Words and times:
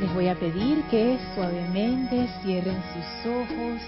Les 0.00 0.14
voy 0.14 0.28
a 0.28 0.34
pedir 0.34 0.82
que 0.84 1.18
suavemente 1.34 2.26
cierren 2.42 2.82
sus 2.94 3.30
ojos, 3.30 3.82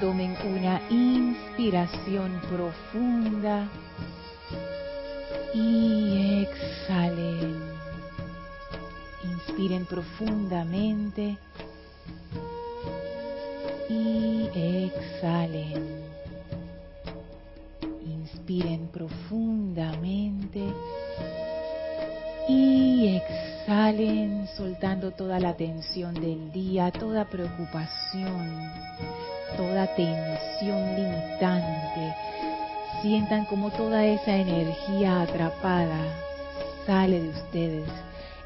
tomen 0.00 0.36
una 0.46 0.80
inspiración 0.88 2.40
profunda 2.48 3.68
y 5.52 6.44
exhalen. 6.44 7.56
Inspiren 9.24 9.84
profundamente 9.86 11.36
y 13.88 14.48
exhalen. 14.54 16.04
Inspiren 18.06 18.86
profundamente 18.92 20.62
y 22.48 23.16
exhalen 23.16 24.47
soltando 24.58 25.12
toda 25.12 25.40
la 25.40 25.54
tensión 25.54 26.12
del 26.14 26.52
día, 26.52 26.90
toda 26.90 27.24
preocupación, 27.24 28.70
toda 29.56 29.86
tensión 29.94 30.96
limitante. 30.96 32.14
Sientan 33.00 33.46
como 33.46 33.70
toda 33.70 34.04
esa 34.04 34.36
energía 34.36 35.22
atrapada 35.22 35.98
sale 36.86 37.22
de 37.22 37.28
ustedes 37.28 37.88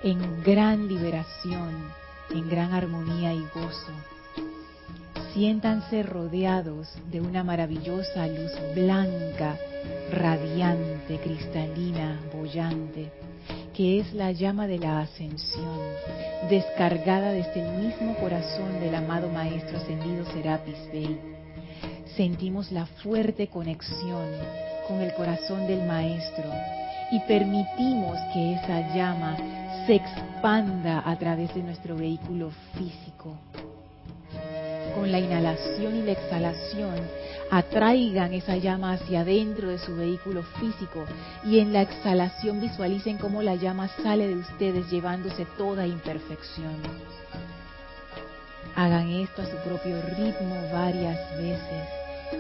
en 0.05 0.43
gran 0.45 0.87
liberación, 0.87 1.91
en 2.31 2.49
gran 2.49 2.73
armonía 2.73 3.33
y 3.33 3.45
gozo 3.55 3.93
siéntanse 5.33 6.03
rodeados 6.03 6.89
de 7.11 7.21
una 7.21 7.43
maravillosa 7.43 8.27
luz 8.27 8.53
blanca, 8.75 9.57
radiante, 10.11 11.19
cristalina, 11.19 12.21
bollante, 12.35 13.11
que 13.75 14.01
es 14.01 14.13
la 14.13 14.33
llama 14.33 14.67
de 14.67 14.79
la 14.79 15.01
ascensión, 15.01 15.79
descargada 16.51 17.33
desde 17.33 17.67
el 17.67 17.85
mismo 17.85 18.15
corazón 18.17 18.81
del 18.81 18.95
amado 18.95 19.29
Maestro 19.29 19.79
ascendido 19.79 20.25
Serapis 20.27 20.77
Bey. 20.93 21.19
Sentimos 22.17 22.71
la 22.71 22.87
fuerte 22.87 23.47
conexión 23.49 24.29
con 24.87 25.01
el 25.01 25.15
corazón 25.15 25.67
del 25.67 25.87
Maestro 25.87 26.45
y 27.11 27.21
permitimos 27.21 28.19
que 28.35 28.55
esa 28.55 28.95
llama 28.95 29.37
se 29.87 29.95
expanda 29.95 31.03
a 31.05 31.19
través 31.19 31.55
de 31.55 31.63
nuestro 31.63 31.97
vehículo 31.97 32.51
físico 32.77 33.37
con 34.95 35.11
la 35.11 35.19
inhalación 35.19 35.97
y 35.97 36.03
la 36.03 36.13
exhalación 36.13 36.95
atraigan 37.53 38.33
esa 38.33 38.57
llama 38.57 38.95
hacia 38.95 39.21
adentro 39.21 39.69
de 39.69 39.79
su 39.79 39.95
vehículo 39.95 40.43
físico 40.59 41.05
y 41.45 41.59
en 41.59 41.75
la 41.75 41.83
exhalación 41.83 42.63
visualicen 42.63 43.19
cómo 43.19 43.43
la 43.43 43.57
llama 43.57 43.89
sale 44.03 44.27
de 44.27 44.37
ustedes 44.37 44.91
llevándose 44.91 45.45
toda 45.59 45.87
imperfección. 45.87 46.77
Hagan 48.75 49.11
esto 49.11 49.43
a 49.43 49.45
su 49.45 49.57
propio 49.69 50.01
ritmo 50.17 50.57
varias 50.73 51.19
veces, 51.37 51.89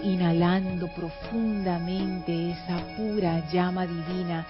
inhalando 0.02 0.88
profundamente 0.96 2.52
esa 2.52 2.78
pura 2.96 3.46
llama 3.52 3.86
divina 3.86 4.46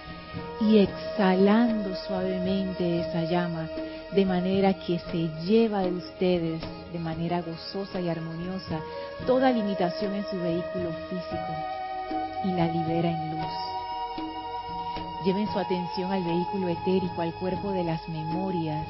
y 0.61 0.77
exhalando 0.77 1.93
suavemente 2.07 3.01
esa 3.01 3.25
llama 3.25 3.67
de 4.15 4.25
manera 4.25 4.73
que 4.73 4.99
se 4.99 5.29
lleva 5.43 5.81
de 5.81 5.91
ustedes 5.91 6.61
de 6.91 6.99
manera 6.99 7.41
gozosa 7.41 7.99
y 7.99 8.09
armoniosa 8.09 8.79
toda 9.25 9.51
limitación 9.51 10.13
en 10.13 10.25
su 10.29 10.37
vehículo 10.37 10.91
físico 11.09 11.53
y 12.45 12.51
la 12.51 12.67
libera 12.67 13.09
en 13.09 13.31
luz. 13.31 13.73
Lleven 15.25 15.47
su 15.51 15.57
atención 15.57 16.11
al 16.11 16.23
vehículo 16.23 16.67
etérico, 16.67 17.21
al 17.21 17.33
cuerpo 17.35 17.71
de 17.71 17.83
las 17.83 18.07
memorias. 18.09 18.85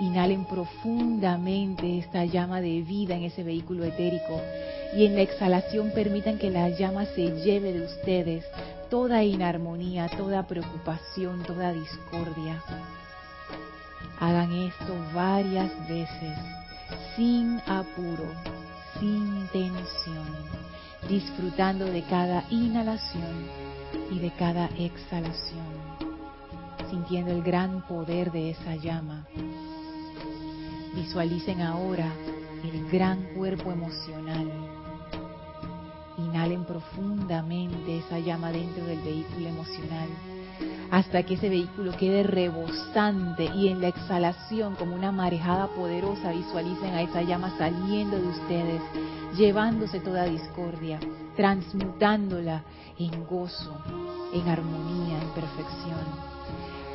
Inhalen 0.00 0.44
profundamente 0.46 1.98
esta 1.98 2.24
llama 2.24 2.60
de 2.60 2.82
vida 2.82 3.14
en 3.14 3.24
ese 3.24 3.44
vehículo 3.44 3.84
etérico 3.84 4.40
y 4.96 5.06
en 5.06 5.14
la 5.14 5.20
exhalación 5.22 5.92
permitan 5.94 6.38
que 6.38 6.50
la 6.50 6.70
llama 6.70 7.04
se 7.04 7.30
lleve 7.44 7.72
de 7.72 7.82
ustedes 7.82 8.44
toda 8.90 9.22
inarmonía, 9.22 10.08
toda 10.08 10.46
preocupación, 10.46 11.42
toda 11.44 11.72
discordia. 11.72 12.62
Hagan 14.20 14.52
esto 14.52 14.94
varias 15.12 15.72
veces, 15.88 16.38
sin 17.16 17.60
apuro, 17.66 18.30
sin 19.00 19.48
tensión, 19.48 20.28
disfrutando 21.08 21.84
de 21.86 22.02
cada 22.04 22.44
inhalación 22.50 23.48
y 24.10 24.18
de 24.20 24.30
cada 24.32 24.66
exhalación, 24.78 25.66
sintiendo 26.90 27.32
el 27.32 27.42
gran 27.42 27.82
poder 27.88 28.30
de 28.30 28.50
esa 28.50 28.76
llama. 28.76 29.26
Visualicen 30.94 31.60
ahora 31.60 32.12
el 32.62 32.88
gran 32.90 33.22
cuerpo 33.34 33.72
emocional. 33.72 34.48
Inhalen 36.18 36.64
profundamente 36.64 37.98
esa 37.98 38.20
llama 38.20 38.52
dentro 38.52 38.84
del 38.84 39.00
vehículo 39.00 39.48
emocional 39.48 40.08
hasta 40.90 41.22
que 41.24 41.34
ese 41.34 41.48
vehículo 41.48 41.92
quede 41.96 42.22
rebosante 42.22 43.44
y 43.54 43.68
en 43.68 43.80
la 43.80 43.88
exhalación 43.88 44.76
como 44.76 44.94
una 44.94 45.12
marejada 45.12 45.68
poderosa 45.68 46.30
visualicen 46.30 46.94
a 46.94 47.02
esa 47.02 47.22
llama 47.22 47.52
saliendo 47.58 48.20
de 48.20 48.28
ustedes, 48.28 48.82
llevándose 49.36 50.00
toda 50.00 50.24
discordia, 50.24 51.00
transmutándola 51.36 52.62
en 52.98 53.26
gozo, 53.26 53.76
en 54.32 54.48
armonía, 54.48 55.20
en 55.20 55.28
perfección. 55.30 56.34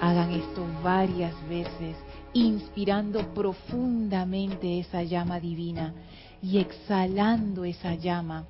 Hagan 0.02 0.32
esto 0.32 0.66
varias 0.82 1.36
veces, 1.50 1.98
inspirando 2.34 3.34
profundamente 3.34 4.80
esa 4.80 5.04
llama 5.04 5.40
divina 5.40 5.94
y 6.42 6.60
exhalando 6.60 7.66
esa 7.66 7.96
llama 7.96 8.46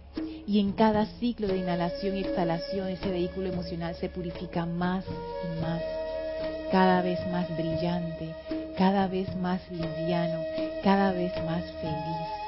y 0.49 0.59
en 0.59 0.71
cada 0.71 1.05
ciclo 1.19 1.47
de 1.47 1.57
inhalación 1.57 2.17
y 2.17 2.21
exhalación 2.21 2.87
ese 2.87 3.09
vehículo 3.09 3.49
emocional 3.49 3.93
se 3.95 4.09
purifica 4.09 4.65
más 4.65 5.05
y 5.05 5.61
más, 5.61 5.81
cada 6.71 7.03
vez 7.03 7.19
más 7.31 7.47
brillante, 7.55 8.33
cada 8.75 9.07
vez 9.07 9.35
más 9.35 9.61
liviano, 9.69 10.41
cada 10.83 11.11
vez 11.11 11.31
más 11.45 11.63
feliz. 11.81 12.39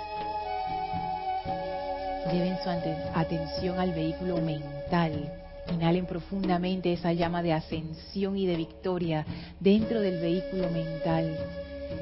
Lleven 2.34 2.58
su 2.64 2.70
atención 3.14 3.80
al 3.80 3.92
vehículo 3.92 4.38
mental. 4.38 5.32
Inhalen 5.72 6.08
profundamente 6.08 6.94
esa 6.94 7.14
llama 7.14 7.44
de 7.44 7.54
ascensión 7.54 8.36
y 8.36 8.48
de 8.48 8.56
victoria 8.56 9.26
dentro 9.60 10.02
del 10.02 10.20
vehículo 10.20 10.72
mental. 10.72 11.38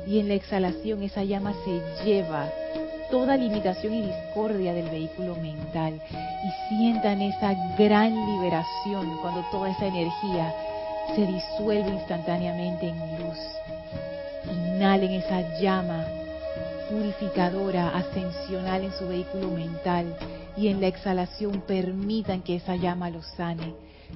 Y 0.07 0.19
en 0.19 0.29
la 0.29 0.35
exhalación 0.35 1.03
esa 1.03 1.25
llama 1.25 1.53
se 1.65 2.05
lleva 2.05 2.49
toda 3.09 3.37
limitación 3.37 3.93
y 3.93 4.01
discordia 4.03 4.73
del 4.73 4.89
vehículo 4.89 5.35
mental 5.35 5.99
y 6.43 6.69
sientan 6.69 7.21
esa 7.21 7.53
gran 7.77 8.13
liberación 8.13 9.17
cuando 9.21 9.41
toda 9.51 9.69
esa 9.71 9.87
energía 9.87 10.53
se 11.15 11.25
disuelve 11.25 11.89
instantáneamente 11.89 12.87
en 12.87 12.99
luz. 13.19 13.37
Inhalen 14.75 15.11
esa 15.11 15.59
llama 15.59 16.05
purificadora, 16.89 17.89
ascensional 17.89 18.83
en 18.83 18.91
su 18.93 19.07
vehículo 19.07 19.49
mental 19.49 20.15
y 20.57 20.67
en 20.67 20.81
la 20.81 20.87
exhalación 20.87 21.61
permitan 21.61 22.41
que 22.41 22.55
esa 22.55 22.75
llama 22.75 23.09
los 23.09 23.25
sane, 23.37 23.73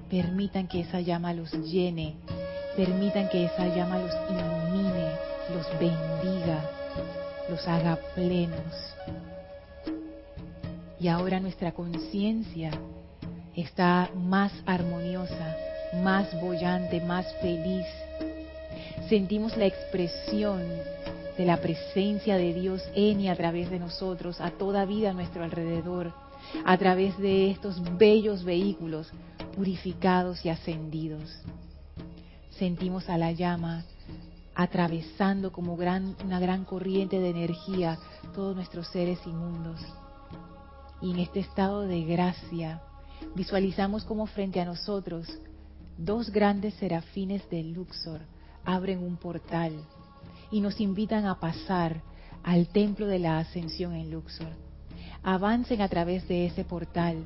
permitan 0.09 0.67
que 0.67 0.81
esa 0.81 1.01
llama 1.01 1.33
los 1.33 1.51
llene, 1.51 2.15
permitan 2.75 3.29
que 3.29 3.45
esa 3.45 3.67
llama 3.67 3.99
los 3.99 4.11
ilumine, 4.29 5.11
los 5.53 5.67
bendiga 5.79 6.82
los 7.49 7.67
haga 7.67 7.97
plenos. 8.15 8.95
Y 10.99 11.07
ahora 11.07 11.39
nuestra 11.39 11.73
conciencia 11.73 12.71
está 13.55 14.09
más 14.15 14.51
armoniosa, 14.65 15.55
más 16.01 16.39
bollante, 16.41 17.01
más 17.01 17.25
feliz. 17.41 17.85
Sentimos 19.09 19.57
la 19.57 19.65
expresión 19.65 20.61
de 21.37 21.45
la 21.45 21.57
presencia 21.57 22.37
de 22.37 22.53
Dios 22.53 22.81
en 22.95 23.19
y 23.19 23.29
a 23.29 23.35
través 23.35 23.69
de 23.69 23.79
nosotros, 23.79 24.39
a 24.39 24.51
toda 24.51 24.85
vida 24.85 25.11
a 25.11 25.13
nuestro 25.13 25.43
alrededor, 25.43 26.13
a 26.65 26.77
través 26.77 27.17
de 27.17 27.51
estos 27.51 27.81
bellos 27.97 28.43
vehículos 28.43 29.11
purificados 29.55 30.45
y 30.45 30.49
ascendidos. 30.49 31.41
Sentimos 32.51 33.09
a 33.09 33.17
la 33.17 33.31
llama 33.31 33.83
atravesando 34.55 35.51
como 35.51 35.73
una 35.73 36.39
gran 36.39 36.65
corriente 36.65 37.19
de 37.19 37.29
energía 37.29 37.97
todos 38.33 38.55
nuestros 38.55 38.87
seres 38.87 39.19
inmundos. 39.25 39.79
Y 41.01 41.11
en 41.11 41.19
este 41.19 41.39
estado 41.39 41.81
de 41.81 42.03
gracia 42.03 42.81
visualizamos 43.35 44.05
como 44.05 44.25
frente 44.27 44.59
a 44.61 44.65
nosotros 44.65 45.27
dos 45.97 46.31
grandes 46.31 46.73
serafines 46.75 47.47
de 47.49 47.63
Luxor 47.63 48.21
abren 48.65 49.03
un 49.03 49.17
portal 49.17 49.73
y 50.51 50.61
nos 50.61 50.79
invitan 50.79 51.25
a 51.25 51.39
pasar 51.39 52.01
al 52.43 52.67
templo 52.67 53.07
de 53.07 53.19
la 53.19 53.39
ascensión 53.39 53.93
en 53.93 54.11
Luxor. 54.11 54.53
Avancen 55.23 55.81
a 55.81 55.87
través 55.87 56.27
de 56.27 56.45
ese 56.45 56.63
portal, 56.63 57.25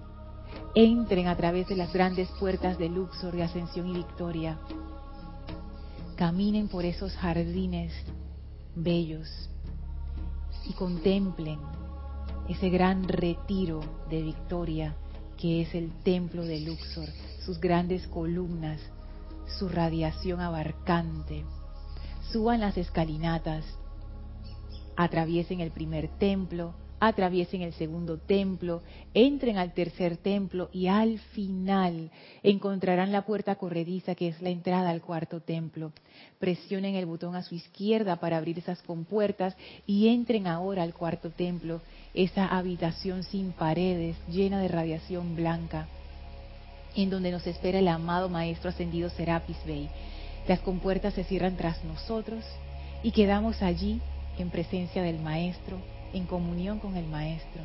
entren 0.76 1.28
a 1.28 1.36
través 1.36 1.68
de 1.68 1.76
las 1.76 1.92
grandes 1.92 2.30
puertas 2.40 2.78
de 2.78 2.90
Luxor 2.90 3.36
de 3.36 3.44
ascensión 3.44 3.88
y 3.88 3.94
victoria 3.94 4.60
caminen 6.18 6.68
por 6.68 6.84
esos 6.84 7.16
jardines 7.16 7.94
bellos 8.76 9.30
y 10.68 10.74
contemplen 10.74 11.60
ese 12.50 12.70
gran 12.70 13.08
retiro 13.08 13.82
de 14.10 14.24
victoria 14.24 14.96
que 15.38 15.62
es 15.62 15.76
el 15.76 15.92
templo 16.04 16.44
de 16.44 16.60
Luxor, 16.62 17.08
sus 17.46 17.60
grandes 17.60 18.08
columnas, 18.08 18.82
su 19.60 19.70
radiación 19.70 20.42
abarcante. 20.42 21.46
Suban 22.32 22.62
las 22.62 22.78
escalinatas, 22.78 23.64
atraviesen 24.96 25.62
el 25.62 25.70
primer 25.70 26.08
templo, 26.18 26.74
atraviesen 27.00 27.62
el 27.62 27.74
segundo 27.74 28.18
templo, 28.18 28.82
entren 29.14 29.58
al 29.58 29.74
tercer 29.74 30.18
templo 30.18 30.70
y 30.74 30.88
al 30.88 31.20
final 31.20 32.12
encontrarán 32.44 33.12
la 33.12 33.24
puerta 33.26 33.56
corrediza 33.56 34.16
que 34.16 34.30
es 34.30 34.42
la 34.42 34.50
entrada 34.50 34.90
al 34.90 35.02
cuarto 35.02 35.40
templo. 35.40 35.92
Presionen 36.40 36.96
el 36.96 37.06
botón 37.06 37.36
a 37.36 37.44
su 37.44 37.56
izquierda 37.56 38.16
para 38.16 38.38
abrir 38.38 38.58
esas 38.58 38.82
compuertas 38.82 39.56
y 39.86 40.08
entren 40.08 40.48
ahora 40.48 40.84
al 40.84 40.94
cuarto 40.94 41.30
templo, 41.30 41.82
esa 42.14 42.48
habitación 42.48 43.24
sin 43.24 43.52
paredes, 43.52 44.16
llena 44.28 44.60
de 44.60 44.68
radiación 44.68 45.36
blanca, 45.36 45.88
en 46.96 47.12
donde 47.12 47.32
nos 47.32 47.46
espera 47.46 47.80
el 47.80 47.88
amado 47.88 48.28
Maestro 48.28 48.70
Ascendido 48.70 49.10
Serapis 49.12 49.58
Bey. 49.66 49.90
Las 50.48 50.62
compuertas 50.62 51.14
se 51.14 51.26
cierran 51.26 51.58
tras 51.58 51.84
nosotros 51.84 52.44
y 53.04 53.12
quedamos 53.12 53.62
allí 53.62 54.02
en 54.40 54.50
presencia 54.50 55.04
del 55.04 55.20
Maestro 55.20 55.78
en 56.18 56.26
comunión 56.26 56.80
con 56.80 56.96
el 56.96 57.06
Maestro. 57.06 57.62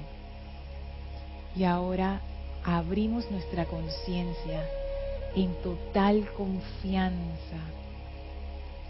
Y 1.56 1.64
ahora 1.64 2.20
abrimos 2.64 3.30
nuestra 3.30 3.64
conciencia 3.64 4.64
en 5.34 5.54
total 5.62 6.28
confianza, 6.36 7.58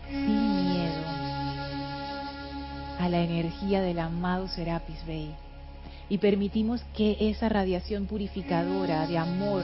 sin 0.09 0.73
miedo, 0.73 1.03
a 2.99 3.09
la 3.09 3.21
energía 3.23 3.81
del 3.81 3.99
amado 4.01 4.49
Serapis 4.49 5.05
Bey. 5.07 5.35
Y 6.09 6.19
permitimos 6.19 6.83
que 6.95 7.17
esa 7.21 7.49
radiación 7.49 8.07
purificadora 8.07 9.07
de 9.07 9.17
amor 9.17 9.63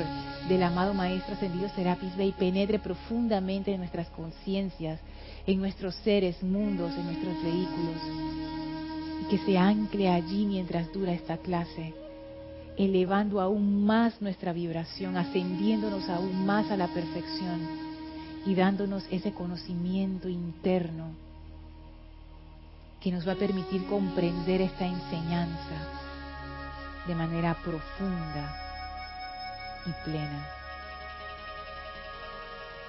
del 0.49 0.63
amado 0.63 0.95
Maestro 0.95 1.35
Ascendido 1.35 1.69
Serapis 1.71 2.17
Bey 2.17 2.33
penetre 2.33 2.79
profundamente 2.79 3.73
en 3.75 3.81
nuestras 3.81 4.09
conciencias, 4.11 4.99
en 5.47 5.59
nuestros 5.59 5.95
seres, 5.97 6.43
mundos, 6.43 6.93
en 6.97 7.05
nuestros 7.05 7.43
vehículos 7.43 8.58
que 9.31 9.39
se 9.39 9.59
ancle 9.59 10.09
allí 10.09 10.47
mientras 10.47 10.93
dura 10.93 11.13
esta 11.13 11.39
clase, 11.39 11.95
elevando 12.77 13.41
aún 13.41 13.85
más 13.85 14.21
nuestra 14.23 14.53
vibración, 14.53 15.17
ascendiéndonos 15.17 16.09
aún 16.09 16.47
más 16.47 16.71
a 16.71 16.77
la 16.77 16.89
perfección 16.89 17.61
y 18.47 18.55
dándonos 18.55 19.05
ese 19.11 19.33
conocimiento 19.33 20.29
interno 20.29 21.11
que 23.01 23.13
nos 23.13 23.27
va 23.27 23.33
a 23.33 23.37
permitir 23.37 23.85
comprender 23.87 24.61
esta 24.61 24.87
enseñanza 24.87 25.77
de 27.07 27.15
manera 27.15 27.55
profunda 27.63 28.57
y 29.87 30.05
plena. 30.05 30.58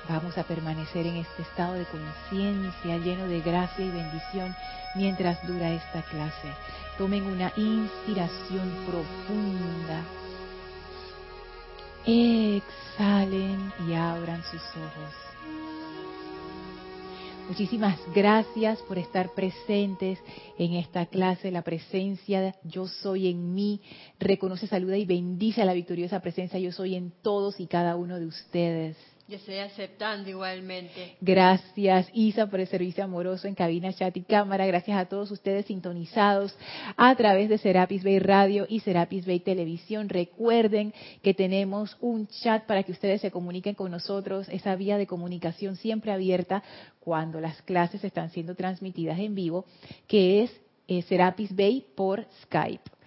Vamos 0.08 0.38
a 0.38 0.44
permanecer 0.44 1.06
en 1.06 1.18
este 1.18 1.42
estado 1.44 1.74
de 1.74 1.86
conciencia 1.86 2.98
lleno 2.98 3.28
de 3.28 3.42
gracia 3.42 3.86
y 3.86 3.90
bendición 3.90 4.56
mientras 4.96 5.46
dura 5.46 5.72
esta 5.72 6.02
clase. 6.04 6.50
Tomen 6.98 7.24
una 7.24 7.52
inspiración 7.56 8.86
profunda. 8.88 10.04
Exhalen 12.06 13.72
y 13.88 13.94
abran 13.94 14.42
sus 14.44 14.62
ojos. 14.62 15.30
Muchísimas 17.50 18.00
gracias 18.14 18.80
por 18.84 19.00
estar 19.00 19.34
presentes 19.34 20.20
en 20.60 20.74
esta 20.74 21.08
clase. 21.08 21.50
La 21.50 21.64
presencia 21.64 22.56
yo 22.64 22.88
soy 22.88 23.28
en 23.28 23.56
mí. 23.56 23.82
Reconoce, 24.20 24.68
saluda 24.68 24.98
y 24.98 25.06
bendice 25.06 25.64
a 25.64 25.66
la 25.66 25.74
victoriosa 25.74 26.20
presencia 26.20 26.60
yo 26.60 26.72
soy 26.72 26.96
en 26.96 27.12
todos 27.24 27.60
y 27.60 27.66
cada 27.66 27.96
uno 27.96 28.20
de 28.20 28.28
ustedes. 28.28 28.98
Yo 29.30 29.36
estoy 29.36 29.60
aceptando 29.60 30.28
igualmente. 30.28 31.16
Gracias, 31.22 32.10
Isa, 32.14 32.48
por 32.48 32.62
el 32.62 32.66
servicio 32.66 33.04
amoroso 33.04 33.48
en 33.48 33.54
cabina, 33.54 33.94
chat 33.94 34.18
y 34.18 34.24
cámara. 34.24 34.66
Gracias 34.66 34.98
a 34.98 35.06
todos 35.06 35.30
ustedes 35.30 35.68
sintonizados 35.68 36.58
a 36.98 37.16
través 37.16 37.48
de 37.48 37.60
Serapis 37.60 38.04
Bay 38.04 38.18
Radio 38.18 38.66
y 38.68 38.80
Serapis 38.80 39.28
Bay 39.28 39.40
Televisión. 39.40 40.10
Recuerden 40.10 40.96
que 41.22 41.36
tenemos 41.36 41.96
un 42.02 42.26
chat 42.26 42.66
para 42.66 42.82
que 42.82 42.92
ustedes 42.92 43.22
se 43.22 43.30
comuniquen 43.30 43.76
con 43.76 43.92
nosotros, 43.92 44.50
esa 44.50 44.76
vía 44.76 44.98
de 44.98 45.06
comunicación 45.06 45.76
siempre 45.76 46.12
abierta 46.12 46.64
cuando 47.00 47.40
las 47.40 47.62
clases 47.62 48.04
están 48.04 48.32
siendo 48.32 48.56
transmitidas 48.56 49.20
en 49.20 49.36
vivo, 49.36 49.66
que 50.08 50.42
es 50.42 50.62
eh, 50.88 51.04
Serapis 51.04 51.56
Bay 51.56 51.86
por 51.96 52.26
Skype. 52.42 52.99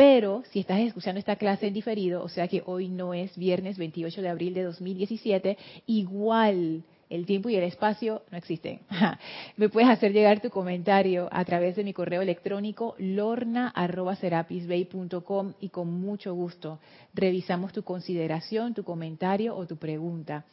Pero 0.00 0.42
si 0.50 0.60
estás 0.60 0.80
escuchando 0.80 1.18
esta 1.18 1.36
clase 1.36 1.66
en 1.66 1.74
diferido, 1.74 2.24
o 2.24 2.30
sea 2.30 2.48
que 2.48 2.62
hoy 2.64 2.88
no 2.88 3.12
es 3.12 3.36
viernes 3.36 3.76
28 3.76 4.22
de 4.22 4.30
abril 4.30 4.54
de 4.54 4.62
2017, 4.62 5.58
igual 5.84 6.84
el 7.10 7.26
tiempo 7.26 7.50
y 7.50 7.56
el 7.56 7.64
espacio 7.64 8.22
no 8.30 8.38
existen. 8.38 8.80
Me 9.58 9.68
puedes 9.68 9.90
hacer 9.90 10.14
llegar 10.14 10.40
tu 10.40 10.48
comentario 10.48 11.28
a 11.30 11.44
través 11.44 11.76
de 11.76 11.84
mi 11.84 11.92
correo 11.92 12.22
electrónico 12.22 12.94
lorna.serapisbay.com 12.96 15.52
y 15.60 15.68
con 15.68 15.92
mucho 15.92 16.32
gusto 16.32 16.78
revisamos 17.12 17.74
tu 17.74 17.82
consideración, 17.82 18.72
tu 18.72 18.84
comentario 18.84 19.54
o 19.54 19.66
tu 19.66 19.76
pregunta, 19.76 20.46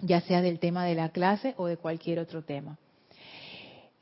ya 0.00 0.20
sea 0.22 0.42
del 0.42 0.58
tema 0.58 0.84
de 0.84 0.96
la 0.96 1.10
clase 1.10 1.54
o 1.56 1.68
de 1.68 1.76
cualquier 1.76 2.18
otro 2.18 2.42
tema. 2.42 2.78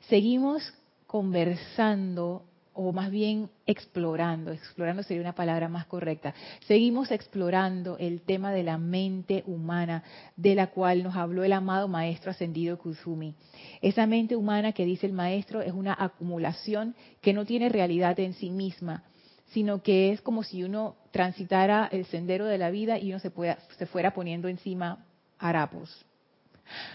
Seguimos 0.09 0.73
conversando 1.05 2.45
o 2.75 2.91
más 2.91 3.09
bien 3.09 3.49
explorando, 3.65 4.51
explorando 4.51 5.01
sería 5.01 5.21
una 5.21 5.33
palabra 5.33 5.69
más 5.69 5.85
correcta, 5.85 6.33
seguimos 6.67 7.09
explorando 7.09 7.97
el 7.97 8.21
tema 8.21 8.51
de 8.51 8.63
la 8.63 8.77
mente 8.77 9.43
humana, 9.47 10.03
de 10.35 10.55
la 10.55 10.67
cual 10.67 11.01
nos 11.01 11.15
habló 11.15 11.43
el 11.43 11.53
amado 11.53 11.87
Maestro 11.87 12.31
Ascendido 12.31 12.77
Kuzumi. 12.77 13.33
Esa 13.81 14.05
mente 14.05 14.35
humana 14.35 14.73
que 14.73 14.85
dice 14.85 15.07
el 15.07 15.13
Maestro 15.13 15.61
es 15.61 15.71
una 15.71 15.95
acumulación 15.97 16.95
que 17.21 17.33
no 17.33 17.45
tiene 17.45 17.69
realidad 17.69 18.19
en 18.19 18.33
sí 18.33 18.49
misma, 18.49 19.03
sino 19.47 19.81
que 19.81 20.11
es 20.11 20.21
como 20.21 20.43
si 20.43 20.63
uno 20.63 20.97
transitara 21.11 21.87
el 21.91 22.05
sendero 22.05 22.45
de 22.45 22.57
la 22.57 22.71
vida 22.71 22.99
y 22.99 23.11
uno 23.11 23.19
se, 23.19 23.31
se 23.77 23.85
fuera 23.85 24.13
poniendo 24.13 24.49
encima 24.49 25.05
harapos, 25.39 26.05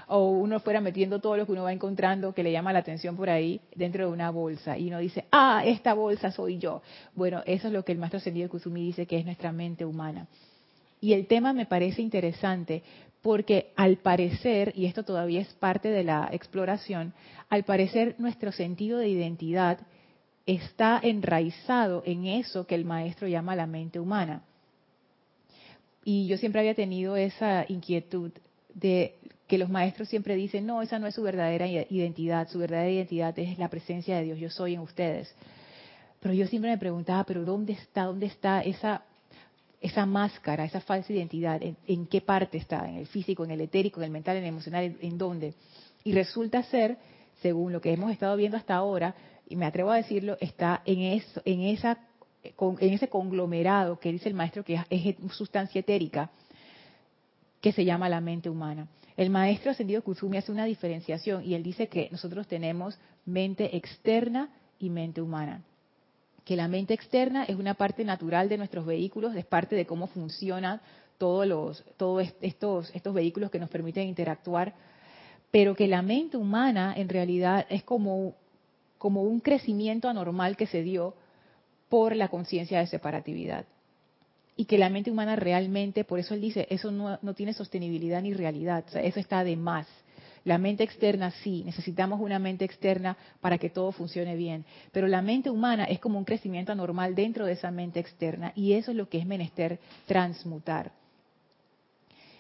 o 0.09 0.31
uno 0.31 0.61
fuera 0.61 0.81
metiendo 0.81 1.19
todo 1.21 1.37
lo 1.37 1.47
que 1.47 1.53
uno 1.53 1.65
va 1.65 1.73
encontrando 1.73 2.33
que 2.33 2.43
le 2.43 2.53
llama 2.53 2.73
la 2.73 2.81
atención 2.81 3.17
por 3.17 3.31
ahí 3.31 3.61
dentro 3.75 4.07
de 4.07 4.13
una 4.13 4.31
bolsa 4.31 4.77
y 4.79 4.89
uno 4.89 4.99
dice, 4.99 5.25
ah, 5.31 5.63
esta 5.65 5.95
bolsa 5.95 6.31
soy 6.31 6.59
yo. 6.59 6.83
Bueno, 7.15 7.43
eso 7.47 7.69
es 7.69 7.73
lo 7.73 7.85
que 7.85 7.93
el 7.93 7.99
maestro 7.99 8.19
ascendido 8.19 8.49
Kusumi 8.49 8.85
dice 8.85 9.07
que 9.07 9.19
es 9.19 9.25
nuestra 9.25 9.53
mente 9.53 9.85
humana. 9.85 10.27
Y 11.01 11.15
el 11.15 11.27
tema 11.27 11.53
me 11.53 11.67
parece 11.67 12.03
interesante 12.03 12.83
porque 13.23 13.73
al 13.77 13.99
parecer, 13.99 14.73
y 14.77 14.87
esto 14.87 15.03
todavía 15.03 15.41
es 15.41 15.49
parte 15.55 15.91
de 15.91 16.05
la 16.05 16.29
exploración, 16.33 17.13
al 17.49 17.65
parecer 17.65 18.15
nuestro 18.19 18.53
sentido 18.53 18.99
de 18.99 19.09
identidad 19.09 19.79
está 20.47 21.01
enraizado 21.03 22.03
en 22.07 22.27
eso 22.27 22.67
que 22.67 22.75
el 22.75 22.85
maestro 22.85 23.29
llama 23.29 23.57
la 23.57 23.67
mente 23.67 24.01
humana. 24.01 24.43
Y 26.05 26.27
yo 26.27 26.39
siempre 26.39 26.61
había 26.61 26.75
tenido 26.75 27.17
esa 27.17 27.67
inquietud 27.69 28.33
de 28.75 29.17
que 29.51 29.59
los 29.59 29.69
maestros 29.69 30.09
siempre 30.09 30.37
dicen, 30.37 30.65
no, 30.65 30.81
esa 30.81 31.01
no 31.01 31.09
es 31.09 31.17
su 31.17 31.25
verdadera 31.25 31.67
identidad, 31.67 32.49
su 32.49 32.61
verdadera 32.61 32.89
identidad 32.89 33.37
es 33.37 33.59
la 33.59 33.69
presencia 33.69 34.17
de 34.17 34.23
Dios, 34.23 34.39
yo 34.39 34.49
soy 34.49 34.75
en 34.75 34.81
ustedes. 34.81 35.35
Pero 36.21 36.33
yo 36.33 36.47
siempre 36.47 36.71
me 36.71 36.79
preguntaba, 36.79 37.25
pero 37.25 37.45
¿dónde 37.45 37.73
está, 37.73 38.05
dónde 38.05 38.27
está 38.27 38.61
esa, 38.61 39.03
esa 39.81 40.07
máscara, 40.07 40.65
esa 40.65 40.81
falsa 40.81 41.13
identidad? 41.13 41.61
¿En, 41.61 42.07
qué 42.07 42.21
parte 42.21 42.59
está? 42.59 42.89
¿En 42.89 42.99
el 42.99 43.09
físico, 43.09 43.43
en 43.43 43.51
el 43.51 43.61
etérico, 43.61 43.99
en 43.99 44.05
el 44.05 44.11
mental, 44.13 44.37
en 44.37 44.45
el 44.45 44.51
emocional? 44.51 44.97
¿En, 45.01 45.19
dónde? 45.19 45.55
Y 46.05 46.13
resulta 46.13 46.63
ser, 46.63 46.99
según 47.43 47.73
lo 47.73 47.81
que 47.81 47.93
hemos 47.93 48.13
estado 48.13 48.37
viendo 48.37 48.57
hasta 48.57 48.77
ahora, 48.77 49.17
y 49.49 49.57
me 49.57 49.67
atrevo 49.67 49.91
a 49.91 49.97
decirlo, 49.97 50.37
está 50.41 50.81
en, 50.85 51.01
en, 51.45 51.61
esa, 51.63 51.99
en 52.45 52.93
ese 52.95 53.09
conglomerado 53.09 53.99
que 53.99 54.13
dice 54.13 54.29
el 54.29 54.37
maestro 54.37 54.63
que 54.63 54.79
es 54.91 55.17
sustancia 55.33 55.81
etérica, 55.81 56.31
que 57.61 57.73
se 57.73 57.85
llama 57.85 58.09
la 58.09 58.21
mente 58.21 58.49
humana. 58.49 58.87
El 59.21 59.29
maestro 59.29 59.71
ascendido 59.71 60.01
Kusumi 60.01 60.39
hace 60.39 60.51
una 60.51 60.65
diferenciación 60.65 61.45
y 61.45 61.53
él 61.53 61.63
dice 61.63 61.89
que 61.89 62.09
nosotros 62.11 62.49
tenemos 62.49 62.99
mente 63.27 63.77
externa 63.77 64.49
y 64.79 64.89
mente 64.89 65.21
humana. 65.21 65.63
Que 66.47 66.57
la 66.57 66.69
mente 66.69 66.95
externa 66.95 67.45
es 67.45 67.57
una 67.57 67.75
parte 67.75 68.03
natural 68.03 68.49
de 68.49 68.57
nuestros 68.57 68.87
vehículos, 68.87 69.37
es 69.37 69.45
parte 69.45 69.77
de 69.77 69.85
cómo 69.85 70.07
funcionan 70.07 70.81
todos, 71.19 71.47
los, 71.47 71.85
todos 71.99 72.33
estos, 72.41 72.91
estos 72.95 73.13
vehículos 73.13 73.51
que 73.51 73.59
nos 73.59 73.69
permiten 73.69 74.09
interactuar, 74.09 74.73
pero 75.51 75.75
que 75.75 75.87
la 75.87 76.01
mente 76.01 76.39
humana 76.39 76.95
en 76.97 77.11
realidad 77.11 77.67
es 77.69 77.83
como, 77.83 78.37
como 78.97 79.23
un 79.25 79.41
crecimiento 79.41 80.09
anormal 80.09 80.57
que 80.57 80.67
se 80.67 80.83
dio 80.83 81.15
por 81.91 82.17
la 82.17 82.29
conciencia 82.29 82.79
de 82.79 82.87
separatividad 82.87 83.67
y 84.57 84.65
que 84.67 84.79
la 84.79 84.91
mente 84.91 85.11
humana 85.11 85.37
realmente, 85.37 86.05
por 86.05 86.19
eso 86.19 86.35
él 86.35 86.41
dice, 86.41 86.67
eso 86.71 86.91
no, 86.91 87.35
tiene 87.35 87.53
sostenibilidad 87.53 88.23
ni 88.23 88.35
realidad, 88.35 88.85
eso 88.95 89.21
está 89.21 89.45
de 89.45 89.57
más. 89.57 89.87
La 90.45 90.59
mente 90.59 90.85
externa 90.85 91.31
sí, 91.43 91.63
necesitamos 91.65 92.21
una 92.21 92.39
mente 92.39 92.65
externa 92.65 93.17
para 93.41 93.59
que 93.59 93.69
todo 93.69 93.93
funcione 93.93 94.37
bien, 94.37 94.65
pero 94.91 95.07
la 95.07 95.21
mente 95.21 95.51
humana 95.51 95.85
es 95.85 95.99
como 95.99 96.19
un 96.19 96.25
crecimiento 96.25 96.73
anormal 96.73 97.15
dentro 97.15 97.45
de 97.45 97.53
esa 97.53 97.71
mente 97.71 98.01
externa 98.01 98.53
y 98.55 98.73
eso 98.73 98.91
es 98.91 98.97
lo 98.97 99.09
que 99.09 99.19
es 99.19 99.27
menester 99.27 99.79
transmutar. 100.07 100.93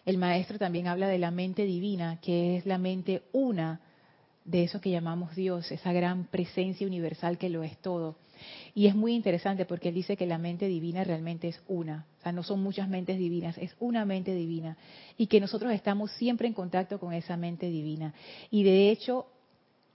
El 0.06 0.16
maestro 0.16 0.58
también 0.58 0.86
habla 0.86 1.08
de 1.08 1.18
la 1.18 1.30
mente 1.30 1.64
divina, 1.64 2.18
que 2.22 2.56
es 2.56 2.64
la 2.64 2.78
mente 2.78 3.22
una 3.32 3.80
de 4.44 4.64
eso 4.64 4.80
que 4.80 4.90
llamamos 4.90 5.36
Dios, 5.36 5.70
esa 5.70 5.92
gran 5.92 6.24
presencia 6.24 6.86
universal 6.86 7.38
que 7.38 7.50
lo 7.50 7.62
es 7.62 7.76
todo. 7.78 8.16
Y 8.74 8.86
es 8.86 8.94
muy 8.94 9.14
interesante 9.14 9.64
porque 9.64 9.88
él 9.88 9.94
dice 9.94 10.16
que 10.16 10.26
la 10.26 10.38
mente 10.38 10.66
divina 10.66 11.04
realmente 11.04 11.48
es 11.48 11.60
una, 11.68 12.06
o 12.18 12.22
sea, 12.22 12.32
no 12.32 12.42
son 12.42 12.62
muchas 12.62 12.88
mentes 12.88 13.18
divinas, 13.18 13.58
es 13.58 13.74
una 13.80 14.04
mente 14.04 14.34
divina. 14.34 14.76
Y 15.16 15.26
que 15.26 15.40
nosotros 15.40 15.72
estamos 15.72 16.10
siempre 16.12 16.48
en 16.48 16.54
contacto 16.54 16.98
con 16.98 17.12
esa 17.12 17.36
mente 17.36 17.68
divina. 17.68 18.14
Y 18.50 18.62
de 18.62 18.90
hecho, 18.90 19.26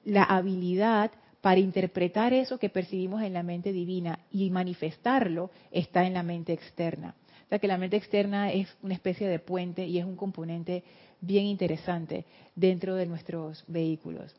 la 0.04 0.24
habilidad 0.24 1.12
para 1.42 1.60
interpretar 1.60 2.34
eso 2.34 2.58
que 2.58 2.70
percibimos 2.70 3.22
en 3.22 3.34
la 3.34 3.44
mente 3.44 3.72
divina 3.72 4.20
y 4.32 4.50
manifestarlo 4.50 5.52
está 5.72 6.06
en 6.06 6.16
la 6.16 6.24
mente 6.24 6.54
externa. 6.54 7.14
O 7.46 7.50
sea 7.50 7.60
que 7.60 7.68
la 7.68 7.78
mente 7.78 7.98
externa 7.98 8.52
es 8.52 8.68
una 8.82 8.96
especie 8.96 9.28
de 9.28 9.38
puente 9.38 9.86
y 9.86 10.00
es 10.00 10.06
un 10.06 10.16
componente 10.16 10.84
bien 11.22 11.46
interesante 11.46 12.25
dentro 12.56 12.96
de 12.96 13.06
nuestros 13.06 13.64
vehículos. 13.68 14.36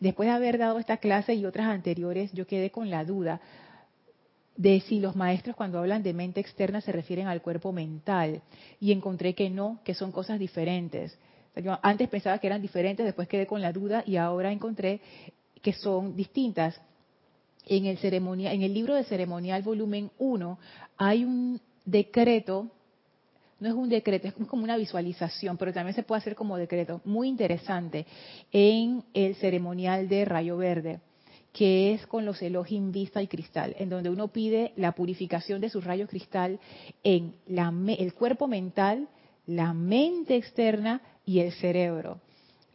Después 0.00 0.28
de 0.28 0.34
haber 0.34 0.58
dado 0.58 0.78
esta 0.78 0.96
clase 0.96 1.34
y 1.34 1.44
otras 1.44 1.66
anteriores, 1.66 2.32
yo 2.32 2.46
quedé 2.46 2.70
con 2.70 2.90
la 2.90 3.04
duda 3.04 3.40
de 4.56 4.80
si 4.80 4.98
los 4.98 5.14
maestros 5.14 5.56
cuando 5.56 5.78
hablan 5.78 6.02
de 6.02 6.12
mente 6.12 6.40
externa 6.40 6.80
se 6.80 6.92
refieren 6.92 7.28
al 7.28 7.42
cuerpo 7.42 7.72
mental 7.72 8.42
y 8.80 8.92
encontré 8.92 9.34
que 9.34 9.48
no, 9.50 9.80
que 9.84 9.94
son 9.94 10.10
cosas 10.10 10.38
diferentes. 10.38 11.18
Yo 11.56 11.78
antes 11.82 12.08
pensaba 12.08 12.38
que 12.38 12.46
eran 12.46 12.62
diferentes, 12.62 13.04
después 13.04 13.28
quedé 13.28 13.46
con 13.46 13.60
la 13.60 13.72
duda 13.72 14.02
y 14.06 14.16
ahora 14.16 14.52
encontré 14.52 15.00
que 15.62 15.72
son 15.72 16.16
distintas. 16.16 16.80
En 17.66 17.84
el, 17.86 17.98
ceremonia, 17.98 18.52
en 18.52 18.62
el 18.62 18.72
libro 18.72 18.94
de 18.94 19.04
ceremonial 19.04 19.62
volumen 19.62 20.10
1 20.18 20.58
hay 20.96 21.24
un 21.24 21.60
decreto, 21.84 22.68
no 23.60 23.68
es 23.68 23.74
un 23.74 23.88
decreto, 23.88 24.28
es 24.28 24.34
como 24.46 24.64
una 24.64 24.76
visualización, 24.76 25.56
pero 25.56 25.72
también 25.72 25.94
se 25.94 26.02
puede 26.02 26.20
hacer 26.20 26.34
como 26.34 26.56
decreto, 26.56 27.00
muy 27.04 27.28
interesante, 27.28 28.06
en 28.50 29.04
el 29.14 29.34
ceremonial 29.36 30.08
de 30.08 30.24
Rayo 30.24 30.56
Verde, 30.56 31.00
que 31.52 31.92
es 31.92 32.06
con 32.06 32.24
los 32.24 32.40
Elohim 32.42 32.90
Vista 32.90 33.22
y 33.22 33.28
Cristal, 33.28 33.74
en 33.78 33.90
donde 33.90 34.10
uno 34.10 34.28
pide 34.28 34.72
la 34.76 34.92
purificación 34.92 35.60
de 35.60 35.68
sus 35.68 35.84
rayos 35.84 36.08
cristal 36.08 36.58
en 37.02 37.34
la, 37.46 37.72
el 37.98 38.14
cuerpo 38.14 38.48
mental, 38.48 39.08
la 39.46 39.74
mente 39.74 40.36
externa 40.36 41.02
y 41.24 41.40
el 41.40 41.52
cerebro. 41.52 42.20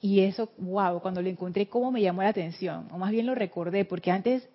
Y 0.01 0.19
eso, 0.19 0.51
wow, 0.59 1.01
cuando 1.01 1.21
lo 1.21 1.29
encontré, 1.29 1.67
cómo 1.67 1.91
me 1.91 2.01
llamó 2.01 2.21
la 2.21 2.29
atención, 2.29 2.87
o 2.91 2.97
más 2.97 3.11
bien 3.11 3.25
lo 3.25 3.33
recordé, 3.33 3.85
porque 3.85 4.11
antes 4.11 4.47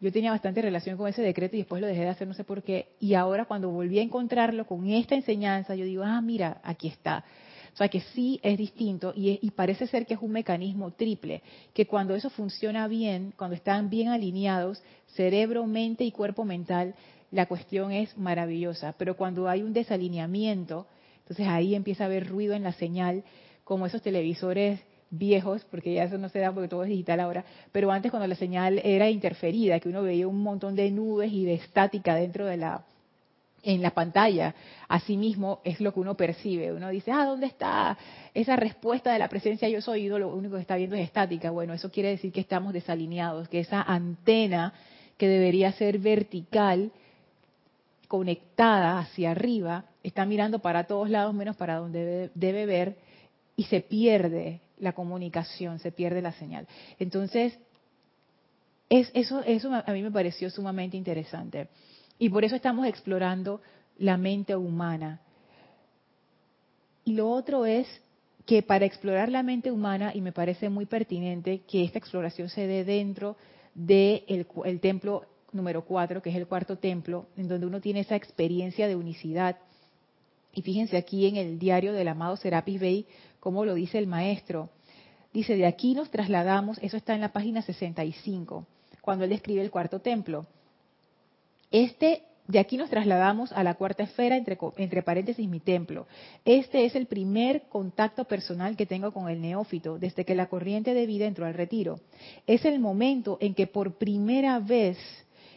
yo 0.00 0.12
tenía 0.12 0.30
bastante 0.30 0.60
relación 0.60 0.96
con 0.96 1.08
ese 1.08 1.22
decreto 1.22 1.56
y 1.56 1.60
después 1.60 1.80
lo 1.80 1.86
dejé 1.86 2.02
de 2.02 2.08
hacer, 2.08 2.28
no 2.28 2.34
sé 2.34 2.44
por 2.44 2.62
qué. 2.62 2.88
Y 3.00 3.14
ahora 3.14 3.46
cuando 3.46 3.70
volví 3.70 3.98
a 3.98 4.02
encontrarlo 4.02 4.66
con 4.66 4.88
esta 4.88 5.14
enseñanza, 5.14 5.74
yo 5.74 5.84
digo, 5.84 6.02
ah, 6.04 6.20
mira, 6.20 6.60
aquí 6.62 6.88
está. 6.88 7.24
O 7.72 7.76
sea 7.76 7.88
que 7.88 8.00
sí 8.00 8.38
es 8.42 8.56
distinto 8.56 9.12
y, 9.16 9.38
y, 9.42 9.50
parece 9.50 9.88
ser 9.88 10.06
que 10.06 10.14
es 10.14 10.20
un 10.20 10.30
mecanismo 10.30 10.92
triple, 10.92 11.42
que 11.72 11.86
cuando 11.86 12.14
eso 12.14 12.30
funciona 12.30 12.86
bien, 12.86 13.32
cuando 13.36 13.56
están 13.56 13.90
bien 13.90 14.08
alineados, 14.08 14.80
cerebro, 15.08 15.66
mente 15.66 16.04
y 16.04 16.12
cuerpo 16.12 16.44
mental, 16.44 16.94
la 17.32 17.46
cuestión 17.46 17.90
es 17.90 18.16
maravillosa. 18.16 18.94
Pero 18.96 19.16
cuando 19.16 19.48
hay 19.48 19.62
un 19.62 19.72
desalineamiento, 19.72 20.86
entonces 21.18 21.48
ahí 21.48 21.74
empieza 21.74 22.04
a 22.04 22.06
haber 22.06 22.28
ruido 22.28 22.54
en 22.54 22.62
la 22.62 22.72
señal, 22.72 23.24
como 23.64 23.86
esos 23.86 24.02
televisores 24.02 24.80
viejos, 25.18 25.64
porque 25.70 25.94
ya 25.94 26.04
eso 26.04 26.18
no 26.18 26.28
se 26.28 26.40
da 26.40 26.52
porque 26.52 26.68
todo 26.68 26.84
es 26.84 26.90
digital 26.90 27.20
ahora, 27.20 27.44
pero 27.72 27.90
antes 27.90 28.10
cuando 28.10 28.26
la 28.26 28.34
señal 28.34 28.80
era 28.84 29.10
interferida, 29.10 29.80
que 29.80 29.88
uno 29.88 30.02
veía 30.02 30.28
un 30.28 30.42
montón 30.42 30.74
de 30.74 30.90
nubes 30.90 31.32
y 31.32 31.44
de 31.44 31.54
estática 31.54 32.14
dentro 32.14 32.46
de 32.46 32.56
la 32.56 32.84
en 33.64 33.82
la 33.82 33.90
pantalla, 33.90 34.54
asimismo 34.88 35.60
es 35.64 35.80
lo 35.80 35.92
que 35.92 36.00
uno 36.00 36.14
percibe. 36.16 36.72
Uno 36.72 36.90
dice, 36.90 37.10
ah, 37.10 37.24
¿dónde 37.24 37.46
está 37.46 37.96
esa 38.34 38.56
respuesta 38.56 39.12
de 39.12 39.18
la 39.18 39.28
presencia 39.28 39.68
yo 39.68 39.80
soy? 39.80 40.06
Lo 40.08 40.28
único 40.34 40.56
que 40.56 40.60
está 40.60 40.76
viendo 40.76 40.96
es 40.96 41.02
estática. 41.02 41.50
Bueno, 41.50 41.72
eso 41.72 41.90
quiere 41.90 42.10
decir 42.10 42.30
que 42.30 42.40
estamos 42.40 42.72
desalineados, 42.72 43.48
que 43.48 43.60
esa 43.60 43.82
antena 43.82 44.74
que 45.16 45.28
debería 45.28 45.72
ser 45.72 45.98
vertical, 45.98 46.92
conectada 48.06 48.98
hacia 48.98 49.30
arriba, 49.30 49.86
está 50.02 50.26
mirando 50.26 50.58
para 50.58 50.84
todos 50.84 51.08
lados 51.08 51.34
menos 51.34 51.56
para 51.56 51.76
donde 51.76 52.04
debe, 52.04 52.30
debe 52.34 52.66
ver 52.66 52.96
y 53.56 53.64
se 53.64 53.80
pierde 53.80 54.60
la 54.78 54.92
comunicación, 54.92 55.78
se 55.78 55.92
pierde 55.92 56.22
la 56.22 56.32
señal. 56.32 56.66
Entonces, 56.98 57.58
es, 58.88 59.10
eso, 59.14 59.42
eso 59.42 59.70
a 59.72 59.92
mí 59.92 60.02
me 60.02 60.10
pareció 60.10 60.50
sumamente 60.50 60.96
interesante. 60.96 61.68
Y 62.18 62.28
por 62.28 62.44
eso 62.44 62.56
estamos 62.56 62.86
explorando 62.86 63.60
la 63.98 64.16
mente 64.16 64.54
humana. 64.56 65.20
Y 67.04 67.14
lo 67.14 67.30
otro 67.30 67.66
es 67.66 67.86
que 68.46 68.62
para 68.62 68.84
explorar 68.84 69.30
la 69.30 69.42
mente 69.42 69.70
humana, 69.70 70.12
y 70.14 70.20
me 70.20 70.32
parece 70.32 70.68
muy 70.68 70.86
pertinente 70.86 71.62
que 71.62 71.84
esta 71.84 71.98
exploración 71.98 72.48
se 72.48 72.66
dé 72.66 72.84
dentro 72.84 73.36
del 73.74 74.24
de 74.24 74.46
el 74.64 74.80
templo 74.80 75.24
número 75.52 75.84
4, 75.84 76.20
que 76.20 76.30
es 76.30 76.36
el 76.36 76.46
cuarto 76.46 76.78
templo, 76.78 77.26
en 77.36 77.48
donde 77.48 77.66
uno 77.66 77.80
tiene 77.80 78.00
esa 78.00 78.16
experiencia 78.16 78.86
de 78.86 78.96
unicidad. 78.96 79.56
Y 80.52 80.62
fíjense 80.62 80.96
aquí 80.96 81.26
en 81.26 81.36
el 81.36 81.58
diario 81.58 81.92
del 81.92 82.08
amado 82.08 82.36
Serapis 82.36 82.80
Bey, 82.80 83.06
como 83.44 83.66
lo 83.66 83.74
dice 83.74 83.98
el 83.98 84.06
maestro. 84.06 84.70
Dice, 85.34 85.54
de 85.54 85.66
aquí 85.66 85.94
nos 85.94 86.10
trasladamos, 86.10 86.78
eso 86.78 86.96
está 86.96 87.14
en 87.14 87.20
la 87.20 87.32
página 87.32 87.60
65, 87.60 88.66
cuando 89.02 89.24
él 89.24 89.30
describe 89.30 89.60
el 89.60 89.70
cuarto 89.70 90.00
templo. 90.00 90.46
Este, 91.70 92.22
de 92.48 92.58
aquí 92.58 92.78
nos 92.78 92.88
trasladamos 92.88 93.52
a 93.52 93.62
la 93.62 93.74
cuarta 93.74 94.04
esfera, 94.04 94.38
entre, 94.38 94.56
entre 94.78 95.02
paréntesis, 95.02 95.46
mi 95.46 95.60
templo. 95.60 96.06
Este 96.46 96.86
es 96.86 96.94
el 96.94 97.06
primer 97.06 97.64
contacto 97.68 98.24
personal 98.24 98.76
que 98.76 98.86
tengo 98.86 99.12
con 99.12 99.28
el 99.28 99.42
neófito 99.42 99.98
desde 99.98 100.24
que 100.24 100.34
la 100.34 100.48
corriente 100.48 100.94
de 100.94 101.04
vida 101.04 101.26
entró 101.26 101.44
al 101.44 101.54
retiro. 101.54 102.00
Es 102.46 102.64
el 102.64 102.78
momento 102.80 103.36
en 103.42 103.54
que 103.54 103.66
por 103.66 103.98
primera 103.98 104.58
vez 104.58 104.96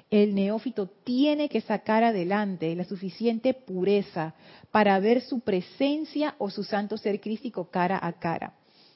el 0.10 0.36
neófito 0.36 0.88
tiene 0.88 1.50
que 1.50 1.62
sacar 1.62 2.04
adelante 2.04 2.76
la 2.76 2.86
suficiente 2.86 3.54
pureza 3.54 4.36
para 4.72 5.00
ver 5.00 5.22
su 5.22 5.42
presencia 5.42 6.36
o 6.38 6.50
su 6.50 6.64
santo 6.64 6.98
ser 6.98 7.20
crístico 7.20 7.70
cara 7.70 8.00
a 8.02 8.14
cara. 8.14 8.54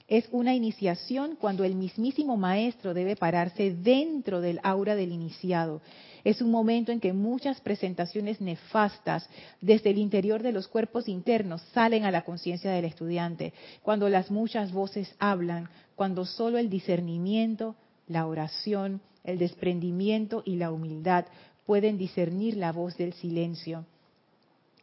Es 0.07 0.27
una 0.31 0.53
iniciación 0.53 1.37
cuando 1.37 1.63
el 1.63 1.75
mismísimo 1.75 2.35
maestro 2.35 2.93
debe 2.93 3.15
pararse 3.15 3.73
dentro 3.73 4.41
del 4.41 4.59
aura 4.61 4.95
del 4.95 5.13
iniciado. 5.13 5.81
Es 6.25 6.41
un 6.41 6.51
momento 6.51 6.91
en 6.91 6.99
que 6.99 7.13
muchas 7.13 7.61
presentaciones 7.61 8.41
nefastas 8.41 9.29
desde 9.61 9.89
el 9.89 9.97
interior 9.97 10.43
de 10.43 10.51
los 10.51 10.67
cuerpos 10.67 11.07
internos 11.07 11.61
salen 11.73 12.03
a 12.03 12.11
la 12.11 12.23
conciencia 12.23 12.71
del 12.71 12.85
estudiante, 12.85 13.53
cuando 13.83 14.09
las 14.09 14.31
muchas 14.31 14.73
voces 14.73 15.15
hablan, 15.17 15.69
cuando 15.95 16.25
solo 16.25 16.57
el 16.57 16.69
discernimiento, 16.69 17.77
la 18.11 18.27
oración, 18.27 19.01
el 19.23 19.37
desprendimiento 19.37 20.43
y 20.45 20.57
la 20.57 20.71
humildad 20.71 21.25
pueden 21.65 21.97
discernir 21.97 22.57
la 22.57 22.71
voz 22.71 22.97
del 22.97 23.13
silencio 23.13 23.85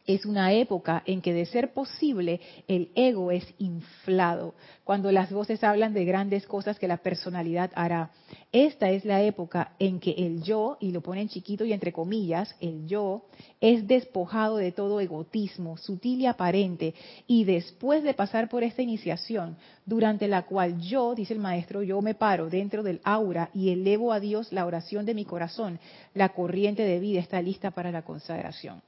es 0.09 0.25
una 0.25 0.53
época 0.53 1.03
en 1.05 1.21
que 1.21 1.33
de 1.33 1.45
ser 1.45 1.71
posible 1.71 2.41
el 2.67 2.89
ego 2.95 3.29
es 3.29 3.45
inflado, 3.59 4.55
cuando 4.83 5.11
las 5.11 5.31
voces 5.31 5.63
hablan 5.63 5.93
de 5.93 6.03
grandes 6.03 6.47
cosas 6.47 6.79
que 6.79 6.87
la 6.87 6.97
personalidad 6.97 7.69
hará. 7.75 8.09
Esta 8.51 8.89
es 8.89 9.05
la 9.05 9.21
época 9.21 9.73
en 9.77 9.99
que 9.99 10.15
el 10.17 10.41
yo, 10.41 10.77
y 10.79 10.89
lo 10.89 11.01
ponen 11.01 11.29
chiquito 11.29 11.63
y 11.63 11.73
entre 11.73 11.93
comillas, 11.93 12.55
el 12.59 12.87
yo 12.87 13.25
es 13.61 13.87
despojado 13.87 14.57
de 14.57 14.71
todo 14.71 14.99
egotismo, 14.99 15.77
sutil 15.77 16.21
y 16.21 16.25
aparente, 16.25 16.95
y 17.27 17.43
después 17.43 18.01
de 18.01 18.15
pasar 18.15 18.49
por 18.49 18.63
esta 18.63 18.81
iniciación, 18.81 19.57
durante 19.85 20.27
la 20.27 20.41
cual 20.47 20.81
yo, 20.81 21.13
dice 21.13 21.35
el 21.35 21.39
maestro, 21.39 21.83
yo 21.83 22.01
me 22.01 22.15
paro 22.15 22.49
dentro 22.49 22.81
del 22.81 22.99
aura 23.03 23.51
y 23.53 23.69
elevo 23.69 24.11
a 24.11 24.19
Dios 24.19 24.51
la 24.51 24.65
oración 24.65 25.05
de 25.05 25.13
mi 25.13 25.25
corazón, 25.25 25.79
la 26.15 26.29
corriente 26.29 26.81
de 26.81 26.99
vida 26.99 27.19
está 27.19 27.39
lista 27.43 27.69
para 27.69 27.91
la 27.91 28.01
consagración. 28.01 28.81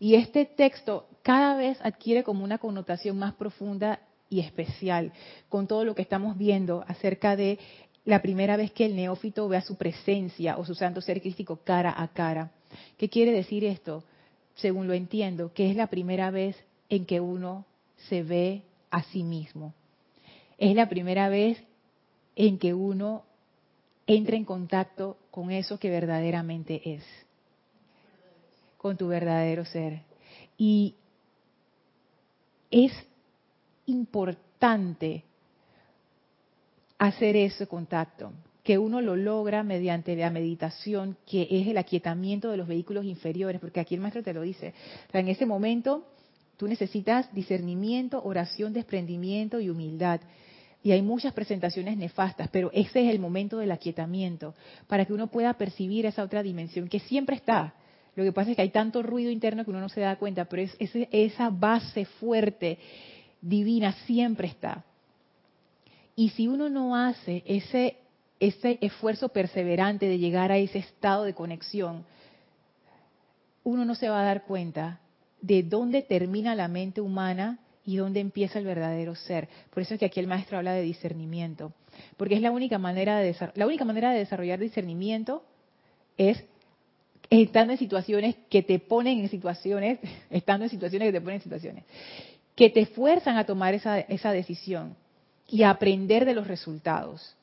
Y 0.00 0.14
este 0.14 0.46
texto 0.46 1.06
cada 1.22 1.54
vez 1.56 1.78
adquiere 1.82 2.24
como 2.24 2.42
una 2.42 2.56
connotación 2.56 3.18
más 3.18 3.34
profunda 3.34 4.00
y 4.30 4.40
especial 4.40 5.12
con 5.50 5.66
todo 5.66 5.84
lo 5.84 5.94
que 5.94 6.00
estamos 6.00 6.38
viendo 6.38 6.82
acerca 6.88 7.36
de 7.36 7.58
la 8.06 8.22
primera 8.22 8.56
vez 8.56 8.72
que 8.72 8.86
el 8.86 8.96
neófito 8.96 9.46
vea 9.46 9.60
su 9.60 9.76
presencia 9.76 10.56
o 10.56 10.64
su 10.64 10.74
santo 10.74 11.02
ser 11.02 11.20
crístico 11.20 11.56
cara 11.64 11.94
a 11.94 12.08
cara. 12.08 12.50
¿Qué 12.96 13.10
quiere 13.10 13.30
decir 13.30 13.62
esto? 13.62 14.02
Según 14.54 14.88
lo 14.88 14.94
entiendo, 14.94 15.52
que 15.52 15.70
es 15.70 15.76
la 15.76 15.88
primera 15.88 16.30
vez 16.30 16.56
en 16.88 17.04
que 17.04 17.20
uno 17.20 17.66
se 18.08 18.22
ve 18.22 18.62
a 18.90 19.02
sí 19.02 19.22
mismo. 19.22 19.74
Es 20.56 20.74
la 20.74 20.88
primera 20.88 21.28
vez 21.28 21.62
en 22.36 22.58
que 22.58 22.72
uno 22.72 23.24
entra 24.06 24.36
en 24.36 24.46
contacto 24.46 25.18
con 25.30 25.50
eso 25.50 25.78
que 25.78 25.90
verdaderamente 25.90 26.94
es 26.94 27.04
con 28.80 28.96
tu 28.96 29.08
verdadero 29.08 29.66
ser. 29.66 30.00
Y 30.56 30.94
es 32.70 32.90
importante 33.84 35.22
hacer 36.96 37.36
ese 37.36 37.66
contacto, 37.66 38.32
que 38.64 38.78
uno 38.78 39.02
lo 39.02 39.16
logra 39.16 39.62
mediante 39.62 40.16
la 40.16 40.30
meditación, 40.30 41.18
que 41.26 41.46
es 41.50 41.66
el 41.66 41.76
aquietamiento 41.76 42.50
de 42.50 42.56
los 42.56 42.68
vehículos 42.68 43.04
inferiores, 43.04 43.60
porque 43.60 43.80
aquí 43.80 43.96
el 43.96 44.00
maestro 44.00 44.22
te 44.22 44.32
lo 44.32 44.40
dice. 44.40 44.72
en 45.12 45.28
ese 45.28 45.44
momento 45.44 46.06
tú 46.56 46.66
necesitas 46.66 47.30
discernimiento, 47.34 48.22
oración, 48.24 48.72
desprendimiento 48.72 49.60
y 49.60 49.68
humildad. 49.68 50.22
Y 50.82 50.92
hay 50.92 51.02
muchas 51.02 51.34
presentaciones 51.34 51.98
nefastas, 51.98 52.48
pero 52.48 52.70
ese 52.72 53.04
es 53.04 53.10
el 53.10 53.18
momento 53.18 53.58
del 53.58 53.72
aquietamiento, 53.72 54.54
para 54.86 55.04
que 55.04 55.12
uno 55.12 55.26
pueda 55.26 55.52
percibir 55.52 56.06
esa 56.06 56.22
otra 56.22 56.42
dimensión 56.42 56.88
que 56.88 57.00
siempre 57.00 57.36
está. 57.36 57.74
Lo 58.16 58.24
que 58.24 58.32
pasa 58.32 58.50
es 58.50 58.56
que 58.56 58.62
hay 58.62 58.70
tanto 58.70 59.02
ruido 59.02 59.30
interno 59.30 59.64
que 59.64 59.70
uno 59.70 59.80
no 59.80 59.88
se 59.88 60.00
da 60.00 60.16
cuenta, 60.16 60.46
pero 60.46 60.62
es, 60.62 60.76
esa 60.78 61.50
base 61.50 62.04
fuerte, 62.04 62.78
divina, 63.40 63.92
siempre 64.06 64.48
está. 64.48 64.84
Y 66.16 66.30
si 66.30 66.48
uno 66.48 66.68
no 66.68 66.96
hace 66.96 67.42
ese, 67.46 67.96
esfuerzo 68.38 69.28
perseverante 69.28 70.06
de 70.06 70.18
llegar 70.18 70.50
a 70.50 70.58
ese 70.58 70.78
estado 70.78 71.24
de 71.24 71.34
conexión, 71.34 72.04
uno 73.62 73.84
no 73.84 73.94
se 73.94 74.08
va 74.08 74.20
a 74.20 74.24
dar 74.24 74.44
cuenta 74.44 75.00
de 75.40 75.62
dónde 75.62 76.02
termina 76.02 76.54
la 76.54 76.68
mente 76.68 77.00
humana 77.00 77.58
y 77.84 77.96
dónde 77.96 78.20
empieza 78.20 78.58
el 78.58 78.66
verdadero 78.66 79.14
ser. 79.14 79.48
Por 79.72 79.82
eso 79.82 79.94
es 79.94 80.00
que 80.00 80.06
aquí 80.06 80.20
el 80.20 80.26
maestro 80.26 80.58
habla 80.58 80.72
de 80.72 80.82
discernimiento, 80.82 81.72
porque 82.16 82.34
es 82.34 82.42
la 82.42 82.50
única 82.50 82.78
manera 82.78 83.18
de 83.18 83.34
la 83.54 83.66
única 83.66 83.84
manera 83.84 84.10
de 84.10 84.18
desarrollar 84.18 84.58
discernimiento 84.58 85.44
es 86.16 86.44
estando 87.30 87.72
en 87.72 87.78
situaciones 87.78 88.34
que 88.50 88.62
te 88.62 88.80
ponen 88.80 89.20
en 89.20 89.28
situaciones, 89.28 90.00
estando 90.30 90.64
en 90.64 90.70
situaciones 90.70 91.08
que 91.08 91.12
te 91.12 91.20
ponen 91.20 91.36
en 91.36 91.42
situaciones, 91.42 91.84
que 92.56 92.68
te 92.68 92.86
fuerzan 92.86 93.38
a 93.38 93.44
tomar 93.44 93.74
esa, 93.74 94.00
esa 94.00 94.32
decisión 94.32 94.96
y 95.48 95.62
a 95.62 95.70
aprender 95.70 96.24
de 96.24 96.34
los 96.34 96.46
resultados, 96.46 97.34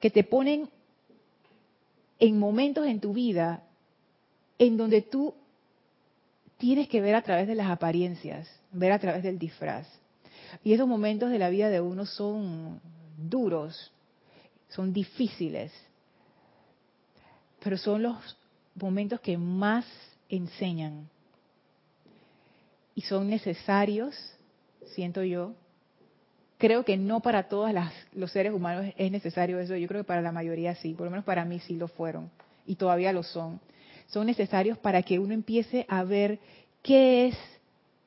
que 0.00 0.10
te 0.10 0.24
ponen 0.24 0.68
en 2.18 2.38
momentos 2.38 2.86
en 2.86 3.00
tu 3.00 3.12
vida 3.12 3.62
en 4.58 4.76
donde 4.76 5.02
tú 5.02 5.34
tienes 6.56 6.88
que 6.88 7.00
ver 7.00 7.14
a 7.14 7.22
través 7.22 7.46
de 7.46 7.54
las 7.54 7.70
apariencias, 7.70 8.48
ver 8.72 8.92
a 8.92 8.98
través 8.98 9.22
del 9.22 9.38
disfraz. 9.38 9.86
Y 10.64 10.72
esos 10.72 10.88
momentos 10.88 11.30
de 11.30 11.38
la 11.38 11.50
vida 11.50 11.68
de 11.68 11.80
uno 11.80 12.06
son 12.06 12.80
duros, 13.16 13.92
son 14.68 14.92
difíciles, 14.92 15.72
pero 17.62 17.76
son 17.76 18.02
los 18.02 18.36
momentos 18.80 19.20
que 19.20 19.36
más 19.36 19.84
enseñan. 20.28 21.08
Y 22.94 23.02
son 23.02 23.28
necesarios, 23.28 24.14
siento 24.94 25.22
yo. 25.22 25.54
Creo 26.58 26.84
que 26.84 26.96
no 26.96 27.20
para 27.20 27.48
todos 27.48 27.70
los 28.12 28.32
seres 28.32 28.52
humanos 28.52 28.92
es 28.96 29.12
necesario 29.12 29.60
eso, 29.60 29.76
yo 29.76 29.86
creo 29.86 30.02
que 30.02 30.08
para 30.08 30.22
la 30.22 30.32
mayoría 30.32 30.74
sí, 30.74 30.94
por 30.94 31.04
lo 31.04 31.10
menos 31.10 31.24
para 31.24 31.44
mí 31.44 31.60
sí 31.60 31.76
lo 31.76 31.86
fueron 31.86 32.30
y 32.66 32.74
todavía 32.74 33.12
lo 33.12 33.22
son. 33.22 33.60
Son 34.08 34.26
necesarios 34.26 34.78
para 34.78 35.02
que 35.02 35.18
uno 35.18 35.34
empiece 35.34 35.86
a 35.88 36.02
ver 36.02 36.40
qué 36.82 37.28
es 37.28 37.36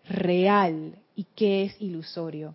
real 0.09 0.95
y 1.15 1.25
qué 1.35 1.63
es 1.63 1.81
ilusorio. 1.81 2.53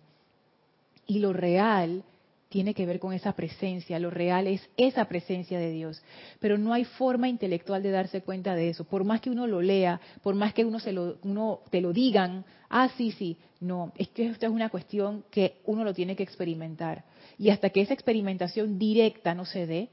Y 1.07 1.19
lo 1.19 1.33
real 1.33 2.03
tiene 2.49 2.73
que 2.73 2.85
ver 2.85 2.99
con 2.99 3.13
esa 3.13 3.33
presencia, 3.33 3.99
lo 3.99 4.09
real 4.09 4.47
es 4.47 4.61
esa 4.77 5.05
presencia 5.05 5.59
de 5.59 5.71
Dios, 5.71 6.01
pero 6.39 6.57
no 6.57 6.73
hay 6.73 6.85
forma 6.85 7.27
intelectual 7.27 7.83
de 7.83 7.91
darse 7.91 8.21
cuenta 8.21 8.55
de 8.55 8.69
eso, 8.69 8.85
por 8.85 9.03
más 9.03 9.21
que 9.21 9.29
uno 9.29 9.47
lo 9.47 9.61
lea, 9.61 9.99
por 10.21 10.35
más 10.35 10.53
que 10.53 10.63
uno, 10.63 10.79
se 10.79 10.93
lo, 10.93 11.17
uno 11.23 11.59
te 11.69 11.81
lo 11.81 11.91
digan, 11.91 12.45
ah, 12.69 12.89
sí, 12.97 13.11
sí, 13.11 13.37
no, 13.59 13.91
es 13.97 14.07
que 14.09 14.27
esto 14.27 14.45
es 14.45 14.51
una 14.51 14.69
cuestión 14.69 15.25
que 15.29 15.59
uno 15.65 15.83
lo 15.83 15.93
tiene 15.93 16.15
que 16.15 16.23
experimentar. 16.23 17.03
Y 17.37 17.49
hasta 17.49 17.69
que 17.69 17.81
esa 17.81 17.93
experimentación 17.93 18.79
directa 18.79 19.33
no 19.33 19.45
se 19.45 19.67
dé, 19.67 19.89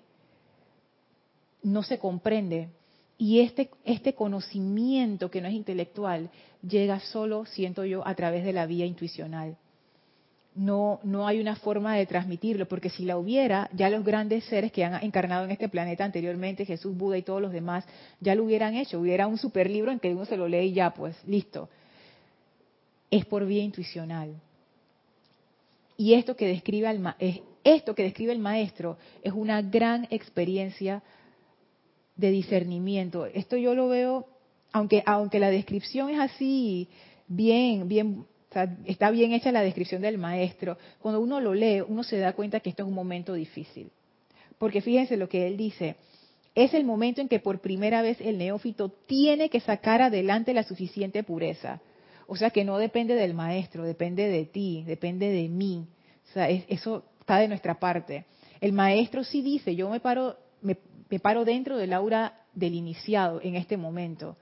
no 1.62 1.82
se 1.82 1.98
comprende 1.98 2.68
y 3.18 3.40
este, 3.40 3.70
este 3.84 4.14
conocimiento 4.14 5.30
que 5.30 5.40
no 5.40 5.48
es 5.48 5.54
intelectual 5.54 6.30
llega 6.66 7.00
solo, 7.00 7.46
siento 7.46 7.84
yo, 7.84 8.06
a 8.06 8.14
través 8.14 8.44
de 8.44 8.52
la 8.52 8.66
vía 8.66 8.86
intuicional. 8.86 9.56
No, 10.54 11.00
no 11.02 11.26
hay 11.26 11.40
una 11.40 11.56
forma 11.56 11.96
de 11.96 12.06
transmitirlo, 12.06 12.68
porque 12.68 12.88
si 12.88 13.04
la 13.04 13.18
hubiera, 13.18 13.68
ya 13.72 13.90
los 13.90 14.04
grandes 14.04 14.44
seres 14.44 14.70
que 14.70 14.84
han 14.84 15.02
encarnado 15.02 15.44
en 15.44 15.50
este 15.50 15.68
planeta 15.68 16.04
anteriormente, 16.04 16.64
Jesús, 16.64 16.96
Buda 16.96 17.18
y 17.18 17.22
todos 17.22 17.42
los 17.42 17.50
demás, 17.50 17.84
ya 18.20 18.36
lo 18.36 18.44
hubieran 18.44 18.74
hecho. 18.74 19.00
Hubiera 19.00 19.26
un 19.26 19.36
super 19.36 19.68
libro 19.68 19.90
en 19.90 19.98
que 19.98 20.14
uno 20.14 20.24
se 20.24 20.36
lo 20.36 20.46
lee 20.46 20.66
y 20.66 20.72
ya, 20.72 20.94
pues, 20.94 21.16
listo. 21.26 21.68
Es 23.10 23.26
por 23.26 23.44
vía 23.46 23.64
intuicional. 23.64 24.34
Y 25.96 26.14
esto 26.14 26.36
que 26.36 26.46
describe 26.46 26.90
el, 26.90 27.42
esto 27.64 27.94
que 27.94 28.02
describe 28.02 28.32
el 28.32 28.38
maestro 28.38 28.98
es 29.22 29.32
una 29.32 29.62
gran 29.62 30.06
experiencia 30.10 31.02
de 32.16 32.30
discernimiento. 32.30 33.26
Esto 33.26 33.56
yo 33.56 33.74
lo 33.74 33.88
veo, 33.88 34.26
aunque, 34.72 35.02
aunque 35.06 35.38
la 35.38 35.50
descripción 35.50 36.10
es 36.10 36.20
así, 36.20 36.88
bien, 37.26 37.88
bien, 37.88 38.26
está 38.84 39.10
bien 39.10 39.32
hecha 39.32 39.52
la 39.52 39.62
descripción 39.62 40.02
del 40.02 40.18
maestro, 40.18 40.78
cuando 41.00 41.20
uno 41.20 41.40
lo 41.40 41.54
lee, 41.54 41.82
uno 41.86 42.02
se 42.02 42.18
da 42.18 42.32
cuenta 42.32 42.60
que 42.60 42.70
esto 42.70 42.82
es 42.82 42.88
un 42.88 42.94
momento 42.94 43.34
difícil. 43.34 43.90
Porque 44.58 44.80
fíjense 44.80 45.16
lo 45.16 45.28
que 45.28 45.46
él 45.46 45.56
dice, 45.56 45.96
es 46.54 46.72
el 46.74 46.84
momento 46.84 47.20
en 47.20 47.28
que 47.28 47.40
por 47.40 47.60
primera 47.60 48.02
vez 48.02 48.20
el 48.20 48.38
neófito 48.38 48.88
tiene 48.88 49.50
que 49.50 49.60
sacar 49.60 50.02
adelante 50.02 50.54
la 50.54 50.62
suficiente 50.62 51.22
pureza. 51.22 51.80
O 52.26 52.36
sea 52.36 52.50
que 52.50 52.64
no 52.64 52.78
depende 52.78 53.14
del 53.14 53.34
maestro, 53.34 53.84
depende 53.84 54.28
de 54.28 54.44
ti, 54.44 54.84
depende 54.86 55.28
de 55.28 55.48
mí. 55.48 55.86
Eso 56.68 57.04
está 57.20 57.38
de 57.38 57.48
nuestra 57.48 57.78
parte. 57.78 58.24
El 58.60 58.72
maestro 58.72 59.24
sí 59.24 59.42
dice, 59.42 59.74
yo 59.74 59.90
me 59.90 60.00
paro, 60.00 60.36
me, 60.62 60.78
me 61.10 61.18
paro 61.18 61.44
dentro 61.44 61.76
del 61.76 61.92
aura 61.92 62.40
del 62.54 62.74
iniciado 62.74 63.40
en 63.42 63.56
este 63.56 63.76
momento. 63.76 64.36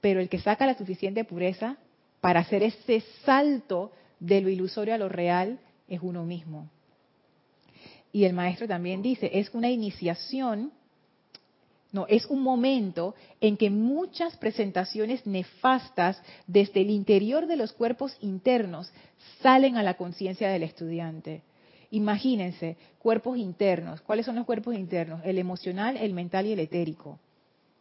Pero 0.00 0.20
el 0.20 0.28
que 0.28 0.38
saca 0.38 0.66
la 0.66 0.78
suficiente 0.78 1.24
pureza 1.24 1.78
para 2.24 2.40
hacer 2.40 2.62
ese 2.62 3.02
salto 3.26 3.92
de 4.18 4.40
lo 4.40 4.48
ilusorio 4.48 4.94
a 4.94 4.96
lo 4.96 5.10
real 5.10 5.58
es 5.86 6.00
uno 6.00 6.24
mismo. 6.24 6.70
Y 8.12 8.24
el 8.24 8.32
maestro 8.32 8.66
también 8.66 9.02
dice, 9.02 9.28
es 9.34 9.50
una 9.52 9.68
iniciación, 9.68 10.72
no, 11.92 12.06
es 12.08 12.24
un 12.24 12.40
momento 12.40 13.14
en 13.42 13.58
que 13.58 13.68
muchas 13.68 14.38
presentaciones 14.38 15.26
nefastas 15.26 16.18
desde 16.46 16.80
el 16.80 16.88
interior 16.88 17.46
de 17.46 17.56
los 17.56 17.74
cuerpos 17.74 18.16
internos 18.22 18.90
salen 19.42 19.76
a 19.76 19.82
la 19.82 19.98
conciencia 19.98 20.48
del 20.48 20.62
estudiante 20.62 21.42
Imagínense, 21.90 22.78
cuerpos 23.00 23.36
internos. 23.36 24.00
¿Cuáles 24.00 24.24
son 24.24 24.36
los 24.36 24.46
cuerpos 24.46 24.74
internos? 24.74 25.20
El 25.24 25.38
emocional, 25.38 25.98
el 25.98 26.14
mental 26.14 26.46
y 26.46 26.52
el 26.52 26.60
etérico. 26.60 27.20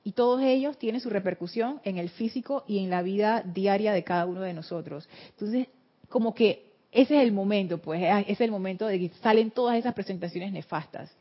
Y 0.04 0.12
todos 0.12 0.42
ellos 0.42 0.78
tienen 0.78 1.02
su 1.02 1.10
repercusión 1.10 1.80
en 1.84 1.98
el 1.98 2.10
físico 2.10 2.63
y 2.68 2.80
en 2.80 2.89
la 2.89 3.02
vida 3.02 3.42
diaria 3.42 3.94
de 3.94 4.04
cada 4.04 4.26
uno 4.26 4.42
de 4.42 4.54
nosotros. 4.54 5.08
Entonces, 5.30 5.68
como 6.10 6.34
que 6.36 6.74
ese 6.92 7.18
es 7.18 7.24
el 7.24 7.32
momento, 7.32 7.80
pues, 7.80 8.04
es 8.28 8.39
el 8.42 8.52
momento 8.52 8.86
de 8.86 9.00
que 9.00 9.10
salen 9.22 9.50
todas 9.52 9.78
esas 9.78 9.94
presentaciones 9.94 10.52
nefastas. 10.52 11.12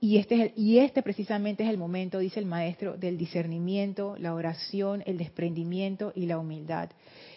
Y 0.00 0.18
este, 0.18 0.52
y 0.54 0.78
este 0.78 1.02
precisamente 1.02 1.62
es 1.62 1.70
el 1.70 1.78
momento, 1.78 2.18
dice 2.18 2.38
el 2.38 2.46
maestro, 2.46 2.96
del 2.96 3.16
discernimiento, 3.16 4.16
la 4.18 4.34
oración, 4.34 5.02
el 5.06 5.16
desprendimiento 5.16 6.12
y 6.14 6.26
la 6.26 6.38
humildad. 6.38 6.90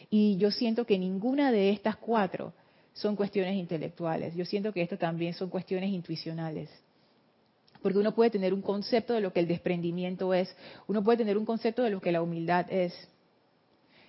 Y 0.10 0.38
yo 0.38 0.52
siento 0.52 0.86
que 0.86 1.00
ninguna 1.00 1.52
de 1.52 1.70
estas 1.70 1.96
cuatro 1.96 2.54
son 2.94 3.16
cuestiones 3.16 3.56
intelectuales. 3.56 4.36
Yo 4.36 4.46
siento 4.46 4.74
que 4.74 4.82
esto 4.82 4.98
también 4.98 5.34
son 5.34 5.50
cuestiones 5.50 5.92
intuicionales. 5.92 6.70
Porque 7.82 8.00
uno 8.00 8.14
puede 8.14 8.30
tener 8.30 8.54
un 8.54 8.62
concepto 8.62 9.14
de 9.14 9.22
lo 9.22 9.34
que 9.34 9.40
el 9.40 9.48
desprendimiento 9.48 10.34
es, 10.34 10.54
uno 10.88 11.04
puede 11.04 11.20
tener 11.20 11.38
un 11.38 11.46
concepto 11.46 11.84
de 11.84 11.90
lo 11.90 12.02
que 12.02 12.12
la 12.12 12.22
humildad 12.22 12.72
es. 12.72 12.94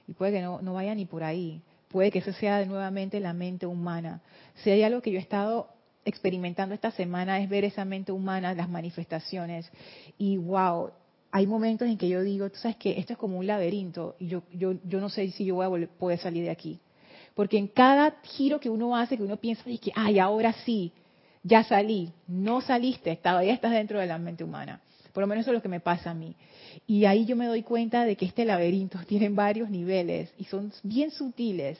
Y 0.07 0.15
puede 0.15 0.33
que 0.33 0.43
no, 0.43 0.61
vaya 0.73 0.95
ni 0.95 1.05
por 1.05 1.23
ahí. 1.23 1.61
Puede 1.89 2.11
que 2.11 2.19
eso 2.19 2.33
sea 2.33 2.65
nuevamente 2.65 3.21
la 3.21 3.33
mente 3.33 3.67
humana. 3.67 4.21
Si 4.63 4.71
hay 4.71 4.83
algo 4.83 5.01
que 5.01 5.11
yo 5.11 5.19
he 5.19 5.23
estado 5.23 5.69
experimentando 6.05 6.75
esta 6.75 6.91
semana 6.91 7.41
es 7.41 7.49
ver 7.49 7.65
esa 7.65 7.85
mente 7.85 8.13
humana, 8.13 8.55
las 8.55 8.69
manifestaciones. 8.69 9.71
Y 10.17 10.39
wow, 10.39 10.91
hay 11.31 11.47
momentos 11.47 11.89
en 11.89 11.99
que 11.99 12.09
yo 12.09 12.23
digo, 12.23 12.49
tú 12.51 12.57
sabes 12.57 12.77
que 12.77 12.99
esto 12.99 13.13
es 13.13 13.19
como 13.19 13.39
un 13.39 13.47
laberinto 13.47 14.17
y 14.19 14.29
yo, 14.29 14.43
yo, 14.53 14.75
yo 14.85 15.01
no 15.01 15.09
sé 15.09 15.31
si 15.31 15.45
yo 15.45 15.57
voy 15.57 15.85
a 15.85 15.89
poder 15.99 16.19
salir 16.19 16.45
de 16.45 16.51
aquí. 16.51 16.81
Porque 17.35 17.59
en 17.59 17.69
cada 17.69 18.17
giro 18.23 18.59
que 18.59 18.71
uno 18.71 18.97
hace, 18.97 19.17
que 19.17 19.23
uno 19.23 19.37
piensa, 19.37 19.63
y 19.71 19.79
que, 19.79 19.93
ay, 19.95 20.19
ahora 20.19 20.53
sí, 20.65 20.93
ya 21.49 21.65
salí. 21.65 22.13
No 22.27 22.61
saliste, 22.61 23.17
todavía 23.17 23.55
estás 23.55 23.73
dentro 23.73 23.99
de 23.99 24.07
la 24.07 24.19
mente 24.19 24.45
humana. 24.45 24.81
Por 25.13 25.23
lo 25.23 25.27
menos 25.27 25.43
eso 25.43 25.51
es 25.51 25.57
lo 25.57 25.63
que 25.63 25.69
me 25.69 25.81
pasa 25.81 26.11
a 26.11 26.15
mí. 26.15 26.37
Y 26.87 27.07
ahí 27.07 27.25
yo 27.25 27.35
me 27.35 27.47
doy 27.47 27.63
cuenta 27.63 28.05
de 28.05 28.17
que 28.17 28.27
este 28.27 28.45
laberinto 28.45 28.99
tiene 29.09 29.29
varios 29.31 29.71
niveles 29.71 30.33
y 30.39 30.45
son 30.45 30.73
bien 30.83 31.11
sutiles. 31.11 31.79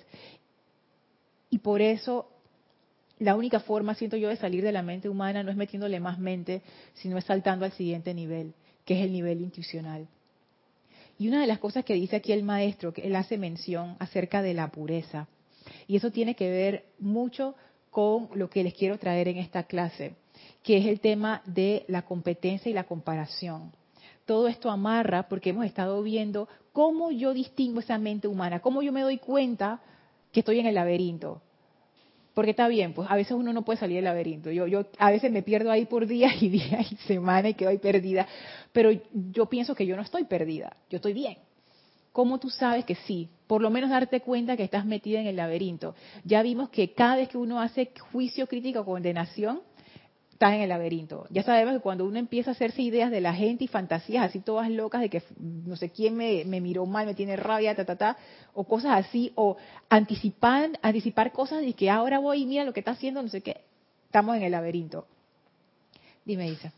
Y 1.51 1.59
por 1.59 1.81
eso 1.81 2.31
la 3.19 3.37
única 3.37 3.61
forma, 3.61 3.95
siento 3.95 4.17
yo, 4.17 4.29
de 4.29 4.37
salir 4.37 4.63
de 4.63 4.73
la 4.73 4.83
mente 4.83 5.09
humana 5.09 5.43
no 5.43 5.51
es 5.51 5.57
metiéndole 5.57 6.01
más 6.01 6.19
mente, 6.19 6.63
sino 6.95 7.19
es 7.19 7.25
saltando 7.25 7.65
al 7.65 7.73
siguiente 7.73 8.15
nivel 8.15 8.55
que 8.89 8.99
es 8.99 9.05
el 9.05 9.13
nivel 9.13 9.43
intuicional. 9.43 10.09
Y 11.19 11.29
una 11.29 11.43
de 11.43 11.47
las 11.47 11.59
cosas 11.59 11.85
que 11.85 11.93
dice 11.93 12.17
aquí 12.17 12.33
el 12.33 12.43
maestro, 12.43 12.95
que 12.95 13.03
él 13.03 13.17
hace 13.17 13.37
mención 13.37 13.97
acerca 13.99 14.41
de 14.41 14.55
la 14.55 14.71
pureza, 14.71 15.29
y 15.87 15.97
eso 15.97 16.11
tiene 16.11 16.35
que 16.35 16.49
ver 16.49 16.87
mucho 16.99 17.55
con 17.91 18.29
lo 18.35 18.49
que 18.51 18.63
les 18.63 18.75
quiero 18.75 18.99
traer 18.99 19.29
en 19.29 19.39
esta 19.39 19.65
clase, 19.65 20.15
que 20.63 20.79
es 20.79 20.87
el 20.87 21.01
tema 21.01 21.43
de 21.47 21.85
la 21.89 22.03
competencia 22.03 22.71
y 22.71 22.75
la 22.75 22.85
comparación. 22.85 23.73
Todo 24.25 24.49
esto 24.49 24.71
amarra 24.71 25.29
porque 25.29 25.51
hemos 25.51 25.65
estado 25.65 26.03
viendo 26.03 26.49
cómo 26.73 27.11
yo 27.11 27.33
distingo 27.33 27.81
esa 27.81 27.99
mente 27.99 28.29
humana, 28.29 28.61
cómo 28.61 28.83
yo 28.83 28.93
me 28.93 29.01
doy 29.03 29.19
cuenta 29.19 29.81
que 30.33 30.41
estoy 30.41 30.61
en 30.61 30.67
el 30.67 30.75
laberinto. 30.75 31.41
Porque 32.35 32.53
está 32.53 32.69
bien, 32.69 32.93
pues 32.93 33.11
a 33.11 33.17
veces 33.17 33.33
uno 33.33 33.53
no 33.53 33.63
puede 33.65 33.81
salir 33.81 33.97
del 33.97 34.05
laberinto. 34.05 34.53
Yo, 34.53 34.67
yo 34.67 34.85
a 34.99 35.11
veces 35.11 35.33
me 35.33 35.43
pierdo 35.43 35.73
ahí 35.73 35.87
por 35.87 36.07
días 36.07 36.41
y 36.41 36.49
días 36.51 36.93
y 36.93 36.97
semanas 36.99 37.51
y 37.51 37.55
quedo 37.55 37.71
ahí 37.71 37.79
perdida. 37.79 38.29
Pero 38.71 38.91
yo 39.13 39.47
pienso 39.47 39.75
que 39.75 39.87
yo 39.87 39.97
no 39.97 40.03
estoy 40.03 40.25
perdida, 40.25 40.77
yo 40.89 40.97
estoy 40.97 41.15
bien. 41.15 41.39
¿Cómo 42.13 42.39
tú 42.39 42.51
sabes 42.51 42.85
que 42.85 42.95
sí? 42.95 43.29
Por 43.49 43.63
lo 43.63 43.71
menos 43.71 43.91
darte 43.91 44.21
cuenta 44.21 44.57
que 44.57 44.63
estás 44.63 44.87
metida 44.87 45.21
en 45.21 45.27
el 45.27 45.37
laberinto. 45.37 45.97
Ya 46.23 46.43
vimos 46.43 46.69
que 46.69 46.93
cada 46.93 47.17
vez 47.17 47.29
que 47.29 47.39
uno 47.39 47.61
hace 47.61 47.91
juicio 48.13 48.47
crítico 48.47 48.81
o 48.81 48.85
condenación, 48.85 49.63
estás 50.31 50.53
en 50.53 50.61
el 50.61 50.69
laberinto. 50.69 51.27
Ya 51.31 51.43
sabemos 51.43 51.75
que 51.75 51.81
cuando 51.81 52.05
uno 52.07 52.17
empieza 52.17 52.51
a 52.51 52.53
hacerse 52.53 52.81
ideas 52.83 53.11
de 53.11 53.21
la 53.21 53.35
gente 53.35 53.65
y 53.65 53.67
fantasías 53.67 54.25
así 54.25 54.39
todas 54.39 54.71
locas 54.71 55.01
de 55.01 55.11
que 55.11 55.21
no 55.41 55.75
sé 55.75 55.91
quién 55.91 56.15
me, 56.15 56.45
miró 56.61 56.87
mal, 56.87 57.07
me 57.07 57.15
tiene 57.15 57.35
rabia, 57.35 57.75
ta, 57.75 57.85
ta, 57.85 57.97
ta, 57.97 58.17
o 58.55 58.63
cosas 58.63 59.05
así, 59.05 59.33
o 59.35 59.57
anticipar, 59.89 60.79
anticipar 60.81 61.33
cosas 61.33 61.63
de 61.63 61.73
que 61.73 61.91
ahora 61.91 62.21
voy 62.21 62.43
y 62.43 62.47
mira 62.47 62.63
lo 62.63 62.73
que 62.73 62.79
está 62.79 62.93
haciendo, 62.93 63.21
no 63.21 63.29
sé 63.29 63.41
qué, 63.41 63.63
estamos 64.05 64.37
en 64.37 64.45
el 64.45 64.53
laberinto. 64.53 65.09
Dime, 66.25 66.49
Isa. 66.49 66.73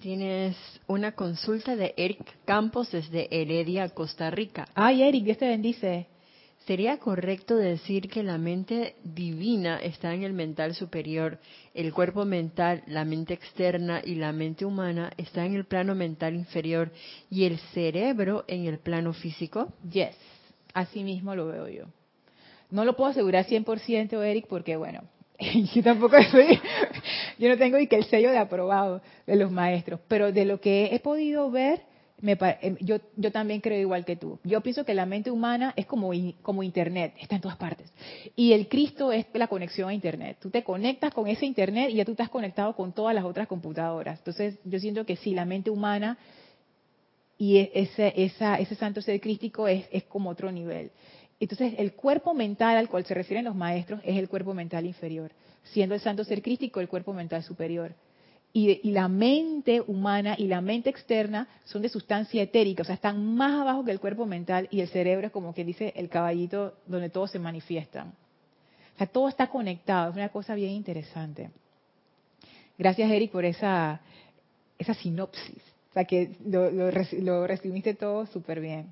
Tienes 0.00 0.56
una 0.86 1.12
consulta 1.12 1.74
de 1.74 1.94
Eric 1.96 2.44
Campos 2.44 2.92
desde 2.92 3.28
Heredia, 3.30 3.88
Costa 3.88 4.30
Rica. 4.30 4.68
Ay, 4.74 5.02
Eric, 5.02 5.24
Dios 5.24 5.38
te 5.38 5.48
bendice. 5.48 6.06
¿Sería 6.66 6.98
correcto 6.98 7.56
decir 7.56 8.08
que 8.08 8.24
la 8.24 8.38
mente 8.38 8.96
divina 9.04 9.78
está 9.78 10.12
en 10.14 10.24
el 10.24 10.32
mental 10.32 10.74
superior, 10.74 11.38
el 11.74 11.92
cuerpo 11.92 12.24
mental, 12.24 12.82
la 12.88 13.04
mente 13.04 13.34
externa 13.34 14.02
y 14.04 14.16
la 14.16 14.32
mente 14.32 14.64
humana 14.64 15.12
está 15.16 15.46
en 15.46 15.54
el 15.54 15.64
plano 15.64 15.94
mental 15.94 16.34
inferior 16.34 16.90
y 17.30 17.44
el 17.44 17.58
cerebro 17.72 18.44
en 18.48 18.66
el 18.66 18.78
plano 18.78 19.12
físico? 19.12 19.72
Yes, 19.88 20.16
así 20.74 21.04
mismo 21.04 21.36
lo 21.36 21.46
veo 21.46 21.68
yo. 21.68 21.84
No 22.70 22.84
lo 22.84 22.96
puedo 22.96 23.10
asegurar 23.10 23.46
100%, 23.46 24.20
Eric, 24.24 24.46
porque 24.48 24.76
bueno, 24.76 25.02
yo 25.74 25.82
tampoco 25.82 26.16
soy, 26.30 26.60
yo 27.38 27.48
no 27.48 27.56
tengo 27.56 27.78
ni 27.78 27.86
que 27.86 27.96
el 27.96 28.04
sello 28.04 28.30
de 28.30 28.38
aprobado 28.38 29.02
de 29.26 29.36
los 29.36 29.50
maestros, 29.50 30.00
pero 30.08 30.32
de 30.32 30.44
lo 30.44 30.60
que 30.60 30.90
he 30.92 31.00
podido 31.00 31.50
ver, 31.50 31.82
me, 32.20 32.36
em, 32.62 32.76
yo, 32.80 32.96
yo 33.16 33.30
también 33.30 33.60
creo 33.60 33.78
igual 33.78 34.04
que 34.04 34.16
tú. 34.16 34.38
Yo 34.42 34.60
pienso 34.62 34.84
que 34.84 34.94
la 34.94 35.04
mente 35.04 35.30
humana 35.30 35.74
es 35.76 35.84
como, 35.84 36.12
como 36.40 36.62
Internet, 36.62 37.14
está 37.20 37.36
en 37.36 37.42
todas 37.42 37.58
partes. 37.58 37.92
Y 38.34 38.52
el 38.52 38.68
Cristo 38.68 39.12
es 39.12 39.26
la 39.34 39.48
conexión 39.48 39.90
a 39.90 39.94
Internet. 39.94 40.38
Tú 40.40 40.50
te 40.50 40.64
conectas 40.64 41.12
con 41.12 41.28
ese 41.28 41.44
Internet 41.44 41.90
y 41.90 41.96
ya 41.96 42.04
tú 42.04 42.12
estás 42.12 42.30
conectado 42.30 42.74
con 42.74 42.92
todas 42.92 43.14
las 43.14 43.24
otras 43.24 43.46
computadoras. 43.46 44.18
Entonces, 44.18 44.58
yo 44.64 44.78
siento 44.78 45.04
que 45.04 45.16
sí, 45.16 45.34
la 45.34 45.44
mente 45.44 45.70
humana 45.70 46.16
y 47.36 47.58
e, 47.58 47.70
ese, 47.74 48.14
esa, 48.16 48.56
ese 48.56 48.74
santo 48.76 49.02
ser 49.02 49.20
crístico 49.20 49.68
es, 49.68 49.86
es 49.90 50.04
como 50.04 50.30
otro 50.30 50.50
nivel. 50.50 50.90
Entonces, 51.38 51.74
el 51.78 51.92
cuerpo 51.92 52.32
mental 52.34 52.76
al 52.76 52.88
cual 52.88 53.04
se 53.04 53.14
refieren 53.14 53.44
los 53.44 53.54
maestros 53.54 54.00
es 54.04 54.16
el 54.16 54.28
cuerpo 54.28 54.54
mental 54.54 54.86
inferior, 54.86 55.32
siendo 55.64 55.94
el 55.94 56.00
santo 56.00 56.24
ser 56.24 56.42
crístico 56.42 56.80
el 56.80 56.88
cuerpo 56.88 57.12
mental 57.12 57.42
superior. 57.42 57.94
Y, 58.52 58.90
la 58.90 59.06
mente 59.08 59.82
humana 59.82 60.34
y 60.38 60.46
la 60.46 60.62
mente 60.62 60.88
externa 60.88 61.46
son 61.64 61.82
de 61.82 61.90
sustancia 61.90 62.42
etérica, 62.42 62.82
o 62.82 62.86
sea, 62.86 62.94
están 62.94 63.34
más 63.34 63.52
abajo 63.60 63.84
que 63.84 63.90
el 63.90 64.00
cuerpo 64.00 64.24
mental 64.24 64.66
y 64.70 64.80
el 64.80 64.88
cerebro 64.88 65.26
es 65.26 65.32
como 65.32 65.52
que 65.52 65.62
dice 65.62 65.92
el 65.94 66.08
caballito 66.08 66.72
donde 66.86 67.10
todos 67.10 67.30
se 67.30 67.38
manifiestan. 67.38 68.14
O 68.94 68.98
sea, 68.98 69.06
todo 69.06 69.28
está 69.28 69.48
conectado, 69.48 70.08
es 70.08 70.16
una 70.16 70.30
cosa 70.30 70.54
bien 70.54 70.70
interesante. 70.70 71.50
Gracias, 72.78 73.10
Eric, 73.10 73.30
por 73.30 73.44
esa, 73.44 74.00
esa 74.78 74.94
sinopsis. 74.94 75.62
O 75.90 75.92
sea, 75.92 76.04
que 76.06 76.36
lo, 76.46 76.70
lo 76.70 77.46
resumiste 77.46 77.92
todo 77.92 78.24
súper 78.24 78.60
bien 78.60 78.86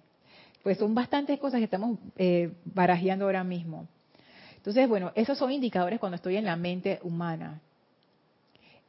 pues 0.64 0.79
son 0.79 0.94
bastantes 0.94 1.38
cosas 1.38 1.59
que 1.59 1.64
estamos 1.64 1.98
eh, 2.16 2.50
barajeando 2.64 3.27
ahora 3.27 3.44
mismo. 3.44 3.87
Entonces, 4.57 4.88
bueno, 4.88 5.12
esos 5.14 5.37
son 5.37 5.53
indicadores 5.53 6.00
cuando 6.00 6.16
estoy 6.16 6.37
en 6.37 6.46
la 6.46 6.57
mente 6.57 6.98
humana. 7.03 7.61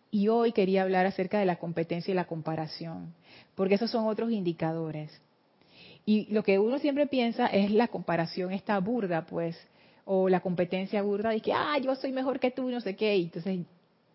Y 0.09 0.29
hoy 0.29 0.53
quería 0.53 0.83
hablar 0.83 1.05
acerca 1.05 1.38
de 1.38 1.45
la 1.45 1.57
competencia 1.57 2.13
y 2.13 2.15
la 2.15 2.27
comparación, 2.27 3.13
porque 3.55 3.75
esos 3.75 3.91
son 3.91 4.07
otros 4.07 4.31
indicadores. 4.31 5.11
Y 6.05 6.33
lo 6.33 6.43
que 6.43 6.59
uno 6.59 6.79
siempre 6.79 7.07
piensa 7.07 7.47
es 7.47 7.71
la 7.71 7.89
comparación 7.89 8.53
esta 8.53 8.79
burda, 8.79 9.25
pues, 9.25 9.57
o 10.05 10.29
la 10.29 10.39
competencia 10.39 11.01
burda 11.01 11.31
de 11.31 11.41
que, 11.41 11.51
ah, 11.51 11.77
yo 11.83 11.93
soy 11.95 12.13
mejor 12.13 12.39
que 12.39 12.51
tú, 12.51 12.69
no 12.69 12.79
sé 12.79 12.95
qué. 12.95 13.17
Y 13.17 13.23
entonces 13.23 13.59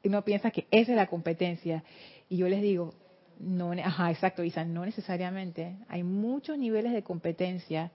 uno 0.02 0.24
piensa 0.24 0.50
que 0.50 0.66
esa 0.70 0.92
es 0.92 0.96
la 0.96 1.08
competencia. 1.08 1.84
Y 2.30 2.38
yo 2.38 2.48
les 2.48 2.62
digo, 2.62 2.94
no, 3.40 3.72
ajá, 3.72 4.10
exacto, 4.10 4.44
Isa, 4.44 4.64
no 4.64 4.84
necesariamente. 4.84 5.76
Hay 5.88 6.02
muchos 6.02 6.58
niveles 6.58 6.92
de 6.92 7.02
competencia 7.02 7.90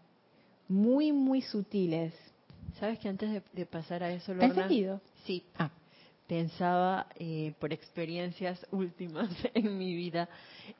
muy, 0.67 1.11
muy 1.11 1.41
sutiles. 1.41 2.13
¿Sabes 2.79 2.97
que 2.97 3.07
antes 3.07 3.43
de, 3.53 3.65
pasar 3.67 4.03
a 4.03 4.11
eso, 4.11 4.33
Lorna? 4.33 4.47
entendido? 4.47 5.01
Sí. 5.25 5.43
Ah. 5.57 5.69
Pensaba, 6.27 7.05
eh, 7.19 7.53
por 7.59 7.71
experiencias 7.71 8.65
últimas 8.71 9.29
en 9.53 9.77
mi 9.77 9.95
vida, 9.95 10.27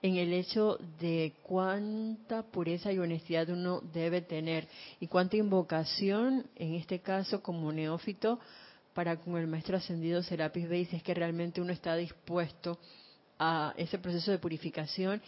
en 0.02 0.16
el 0.16 0.34
hecho 0.34 0.80
de 1.00 1.34
cuánta 1.44 2.42
pureza 2.42 2.92
y 2.92 2.98
honestidad 2.98 3.50
uno 3.50 3.82
debe 3.94 4.22
tener 4.22 4.68
y 5.00 5.06
cuánta 5.06 5.38
invocación, 5.38 6.48
en 6.56 6.74
este 6.74 7.00
caso 7.00 7.44
como 7.44 7.72
neófito, 7.72 8.40
para 8.96 9.18
con 9.18 9.38
el 9.38 9.46
maestro 9.46 9.78
ascendido 9.78 10.24
Serapis 10.24 10.68
Bey, 10.68 10.90
es 10.92 11.04
que 11.04 11.14
realmente 11.14 11.62
uno 11.62 11.72
está 11.72 11.96
dispuesto 11.96 12.80
a 13.40 13.74
ese 13.78 13.98
proceso 13.98 14.32
de 14.32 14.40
purificación 14.40 15.22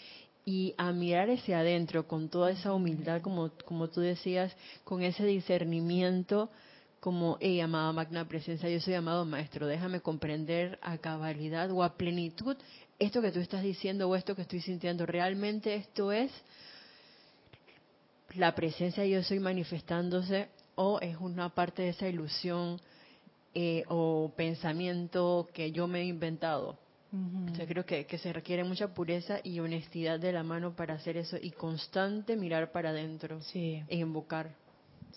y 0.45 0.73
a 0.77 0.91
mirar 0.93 1.29
hacia 1.29 1.59
adentro 1.59 2.07
con 2.07 2.29
toda 2.29 2.51
esa 2.51 2.73
humildad, 2.73 3.21
como, 3.21 3.51
como 3.65 3.89
tú 3.89 3.99
decías, 3.99 4.55
con 4.85 5.01
ese 5.01 5.25
discernimiento, 5.25 6.49
como, 7.01 7.37
hey, 7.41 7.59
amada 7.59 7.91
magna 7.91 8.27
presencia, 8.27 8.69
yo 8.69 8.79
soy 8.79 8.93
amado 8.93 9.25
maestro, 9.25 9.67
déjame 9.67 9.99
comprender 9.99 10.79
a 10.81 10.97
cabalidad 10.97 11.69
o 11.71 11.83
a 11.83 11.97
plenitud 11.97 12.55
esto 12.97 13.21
que 13.21 13.31
tú 13.31 13.39
estás 13.39 13.61
diciendo 13.61 14.09
o 14.09 14.15
esto 14.15 14.35
que 14.35 14.41
estoy 14.43 14.61
sintiendo. 14.61 15.05
Realmente 15.05 15.75
esto 15.75 16.11
es 16.11 16.31
la 18.35 18.55
presencia 18.55 19.05
yo 19.05 19.23
soy 19.23 19.39
manifestándose 19.39 20.47
o 20.75 20.99
es 20.99 21.17
una 21.17 21.49
parte 21.49 21.83
de 21.83 21.89
esa 21.89 22.07
ilusión 22.07 22.79
eh, 23.53 23.83
o 23.87 24.31
pensamiento 24.35 25.47
que 25.53 25.71
yo 25.71 25.87
me 25.87 26.01
he 26.01 26.05
inventado 26.05 26.77
creo 27.67 27.85
que, 27.85 28.17
se 28.17 28.33
requiere 28.33 28.63
mucha 28.63 28.93
pureza 28.93 29.39
y 29.43 29.59
honestidad 29.59 30.19
de 30.19 30.31
la 30.31 30.43
mano 30.43 30.75
para 30.75 30.95
hacer 30.95 31.17
eso 31.17 31.37
y 31.41 31.51
constante 31.51 32.35
mirar 32.35 32.71
para 32.71 32.89
adentro 32.89 33.39
e 33.53 33.83
invocar. 33.89 34.49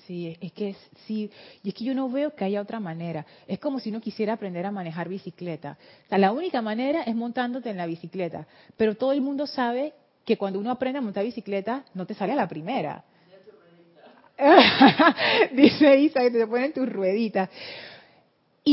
Sí, 0.06 0.36
es 0.40 0.52
que 0.52 0.74
sí, 1.06 1.30
y 1.62 1.68
es 1.68 1.74
que 1.74 1.84
yo 1.84 1.94
no 1.94 2.08
veo 2.08 2.34
que 2.34 2.44
haya 2.44 2.60
otra 2.60 2.80
manera. 2.80 3.26
Es 3.46 3.58
como 3.58 3.80
si 3.80 3.90
uno 3.90 4.00
quisiera 4.00 4.32
aprender 4.32 4.64
a 4.66 4.70
manejar 4.70 5.08
bicicleta. 5.08 5.76
O 6.10 6.16
la 6.16 6.32
única 6.32 6.62
manera 6.62 7.02
es 7.02 7.14
montándote 7.14 7.70
en 7.70 7.76
la 7.76 7.86
bicicleta, 7.86 8.46
pero 8.76 8.96
todo 8.96 9.12
el 9.12 9.20
mundo 9.20 9.46
sabe 9.46 9.92
que 10.24 10.36
cuando 10.36 10.58
uno 10.58 10.70
aprende 10.70 10.98
a 10.98 11.02
montar 11.02 11.24
bicicleta 11.24 11.84
no 11.94 12.06
te 12.06 12.14
sale 12.14 12.32
a 12.32 12.36
la 12.36 12.48
primera. 12.48 13.04
Dice 15.52 15.96
Isa 15.98 16.20
que 16.20 16.30
te 16.30 16.46
ponen 16.46 16.72
tus 16.72 16.88
rueditas. 16.88 17.50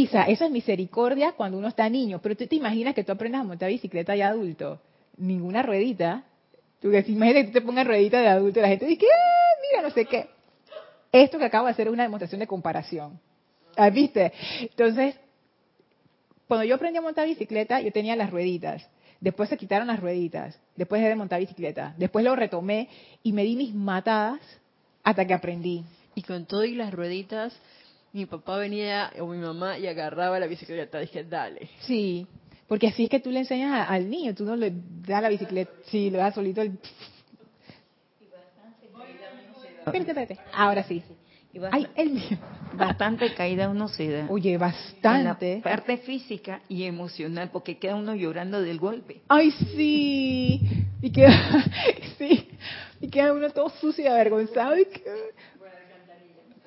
Isa, 0.01 0.23
eso 0.25 0.45
es 0.45 0.51
misericordia 0.51 1.31
cuando 1.31 1.57
uno 1.57 1.69
está 1.69 1.89
niño, 1.89 2.19
pero 2.21 2.35
tú 2.35 2.45
te 2.45 2.55
imaginas 2.55 2.93
que 2.93 3.03
tú 3.03 3.11
aprendas 3.11 3.41
a 3.41 3.43
montar 3.43 3.69
bicicleta 3.69 4.15
ya 4.15 4.27
adulto. 4.27 4.79
Ninguna 5.17 5.63
ruedita. 5.63 6.23
Tú 6.79 6.91
que 6.91 7.03
imagínate 7.07 7.41
que 7.41 7.47
tú 7.47 7.53
te 7.53 7.61
pongas 7.61 7.87
ruedita 7.87 8.21
de 8.21 8.27
adulto 8.27 8.59
y 8.59 8.61
la 8.61 8.67
gente 8.67 8.85
dice, 8.85 9.05
ah, 9.11 9.59
mira, 9.71 9.81
no 9.81 9.89
sé 9.89 10.05
qué. 10.05 10.27
Esto 11.11 11.39
que 11.39 11.45
acabo 11.45 11.65
de 11.65 11.71
hacer 11.71 11.87
es 11.87 11.93
una 11.93 12.03
demostración 12.03 12.39
de 12.39 12.45
comparación. 12.45 13.19
¿Ah, 13.75 13.89
¿Viste? 13.89 14.33
Entonces, 14.61 15.15
cuando 16.47 16.63
yo 16.63 16.75
aprendí 16.75 16.99
a 16.99 17.01
montar 17.01 17.27
bicicleta, 17.27 17.81
yo 17.81 17.91
tenía 17.91 18.15
las 18.15 18.29
rueditas. 18.29 18.87
Después 19.19 19.49
se 19.49 19.57
quitaron 19.57 19.87
las 19.87 19.99
rueditas. 19.99 20.59
Después 20.75 21.01
de 21.01 21.15
montar 21.15 21.39
bicicleta. 21.39 21.95
Después 21.97 22.23
lo 22.23 22.35
retomé 22.35 22.87
y 23.23 23.33
me 23.33 23.43
di 23.43 23.55
mis 23.55 23.73
matadas 23.73 24.41
hasta 25.03 25.25
que 25.25 25.33
aprendí. 25.33 25.83
Y 26.13 26.21
con 26.21 26.45
todo 26.45 26.65
y 26.65 26.75
las 26.75 26.93
rueditas, 26.93 27.59
mi 28.13 28.25
papá 28.25 28.57
venía 28.57 29.11
o 29.19 29.27
mi 29.27 29.37
mamá 29.37 29.77
y 29.77 29.87
agarraba 29.87 30.39
la 30.39 30.47
bicicleta. 30.47 30.99
Dije, 30.99 31.23
dale. 31.23 31.69
Sí, 31.81 32.27
porque 32.67 32.87
así 32.87 33.05
es 33.05 33.09
que 33.09 33.19
tú 33.19 33.31
le 33.31 33.39
enseñas 33.39 33.89
al 33.89 34.09
niño, 34.09 34.35
tú 34.35 34.43
no 34.43 34.55
le 34.55 34.73
das 34.73 35.21
la 35.21 35.29
bicicleta, 35.29 35.71
sí, 35.85 36.09
le 36.09 36.17
das 36.17 36.35
solito 36.35 36.61
el... 36.61 36.77
Espérate, 39.85 40.11
espérate. 40.11 40.37
Ahora 40.53 40.83
sí. 40.83 41.01
Ay, 41.71 41.87
el 41.95 42.09
mío. 42.11 42.37
Bastante 42.73 43.33
caída 43.33 43.69
uno 43.69 43.87
se 43.87 44.09
da. 44.11 44.27
Oye, 44.29 44.57
bastante. 44.57 45.53
En 45.53 45.57
la 45.59 45.63
parte 45.63 45.97
física 45.97 46.61
y 46.67 46.83
emocional, 46.83 47.49
porque 47.51 47.77
queda 47.77 47.95
uno 47.95 48.13
llorando 48.13 48.61
del 48.61 48.79
golpe. 48.79 49.21
Ay, 49.29 49.51
sí. 49.51 50.61
Y 51.01 51.11
queda, 51.11 51.65
sí. 52.17 52.49
Y 52.99 53.07
queda 53.09 53.33
uno 53.33 53.49
todo 53.51 53.69
sucio 53.69 54.03
y 54.03 54.07
avergonzado. 54.07 54.77
Y 54.77 54.87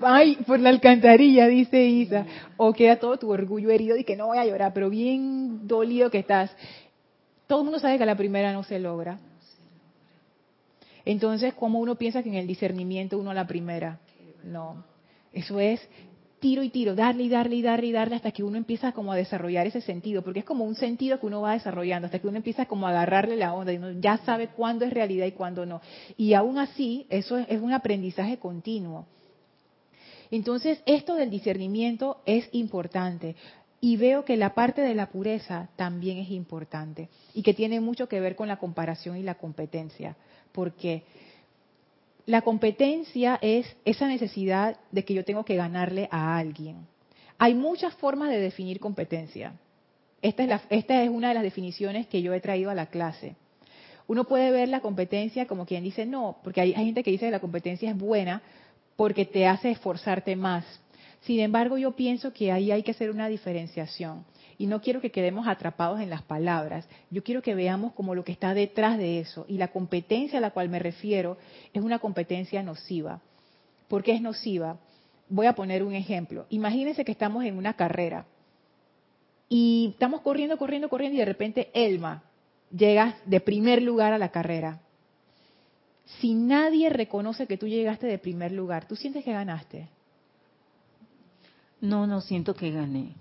ay, 0.00 0.36
por 0.46 0.60
la 0.60 0.70
alcantarilla, 0.70 1.46
dice 1.46 1.84
Isa, 1.84 2.26
o 2.56 2.72
queda 2.72 2.96
todo 2.96 3.18
tu 3.18 3.30
orgullo 3.30 3.70
herido 3.70 3.96
y 3.96 4.04
que 4.04 4.16
no 4.16 4.28
voy 4.28 4.38
a 4.38 4.46
llorar, 4.46 4.72
pero 4.72 4.90
bien 4.90 5.66
dolido 5.66 6.10
que 6.10 6.18
estás. 6.18 6.54
Todo 7.46 7.60
el 7.60 7.64
mundo 7.64 7.80
sabe 7.80 7.98
que 7.98 8.06
la 8.06 8.16
primera 8.16 8.52
no 8.52 8.62
se 8.62 8.78
logra. 8.78 9.18
Entonces, 11.04 11.54
¿cómo 11.54 11.80
uno 11.80 11.96
piensa 11.96 12.22
que 12.22 12.28
en 12.28 12.36
el 12.36 12.46
discernimiento 12.46 13.18
uno 13.18 13.30
a 13.30 13.34
la 13.34 13.46
primera? 13.46 13.98
No. 14.44 14.84
Eso 15.32 15.60
es 15.60 15.80
tiro 16.40 16.62
y 16.62 16.70
tiro, 16.70 16.94
darle 16.94 17.24
y 17.24 17.28
darle 17.28 17.56
y 17.56 17.62
darle 17.62 17.86
y 17.88 17.92
darle 17.92 18.16
hasta 18.16 18.32
que 18.32 18.42
uno 18.42 18.56
empieza 18.56 18.92
como 18.92 19.12
a 19.12 19.16
desarrollar 19.16 19.66
ese 19.66 19.82
sentido, 19.82 20.22
porque 20.22 20.40
es 20.40 20.44
como 20.44 20.64
un 20.64 20.74
sentido 20.74 21.20
que 21.20 21.26
uno 21.26 21.42
va 21.42 21.52
desarrollando, 21.52 22.06
hasta 22.06 22.18
que 22.18 22.26
uno 22.26 22.38
empieza 22.38 22.66
como 22.66 22.86
a 22.86 22.90
agarrarle 22.90 23.36
la 23.36 23.52
onda 23.52 23.72
y 23.72 23.76
uno 23.76 23.92
ya 24.00 24.16
sabe 24.18 24.48
cuándo 24.48 24.84
es 24.84 24.92
realidad 24.92 25.26
y 25.26 25.32
cuándo 25.32 25.66
no. 25.66 25.80
Y 26.16 26.32
aún 26.32 26.58
así, 26.58 27.06
eso 27.10 27.38
es, 27.38 27.60
un 27.60 27.72
aprendizaje 27.72 28.38
continuo. 28.38 29.06
Entonces, 30.30 30.82
esto 30.86 31.14
del 31.14 31.30
discernimiento 31.30 32.20
es 32.24 32.48
importante. 32.52 33.36
Y 33.80 33.96
veo 33.96 34.24
que 34.24 34.36
la 34.36 34.54
parte 34.54 34.82
de 34.82 34.94
la 34.94 35.08
pureza 35.08 35.70
también 35.76 36.18
es 36.18 36.30
importante 36.30 37.08
y 37.34 37.42
que 37.42 37.54
tiene 37.54 37.80
mucho 37.80 38.08
que 38.08 38.20
ver 38.20 38.36
con 38.36 38.46
la 38.46 38.58
comparación 38.58 39.16
y 39.16 39.22
la 39.22 39.36
competencia. 39.36 40.16
porque 40.52 41.02
La 42.26 42.42
competencia 42.42 43.38
es 43.40 43.66
esa 43.86 44.06
necesidad 44.06 44.78
de 44.92 45.04
que 45.04 45.14
yo 45.14 45.24
tengo 45.24 45.44
que 45.44 45.56
ganarle 45.56 46.08
a 46.10 46.36
alguien. 46.36 46.86
Hay 47.38 47.54
muchas 47.54 47.94
formas 47.94 48.28
de 48.28 48.38
definir 48.38 48.80
competencia. 48.80 49.54
Esta 50.20 50.44
es, 50.44 50.60
esta 50.68 51.02
es 51.02 51.08
una 51.08 51.28
de 51.28 51.34
las 51.34 51.42
definiciones 51.42 52.06
que 52.06 52.20
yo 52.20 52.34
he 52.34 52.40
traído 52.40 52.70
a 52.70 52.74
la 52.74 52.86
clase. 52.86 53.36
Uno 54.06 54.24
puede 54.24 54.50
ver 54.50 54.68
la 54.68 54.80
competencia 54.80 55.46
como 55.46 55.64
quien 55.64 55.84
dice 55.84 56.04
no, 56.04 56.36
porque 56.44 56.60
hay 56.60 56.74
gente 56.74 57.02
que 57.02 57.12
dice 57.12 57.26
que 57.26 57.30
la 57.30 57.40
competencia 57.40 57.88
es 57.88 57.96
buena 57.96 58.42
porque 59.00 59.24
te 59.24 59.46
hace 59.46 59.70
esforzarte 59.70 60.36
más. 60.36 60.62
Sin 61.22 61.40
embargo, 61.40 61.78
yo 61.78 61.92
pienso 61.92 62.34
que 62.34 62.52
ahí 62.52 62.70
hay 62.70 62.82
que 62.82 62.90
hacer 62.90 63.10
una 63.10 63.28
diferenciación. 63.28 64.26
Y 64.58 64.66
no 64.66 64.82
quiero 64.82 65.00
que 65.00 65.10
quedemos 65.10 65.48
atrapados 65.48 66.00
en 66.00 66.10
las 66.10 66.20
palabras. 66.20 66.86
Yo 67.08 67.24
quiero 67.24 67.40
que 67.40 67.54
veamos 67.54 67.94
como 67.94 68.14
lo 68.14 68.24
que 68.24 68.32
está 68.32 68.52
detrás 68.52 68.98
de 68.98 69.20
eso. 69.20 69.46
Y 69.48 69.56
la 69.56 69.68
competencia 69.68 70.36
a 70.36 70.42
la 70.42 70.50
cual 70.50 70.68
me 70.68 70.78
refiero 70.78 71.38
es 71.72 71.82
una 71.82 71.98
competencia 71.98 72.62
nociva. 72.62 73.22
¿Por 73.88 74.02
qué 74.02 74.12
es 74.12 74.20
nociva? 74.20 74.76
Voy 75.30 75.46
a 75.46 75.54
poner 75.54 75.82
un 75.82 75.94
ejemplo. 75.94 76.44
Imagínense 76.50 77.02
que 77.02 77.12
estamos 77.12 77.46
en 77.46 77.56
una 77.56 77.72
carrera 77.72 78.26
y 79.48 79.92
estamos 79.94 80.20
corriendo, 80.20 80.58
corriendo, 80.58 80.90
corriendo 80.90 81.16
y 81.16 81.20
de 81.20 81.24
repente 81.24 81.70
Elma 81.72 82.22
llega 82.70 83.16
de 83.24 83.40
primer 83.40 83.80
lugar 83.80 84.12
a 84.12 84.18
la 84.18 84.28
carrera 84.28 84.82
si 86.18 86.34
nadie 86.34 86.90
reconoce 86.90 87.46
que 87.46 87.56
tú 87.56 87.68
llegaste 87.68 88.06
de 88.06 88.18
primer 88.18 88.52
lugar, 88.52 88.86
¿tú 88.86 88.96
sientes 88.96 89.24
que 89.24 89.32
ganaste? 89.32 89.88
No, 91.80 92.06
no 92.06 92.20
siento 92.20 92.54
que 92.54 92.70
gané. 92.70 93.14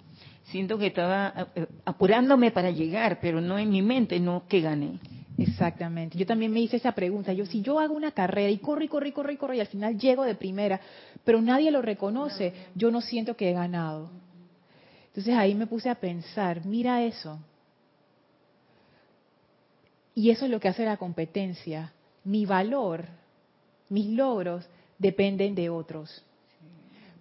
Siento 0.45 0.77
que 0.77 0.87
estaba 0.87 1.49
eh, 1.55 1.67
apurándome 1.85 2.51
para 2.51 2.71
llegar, 2.71 3.19
pero 3.21 3.39
no 3.39 3.57
en 3.59 3.69
mi 3.69 3.81
mente, 3.81 4.19
no 4.19 4.47
que 4.47 4.61
gané. 4.61 4.99
Exactamente. 5.37 6.17
Yo 6.17 6.25
también 6.25 6.51
me 6.51 6.59
hice 6.59 6.77
esa 6.77 6.91
pregunta. 6.91 7.31
Yo, 7.31 7.45
si 7.45 7.61
yo 7.61 7.79
hago 7.79 7.93
una 7.93 8.11
carrera 8.11 8.49
y 8.49 8.57
corro 8.57 8.83
y 8.83 8.87
corro 8.87 9.07
y 9.07 9.11
corro 9.11 9.31
y 9.31 9.37
corro 9.37 9.53
y 9.53 9.59
al 9.61 9.67
final 9.67 9.97
llego 9.97 10.23
de 10.25 10.35
primera, 10.35 10.81
pero 11.23 11.41
nadie 11.41 11.71
lo 11.71 11.81
reconoce, 11.81 12.53
yo 12.75 12.91
no 12.91 12.99
siento 12.99 13.37
que 13.37 13.49
he 13.49 13.53
ganado. 13.53 14.09
Entonces 15.07 15.35
ahí 15.35 15.55
me 15.55 15.67
puse 15.67 15.89
a 15.89 15.95
pensar, 15.95 16.65
mira 16.65 17.03
eso. 17.03 17.39
Y 20.15 20.31
eso 20.31 20.45
es 20.45 20.51
lo 20.51 20.59
que 20.59 20.67
hace 20.67 20.83
la 20.83 20.97
competencia 20.97 21.93
mi 22.23 22.45
valor, 22.45 23.05
mis 23.89 24.07
logros, 24.07 24.65
dependen 24.97 25.55
de 25.55 25.69
otros. 25.69 26.23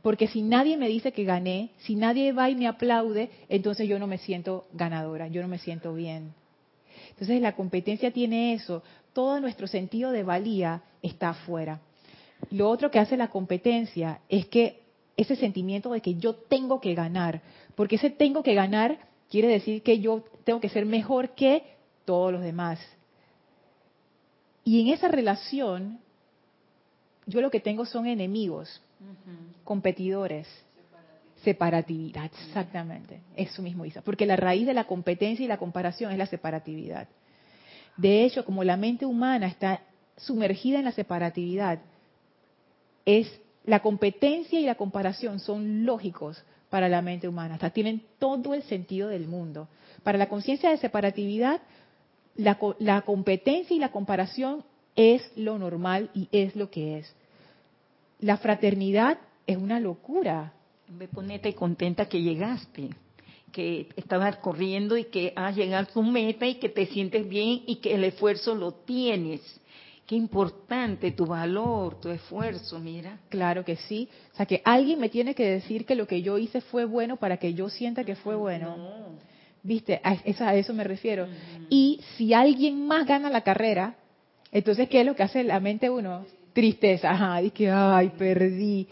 Porque 0.02 0.28
si 0.28 0.42
nadie 0.42 0.76
me 0.76 0.88
dice 0.88 1.12
que 1.12 1.24
gané, 1.24 1.70
si 1.78 1.94
nadie 1.94 2.32
va 2.32 2.50
y 2.50 2.54
me 2.54 2.66
aplaude, 2.66 3.30
entonces 3.48 3.88
yo 3.88 3.98
no 3.98 4.06
me 4.06 4.18
siento 4.18 4.66
ganadora, 4.72 5.28
yo 5.28 5.42
no 5.42 5.48
me 5.48 5.58
siento 5.58 5.94
bien. 5.94 6.32
Entonces 7.11 7.40
la 7.40 7.56
competencia 7.56 8.12
tiene 8.12 8.54
eso, 8.54 8.82
todo 9.12 9.40
nuestro 9.40 9.66
sentido 9.66 10.12
de 10.12 10.22
valía 10.22 10.82
está 11.02 11.30
afuera. 11.30 11.80
Lo 12.50 12.70
otro 12.70 12.90
que 12.90 13.00
hace 13.00 13.16
la 13.16 13.28
competencia 13.28 14.20
es 14.28 14.46
que 14.46 14.82
ese 15.16 15.34
sentimiento 15.34 15.90
de 15.90 16.00
que 16.00 16.14
yo 16.14 16.34
tengo 16.34 16.80
que 16.80 16.94
ganar, 16.94 17.42
porque 17.74 17.96
ese 17.96 18.11
tengo 18.11 18.42
que 18.42 18.54
ganar 18.54 18.98
quiere 19.28 19.48
decir 19.48 19.82
que 19.82 19.98
yo 19.98 20.24
tengo 20.44 20.61
que 20.61 20.68
ser 20.68 20.87
mejor 20.87 21.30
que 21.30 21.64
todos 22.04 22.32
los 22.32 22.42
demás. 22.42 22.78
Y 24.68 24.83
en 24.83 24.88
esa 24.88 25.09
relación, 25.09 25.98
yo 27.24 27.40
lo 27.40 27.50
que 27.50 27.59
tengo 27.59 27.87
son 27.87 28.07
enemigos, 28.07 28.83
competidores, 29.64 30.46
separatividad, 31.42 32.26
exactamente, 32.26 33.22
eso 33.35 33.62
mismo 33.62 33.87
Isa, 33.87 34.02
porque 34.02 34.26
la 34.26 34.37
raíz 34.37 34.66
de 34.66 34.74
la 34.74 34.85
competencia 34.85 35.42
y 35.42 35.48
la 35.48 35.57
comparación 35.57 36.12
es 36.12 36.18
la 36.18 36.26
separatividad. 36.26 37.09
De 37.96 38.26
hecho, 38.26 38.44
como 38.44 38.62
la 38.62 38.76
mente 38.76 39.07
humana 39.07 39.46
está 39.46 39.81
sumergida 40.18 40.81
en 40.81 40.85
la 40.85 40.92
separatividad, 40.92 41.78
es 43.07 43.40
la 43.64 43.81
competencia 43.81 44.61
y 44.61 44.66
la 44.66 44.74
comparación 44.74 45.40
son 45.40 45.87
lógicos 45.87 46.44
para 46.68 46.90
la 46.90 47.00
mente 47.00 47.26
humana, 47.26 47.54
hasta 47.54 47.70
tienen 47.70 48.02
todo 48.18 48.52
el 48.52 48.62
sentido 48.64 49.09
del 49.09 49.28
mundo. 49.28 49.66
Para 50.02 50.18
la 50.18 50.28
conciencia 50.28 50.68
de 50.68 50.76
separatividad, 50.76 51.62
la, 52.38 53.03
competencia 53.03 53.77
y 53.77 53.81
la 53.81 53.90
comparación 53.90 54.64
es 54.96 55.31
lo 55.37 55.59
normal 55.59 56.11
y 56.14 56.29
es 56.33 56.57
lo 56.57 56.70
que 56.70 56.98
es. 56.98 57.14
La 58.20 58.38
fraternidad 58.38 59.18
es 59.46 59.57
una 59.57 59.81
locura. 59.81 60.53
Me 60.88 61.09
ponete 61.09 61.55
contenta 61.55 62.09
que 62.09 62.22
llegaste, 62.22 62.90
que 63.53 63.88
estabas 63.96 64.37
corriendo 64.37 64.96
y 64.96 65.05
que 65.05 65.33
has 65.37 65.57
llegado 65.57 65.83
a 65.83 65.92
tu 65.92 66.03
meta 66.03 66.46
y 66.46 66.55
que 66.55 66.68
te 66.68 66.87
sientes 66.87 67.29
bien 67.29 67.62
y 67.66 67.77
que 67.77 67.94
el 67.94 68.05
esfuerzo 68.05 68.55
lo 68.55 68.72
tienes. 68.72 69.40
Qué 70.07 70.14
importante 70.14 71.11
tu 71.11 71.27
valor, 71.27 72.01
tu 72.01 72.09
esfuerzo, 72.09 72.79
mira. 72.79 73.18
Claro 73.29 73.64
que 73.64 73.77
sí. 73.77 74.09
O 74.33 74.37
sea, 74.37 74.46
que 74.46 74.62
alguien 74.64 74.98
me 75.01 75.11
tiene 75.11 75.35
que 75.35 75.44
decir 75.44 75.85
que 75.85 75.94
lo 75.94 76.07
que 76.07 76.22
yo 76.22 76.38
hice 76.38 76.62
fue 76.62 76.87
bueno 76.87 77.16
para 77.16 77.37
que 77.37 77.53
yo 77.53 77.68
sienta 77.68 78.05
que 78.05 78.14
fue 78.14 78.35
bueno. 78.35 78.77
No. 78.77 79.38
¿Viste? 79.68 80.00
A 80.02 80.54
eso, 80.54 80.72
me 80.72 80.83
refiero. 80.83 81.28
Y 81.68 82.00
si 82.16 82.33
alguien 82.33 82.87
más 82.87 83.07
gana 83.07 83.28
la 83.28 83.42
carrera, 83.42 83.96
entonces, 84.50 84.88
¿qué 84.88 85.00
es 85.00 85.07
lo 85.07 85.14
que 85.14 85.22
hace 85.22 85.44
la 85.44 85.61
mente 85.61 85.90
uno? 85.90 86.24
Tristeza, 86.54 87.11
ajá, 87.11 87.40
dice 87.40 87.70
ay, 87.70 88.09
perdí. 88.16 88.88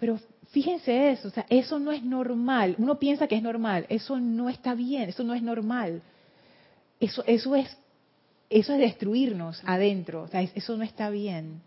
Pero 0.00 0.18
fíjense 0.50 1.12
eso, 1.12 1.28
o 1.28 1.30
sea, 1.30 1.46
eso 1.48 1.78
no 1.78 1.92
es 1.92 2.02
normal. 2.02 2.74
Uno 2.78 2.98
piensa 2.98 3.28
que 3.28 3.36
es 3.36 3.42
normal, 3.42 3.86
eso 3.88 4.18
no 4.18 4.48
está 4.48 4.74
bien, 4.74 5.10
eso 5.10 5.22
no 5.22 5.32
es 5.32 5.42
normal. 5.42 6.02
Eso, 6.98 7.22
eso 7.28 7.54
es, 7.54 7.68
eso 8.50 8.72
es 8.72 8.80
destruirnos 8.80 9.62
adentro, 9.64 10.22
o 10.22 10.26
sea, 10.26 10.42
eso 10.42 10.76
no 10.76 10.82
está 10.82 11.08
bien. 11.08 11.62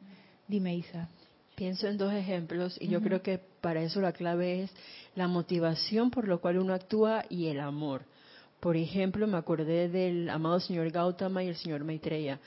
Dime, 0.49 0.75
Isa. 0.75 1.07
Pienso 1.55 1.87
en 1.87 1.97
dos 1.97 2.13
ejemplos 2.13 2.77
y 2.79 2.87
yo 2.87 3.01
creo 3.01 3.21
que 3.21 3.39
para 3.61 3.81
eso 3.81 4.01
la 4.01 4.13
clave 4.13 4.63
es 4.63 4.71
la 5.15 5.27
motivación 5.27 6.09
por 6.09 6.27
lo 6.27 6.39
cual 6.41 6.57
uno 6.57 6.73
actúa 6.73 7.25
y 7.29 7.47
el 7.47 7.59
amor. 7.59 8.03
Por 8.59 8.77
ejemplo, 8.77 9.27
me 9.27 9.37
acordé 9.37 9.89
del 9.89 10.29
amado 10.29 10.59
señor 10.59 10.89
Gautama 10.91 11.43
y 11.43 11.47
el 11.47 11.55
señor 11.55 11.83
Maitreya. 11.83 12.39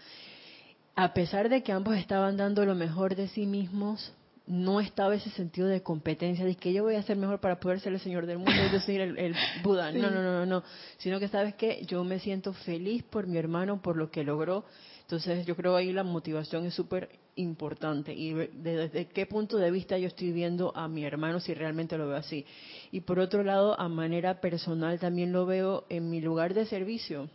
A 0.97 1.13
pesar 1.13 1.49
de 1.49 1.63
que 1.63 1.73
ambos 1.73 1.97
estaban 1.97 2.37
dando 2.37 2.65
lo 2.65 2.75
mejor 2.75 3.17
de 3.17 3.29
sí 3.29 3.47
mismos, 3.47 4.13
no 4.47 4.81
estaba 4.81 5.15
ese 5.15 5.31
sentido 5.31 5.69
de 5.69 5.83
competencia, 5.83 6.45
de 6.45 6.55
que 6.55 6.73
yo 6.73 6.83
voy 6.83 6.97
a 6.97 7.03
ser 7.03 7.17
mejor 7.17 7.41
para 7.41 7.59
poder 7.59 7.81
ser 7.81 7.95
el 7.95 8.01
Señor 8.01 8.27
del 8.27 8.39
mundo, 8.39 8.53
yo 8.71 8.79
soy 8.81 8.97
el, 8.97 9.19
el 9.19 9.35
Buda. 9.63 9.91
No, 9.91 10.11
no, 10.11 10.23
no, 10.23 10.45
no, 10.45 10.63
Sino 10.99 11.19
que 11.19 11.29
sabes 11.29 11.55
que 11.55 11.85
yo 11.87 12.05
me 12.05 12.19
siento 12.19 12.53
feliz 12.53 13.03
por 13.05 13.27
mi 13.27 13.39
hermano, 13.39 13.81
por 13.81 13.97
lo 13.97 14.11
que 14.11 14.23
logró. 14.23 14.65
Entonces 15.05 15.45
yo 15.45 15.55
creo 15.55 15.77
ahí 15.77 15.93
la 15.93 16.03
motivación 16.03 16.65
es 16.65 16.73
súper 16.73 17.11
importante 17.37 18.15
y 18.15 18.33
desde 18.33 19.07
qué 19.09 19.27
punto 19.27 19.59
de 19.59 19.71
vista 19.71 19.99
yo 19.99 20.09
estoy 20.09 20.33
viendo 20.33 20.75
a 20.75 20.89
mi 20.89 21.05
hermano 21.05 21.41
si 21.41 21.53
realmente 21.53 21.99
lo 21.99 22.09
veo 22.09 22.17
así. 22.17 22.47
Y 22.91 23.01
por 23.01 23.19
otro 23.19 23.45
lado, 23.45 23.79
a 23.79 23.87
manera 23.89 24.41
personal 24.41 24.99
también 24.99 25.31
lo 25.31 25.45
veo 25.45 25.85
en 25.91 26.09
mi 26.09 26.23
lugar 26.23 26.55
de 26.55 26.65
servicio, 26.65 27.29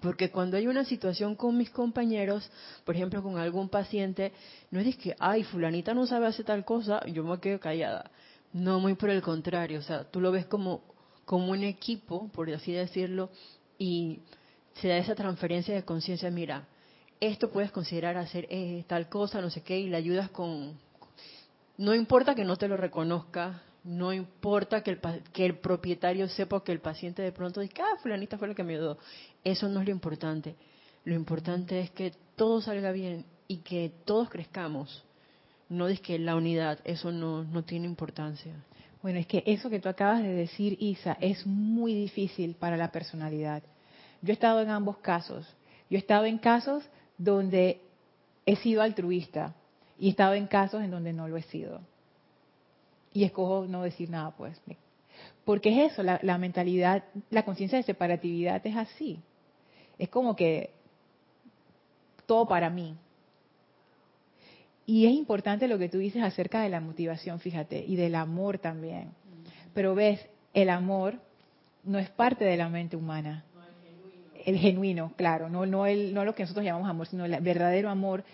porque 0.00 0.30
cuando 0.30 0.56
hay 0.56 0.66
una 0.66 0.84
situación 0.86 1.34
con 1.34 1.58
mis 1.58 1.68
compañeros, 1.68 2.50
por 2.86 2.94
ejemplo 2.94 3.22
con 3.22 3.36
algún 3.36 3.68
paciente, 3.68 4.32
no 4.70 4.80
es 4.80 4.96
que, 4.96 5.14
ay, 5.18 5.44
fulanita 5.44 5.92
no 5.92 6.06
sabe 6.06 6.26
hacer 6.26 6.46
tal 6.46 6.64
cosa, 6.64 7.04
yo 7.06 7.22
me 7.22 7.38
quedo 7.38 7.60
callada. 7.60 8.10
No, 8.54 8.80
muy 8.80 8.94
por 8.94 9.10
el 9.10 9.20
contrario, 9.20 9.80
o 9.80 9.82
sea, 9.82 10.04
tú 10.04 10.22
lo 10.22 10.32
ves 10.32 10.46
como, 10.46 10.80
como 11.26 11.50
un 11.50 11.64
equipo, 11.64 12.30
por 12.32 12.50
así 12.50 12.72
decirlo, 12.72 13.28
y 13.76 14.20
se 14.80 14.88
da 14.88 14.96
esa 14.96 15.14
transferencia 15.14 15.74
de 15.74 15.84
conciencia, 15.84 16.30
mira, 16.30 16.66
esto 17.20 17.50
puedes 17.50 17.70
considerar 17.70 18.16
hacer 18.16 18.46
eh, 18.50 18.84
tal 18.86 19.08
cosa, 19.08 19.40
no 19.40 19.50
sé 19.50 19.62
qué, 19.62 19.78
y 19.78 19.88
le 19.88 19.96
ayudas 19.96 20.30
con... 20.30 20.78
No 21.76 21.94
importa 21.94 22.34
que 22.34 22.44
no 22.44 22.56
te 22.56 22.68
lo 22.68 22.76
reconozca, 22.76 23.62
no 23.84 24.12
importa 24.12 24.82
que 24.82 24.90
el, 24.92 25.00
que 25.32 25.46
el 25.46 25.58
propietario 25.58 26.28
sepa 26.28 26.62
que 26.64 26.72
el 26.72 26.80
paciente 26.80 27.22
de 27.22 27.32
pronto 27.32 27.60
diga, 27.60 27.84
ah, 27.84 27.98
fulanita 28.02 28.36
fue 28.36 28.48
la 28.48 28.54
que 28.54 28.64
me 28.64 28.74
ayudó. 28.74 28.98
Eso 29.44 29.68
no 29.68 29.80
es 29.80 29.86
lo 29.86 29.92
importante. 29.92 30.56
Lo 31.04 31.14
importante 31.14 31.80
es 31.80 31.90
que 31.90 32.12
todo 32.36 32.60
salga 32.60 32.92
bien 32.92 33.24
y 33.46 33.58
que 33.58 33.92
todos 34.04 34.28
crezcamos. 34.28 35.04
no 35.68 35.88
es 35.88 36.00
que 36.00 36.18
la 36.18 36.34
unidad, 36.34 36.78
eso 36.84 37.12
no, 37.12 37.44
no 37.44 37.62
tiene 37.62 37.86
importancia. 37.86 38.54
Bueno, 39.02 39.18
es 39.20 39.26
que 39.26 39.42
eso 39.46 39.70
que 39.70 39.80
tú 39.80 39.88
acabas 39.88 40.22
de 40.22 40.32
decir, 40.32 40.76
Isa, 40.80 41.16
es 41.20 41.46
muy 41.46 41.94
difícil 41.94 42.54
para 42.56 42.76
la 42.76 42.90
personalidad. 42.90 43.62
Yo 44.22 44.30
he 44.30 44.32
estado 44.32 44.60
en 44.60 44.70
ambos 44.70 44.98
casos. 44.98 45.46
Yo 45.88 45.96
he 45.96 46.00
estado 46.00 46.24
en 46.24 46.38
casos 46.38 46.84
donde 47.18 47.80
he 48.46 48.56
sido 48.56 48.82
altruista 48.82 49.54
y 49.98 50.06
he 50.06 50.10
estado 50.10 50.34
en 50.34 50.46
casos 50.46 50.82
en 50.82 50.90
donde 50.90 51.12
no 51.12 51.28
lo 51.28 51.36
he 51.36 51.42
sido. 51.42 51.80
Y 53.12 53.24
escojo 53.24 53.66
no 53.66 53.82
decir 53.82 54.08
nada, 54.10 54.30
pues. 54.30 54.60
Porque 55.44 55.70
es 55.70 55.92
eso, 55.92 56.02
la, 56.02 56.20
la 56.22 56.38
mentalidad, 56.38 57.04
la 57.30 57.44
conciencia 57.44 57.78
de 57.78 57.84
separatividad 57.84 58.64
es 58.66 58.76
así. 58.76 59.20
Es 59.98 60.08
como 60.08 60.36
que 60.36 60.70
todo 62.26 62.46
para 62.46 62.70
mí. 62.70 62.96
Y 64.86 65.06
es 65.06 65.12
importante 65.12 65.68
lo 65.68 65.78
que 65.78 65.88
tú 65.88 65.98
dices 65.98 66.22
acerca 66.22 66.60
de 66.60 66.68
la 66.68 66.80
motivación, 66.80 67.40
fíjate, 67.40 67.84
y 67.86 67.96
del 67.96 68.14
amor 68.14 68.58
también. 68.58 69.10
Pero 69.74 69.94
ves, 69.94 70.20
el 70.54 70.70
amor 70.70 71.14
no 71.84 71.98
es 71.98 72.08
parte 72.10 72.44
de 72.44 72.56
la 72.56 72.68
mente 72.68 72.96
humana. 72.96 73.44
El 74.44 74.58
genuino, 74.58 75.12
claro, 75.16 75.48
no, 75.48 75.66
no, 75.66 75.86
el, 75.86 76.14
no 76.14 76.24
lo 76.24 76.34
que 76.34 76.42
nosotros 76.42 76.64
llamamos 76.64 76.88
amor, 76.88 77.06
sino 77.06 77.24
el 77.24 77.40
verdadero 77.40 77.90
amor 77.90 78.24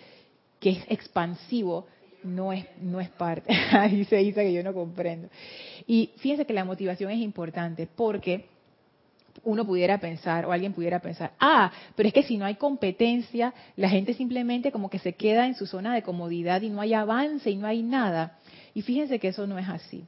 que 0.60 0.70
es 0.70 0.84
expansivo, 0.88 1.86
no 2.22 2.52
es, 2.52 2.66
no 2.80 3.00
es 3.00 3.10
parte. 3.10 3.54
Dice 3.90 4.32
que 4.32 4.52
yo 4.52 4.62
no 4.62 4.72
comprendo. 4.72 5.28
Y 5.86 6.10
fíjense 6.16 6.46
que 6.46 6.52
la 6.52 6.64
motivación 6.64 7.10
es 7.10 7.18
importante 7.18 7.86
porque 7.86 8.46
uno 9.42 9.66
pudiera 9.66 9.98
pensar 9.98 10.46
o 10.46 10.52
alguien 10.52 10.72
pudiera 10.72 11.00
pensar, 11.00 11.32
ah, 11.40 11.70
pero 11.96 12.08
es 12.08 12.14
que 12.14 12.22
si 12.22 12.36
no 12.36 12.44
hay 12.44 12.54
competencia, 12.54 13.52
la 13.76 13.88
gente 13.88 14.14
simplemente 14.14 14.72
como 14.72 14.88
que 14.88 14.98
se 14.98 15.14
queda 15.14 15.46
en 15.46 15.54
su 15.54 15.66
zona 15.66 15.94
de 15.94 16.02
comodidad 16.02 16.62
y 16.62 16.70
no 16.70 16.80
hay 16.80 16.94
avance 16.94 17.50
y 17.50 17.56
no 17.56 17.66
hay 17.66 17.82
nada. 17.82 18.38
Y 18.74 18.82
fíjense 18.82 19.18
que 19.18 19.28
eso 19.28 19.46
no 19.46 19.58
es 19.58 19.68
así, 19.68 20.04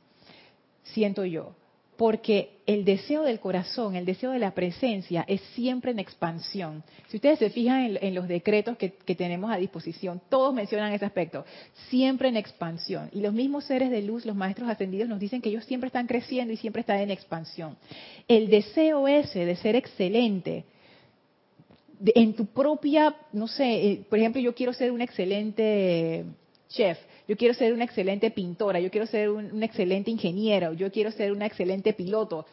siento 0.85 1.25
yo 1.25 1.55
porque 1.97 2.51
el 2.67 2.85
deseo 2.85 3.23
del 3.23 3.41
corazón, 3.41 3.97
el 3.97 4.05
deseo 4.05 4.33
de 4.33 4.39
la 4.39 4.53
presencia 4.53 5.25
es 5.27 5.41
siempre 5.55 5.93
en 5.93 5.99
expansión. 5.99 6.83
Si 7.09 7.17
ustedes 7.17 7.39
se 7.39 7.51
fijan 7.51 7.97
en, 8.01 8.15
los 8.15 8.29
decretos 8.29 8.77
que, 8.77 8.91
tenemos 9.15 9.51
a 9.51 9.57
disposición, 9.57 10.21
todos 10.29 10.53
mencionan 10.53 10.93
ese 10.93 11.07
aspecto, 11.07 11.45
siempre 11.89 12.29
en 12.29 12.37
expansión. 12.37 13.09
Y 13.13 13.21
los 13.21 13.33
mismos 13.33 13.65
seres 13.65 13.91
de 13.91 14.03
luz, 14.03 14.27
los 14.27 14.37
maestros 14.37 14.69
ascendidos, 14.69 15.09
nos 15.09 15.21
dicen 15.21 15.41
que 15.41 15.49
ellos 15.49 15.65
siempre 15.65 15.87
están 15.87 16.07
creciendo 16.07 16.53
y 16.53 16.57
siempre 16.57 16.81
están 16.81 17.01
en 17.01 17.11
expansión. 17.11 17.77
El 18.29 18.51
deseo 18.51 19.09
ese 19.09 19.45
de 19.45 19.57
ser 19.57 19.77
excelente, 19.77 20.65
en 22.15 22.35
tu 22.35 22.47
propia, 22.47 23.17
no 23.33 23.49
sé, 23.49 23.87
eh, 23.87 24.05
por 24.09 24.19
ejemplo, 24.19 24.41
yo 24.43 24.55
quiero 24.55 24.75
ser 24.75 24.93
un 24.93 25.01
excelente 25.01 26.25
chef, 26.69 26.99
yo 27.29 27.37
quiero 27.37 27.55
ser 27.55 27.73
una 27.73 27.85
excelente 27.85 28.31
pintora, 28.31 28.81
yo 28.81 28.91
quiero 28.91 29.07
ser 29.07 29.31
un, 29.31 29.63
excelente 29.63 30.11
ingeniero, 30.11 30.73
yo 30.73 30.91
quiero 30.93 31.11
ser 31.11 31.33
una 31.33 31.47
excelente 31.47 31.93
piloto. 31.93 32.47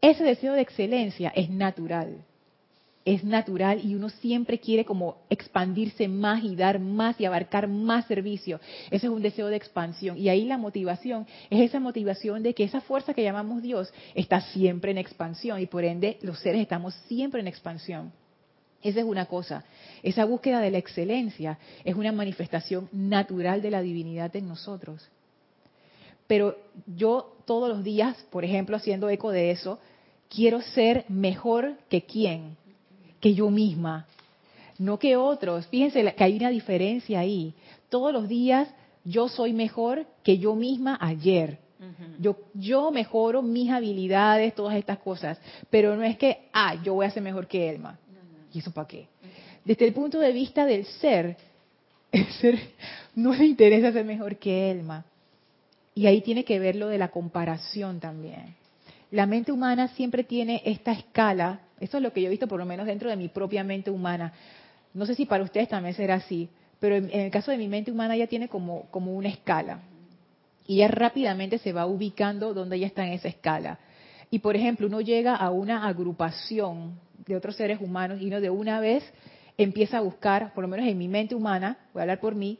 Ese 0.00 0.24
deseo 0.24 0.54
de 0.54 0.62
excelencia 0.62 1.30
es 1.34 1.50
natural, 1.50 2.24
es 3.04 3.24
natural 3.24 3.80
y 3.84 3.94
uno 3.94 4.08
siempre 4.08 4.60
quiere 4.60 4.84
como 4.84 5.16
expandirse 5.28 6.08
más 6.08 6.42
y 6.44 6.56
dar 6.56 6.78
más 6.78 7.20
y 7.20 7.24
abarcar 7.24 7.68
más 7.68 8.06
servicio. 8.06 8.60
Ese 8.90 9.06
es 9.06 9.12
un 9.12 9.22
deseo 9.22 9.48
de 9.48 9.56
expansión 9.56 10.16
y 10.16 10.28
ahí 10.28 10.44
la 10.44 10.56
motivación 10.56 11.26
es 11.50 11.60
esa 11.60 11.80
motivación 11.80 12.42
de 12.42 12.54
que 12.54 12.64
esa 12.64 12.80
fuerza 12.80 13.14
que 13.14 13.22
llamamos 13.22 13.62
Dios 13.62 13.92
está 14.14 14.40
siempre 14.40 14.90
en 14.90 14.98
expansión 14.98 15.60
y 15.60 15.66
por 15.66 15.84
ende 15.84 16.18
los 16.22 16.38
seres 16.38 16.62
estamos 16.62 16.94
siempre 17.08 17.40
en 17.40 17.48
expansión. 17.48 18.12
Esa 18.82 19.00
es 19.00 19.06
una 19.06 19.26
cosa. 19.26 19.64
Esa 20.02 20.24
búsqueda 20.24 20.60
de 20.60 20.70
la 20.70 20.78
excelencia 20.78 21.58
es 21.84 21.94
una 21.94 22.12
manifestación 22.12 22.88
natural 22.92 23.60
de 23.60 23.70
la 23.70 23.82
divinidad 23.82 24.34
en 24.36 24.48
nosotros. 24.48 25.08
Pero 26.26 26.56
yo 26.86 27.36
todos 27.44 27.68
los 27.68 27.82
días, 27.82 28.16
por 28.30 28.44
ejemplo, 28.44 28.76
haciendo 28.76 29.08
eco 29.08 29.30
de 29.30 29.50
eso, 29.50 29.80
quiero 30.28 30.60
ser 30.60 31.04
mejor 31.08 31.76
que 31.88 32.02
quién, 32.02 32.56
que 33.20 33.34
yo 33.34 33.50
misma, 33.50 34.06
no 34.78 34.98
que 34.98 35.16
otros. 35.16 35.66
Fíjense 35.66 36.14
que 36.14 36.24
hay 36.24 36.36
una 36.36 36.50
diferencia 36.50 37.20
ahí. 37.20 37.54
Todos 37.88 38.12
los 38.12 38.28
días 38.28 38.68
yo 39.04 39.28
soy 39.28 39.52
mejor 39.52 40.06
que 40.22 40.38
yo 40.38 40.54
misma 40.54 40.98
ayer. 41.00 41.58
Yo, 42.18 42.36
yo 42.54 42.90
mejoro 42.90 43.40
mis 43.40 43.70
habilidades, 43.70 44.54
todas 44.54 44.76
estas 44.76 44.98
cosas, 44.98 45.40
pero 45.70 45.96
no 45.96 46.02
es 46.02 46.18
que, 46.18 46.48
ah, 46.52 46.74
yo 46.82 46.94
voy 46.94 47.06
a 47.06 47.10
ser 47.10 47.22
mejor 47.22 47.46
que 47.46 47.70
Elma. 47.70 47.98
¿Y 48.52 48.58
eso 48.60 48.72
para 48.72 48.88
qué? 48.88 49.08
Desde 49.64 49.86
el 49.86 49.92
punto 49.92 50.18
de 50.18 50.32
vista 50.32 50.64
del 50.64 50.84
ser, 50.84 51.36
el 52.12 52.26
ser 52.34 52.58
no 53.14 53.34
le 53.34 53.44
interesa 53.44 53.92
ser 53.92 54.04
mejor 54.04 54.36
que 54.36 54.70
Elma. 54.70 55.04
Y 55.94 56.06
ahí 56.06 56.20
tiene 56.20 56.44
que 56.44 56.58
ver 56.58 56.76
lo 56.76 56.88
de 56.88 56.98
la 56.98 57.08
comparación 57.08 57.98
también. 57.98 58.54
La 59.10 59.26
mente 59.26 59.52
humana 59.52 59.88
siempre 59.88 60.22
tiene 60.22 60.62
esta 60.64 60.92
escala, 60.92 61.60
eso 61.80 61.96
es 61.96 62.02
lo 62.02 62.12
que 62.12 62.20
yo 62.20 62.28
he 62.28 62.30
visto 62.30 62.46
por 62.46 62.58
lo 62.58 62.66
menos 62.66 62.86
dentro 62.86 63.08
de 63.08 63.16
mi 63.16 63.28
propia 63.28 63.64
mente 63.64 63.90
humana. 63.90 64.32
No 64.94 65.06
sé 65.06 65.14
si 65.14 65.26
para 65.26 65.42
ustedes 65.42 65.68
también 65.68 65.94
será 65.94 66.16
así, 66.16 66.48
pero 66.78 66.96
en, 66.96 67.10
el 67.10 67.30
caso 67.30 67.50
de 67.50 67.56
mi 67.56 67.68
mente 67.68 67.90
humana 67.90 68.16
ya 68.16 68.26
tiene 68.26 68.48
como, 68.48 68.82
como 68.90 69.14
una 69.14 69.28
escala. 69.28 69.80
Y 70.66 70.76
ya 70.76 70.88
rápidamente 70.88 71.58
se 71.58 71.72
va 71.72 71.86
ubicando 71.86 72.52
donde 72.52 72.76
ella 72.76 72.86
está 72.86 73.06
en 73.06 73.14
esa 73.14 73.28
escala. 73.28 73.78
Y 74.30 74.40
por 74.40 74.56
ejemplo, 74.56 74.86
uno 74.86 75.00
llega 75.00 75.34
a 75.34 75.50
una 75.50 75.86
agrupación 75.86 76.98
de 77.26 77.36
otros 77.36 77.56
seres 77.56 77.80
humanos 77.80 78.20
y 78.20 78.26
uno 78.26 78.40
de 78.40 78.50
una 78.50 78.80
vez 78.80 79.04
empieza 79.56 79.98
a 79.98 80.00
buscar, 80.00 80.54
por 80.54 80.62
lo 80.62 80.68
menos 80.68 80.86
en 80.86 80.96
mi 80.96 81.08
mente 81.08 81.34
humana, 81.34 81.78
voy 81.92 82.00
a 82.00 82.02
hablar 82.02 82.20
por 82.20 82.34
mí, 82.34 82.58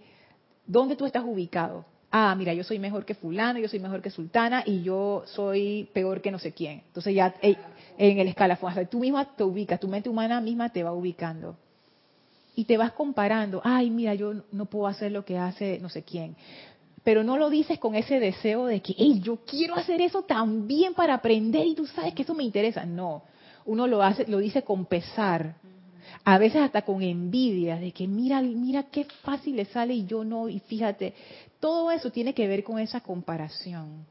¿dónde 0.67 0.97
tú 0.97 1.07
estás 1.07 1.25
ubicado? 1.25 1.85
Ah, 2.11 2.35
mira, 2.35 2.55
yo 2.55 2.65
soy 2.65 2.79
mejor 2.79 3.05
que 3.05 3.15
fulano, 3.15 3.59
yo 3.59 3.69
soy 3.69 3.81
mejor 3.81 4.01
que 4.01 4.11
sultana 4.11 4.63
y 4.65 4.83
yo 4.83 5.25
soy 5.27 5.89
peor 5.93 6.23
que 6.23 6.31
no 6.31 6.39
sé 6.39 6.53
quién. 6.53 6.83
Entonces 6.87 7.15
ya 7.15 7.35
en 7.43 8.19
el 8.19 8.29
escalafón, 8.29 8.75
tú 8.91 8.99
misma 8.99 9.37
te 9.37 9.45
ubicas, 9.45 9.79
tu 9.79 9.89
mente 9.89 10.09
humana 10.09 10.41
misma 10.41 10.71
te 10.71 10.83
va 10.83 10.93
ubicando. 10.93 11.57
Y 12.57 12.65
te 12.65 12.77
vas 12.77 12.93
comparando, 12.93 13.61
ay, 13.63 13.91
mira, 13.91 14.15
yo 14.15 14.35
no 14.51 14.65
puedo 14.65 14.87
hacer 14.89 15.13
lo 15.13 15.25
que 15.25 15.39
hace 15.39 15.79
no 15.81 15.89
sé 15.89 16.03
quién. 16.03 16.35
Pero 17.05 17.23
no 17.23 17.39
lo 17.39 17.51
dices 17.51 17.79
con 17.79 17.95
ese 17.95 18.21
deseo 18.21 18.67
de 18.67 18.81
que, 18.81 18.95
hey, 18.97 19.21
yo 19.23 19.39
quiero 19.45 19.75
hacer 19.75 20.01
eso 20.01 20.23
también 20.23 20.95
para 20.95 21.15
aprender 21.15 21.67
y 21.67 21.75
tú 21.75 21.87
sabes 21.87 22.15
que 22.15 22.23
eso 22.23 22.35
me 22.35 22.45
interesa. 22.45 22.85
No, 22.85 23.23
uno 23.65 23.87
lo 23.87 24.03
hace, 24.03 24.27
lo 24.27 24.39
dice 24.39 24.63
con 24.63 24.87
pesar, 24.87 25.57
a 26.25 26.39
veces 26.39 26.63
hasta 26.63 26.83
con 26.83 27.03
envidia, 27.03 27.77
de 27.77 27.93
que 27.93 28.07
mira, 28.07 28.41
mira 28.43 28.85
qué 28.85 29.05
fácil 29.23 29.57
le 29.57 29.67
sale 29.67 29.95
y 29.95 30.07
yo 30.07 30.25
no, 30.25 30.49
y 30.49 30.59
fíjate, 30.61 31.15
todo 31.61 31.91
eso 31.91 32.11
tiene 32.11 32.35
que 32.35 32.47
ver 32.49 32.65
con 32.65 32.79
esa 32.79 33.01
comparación. 33.01 34.07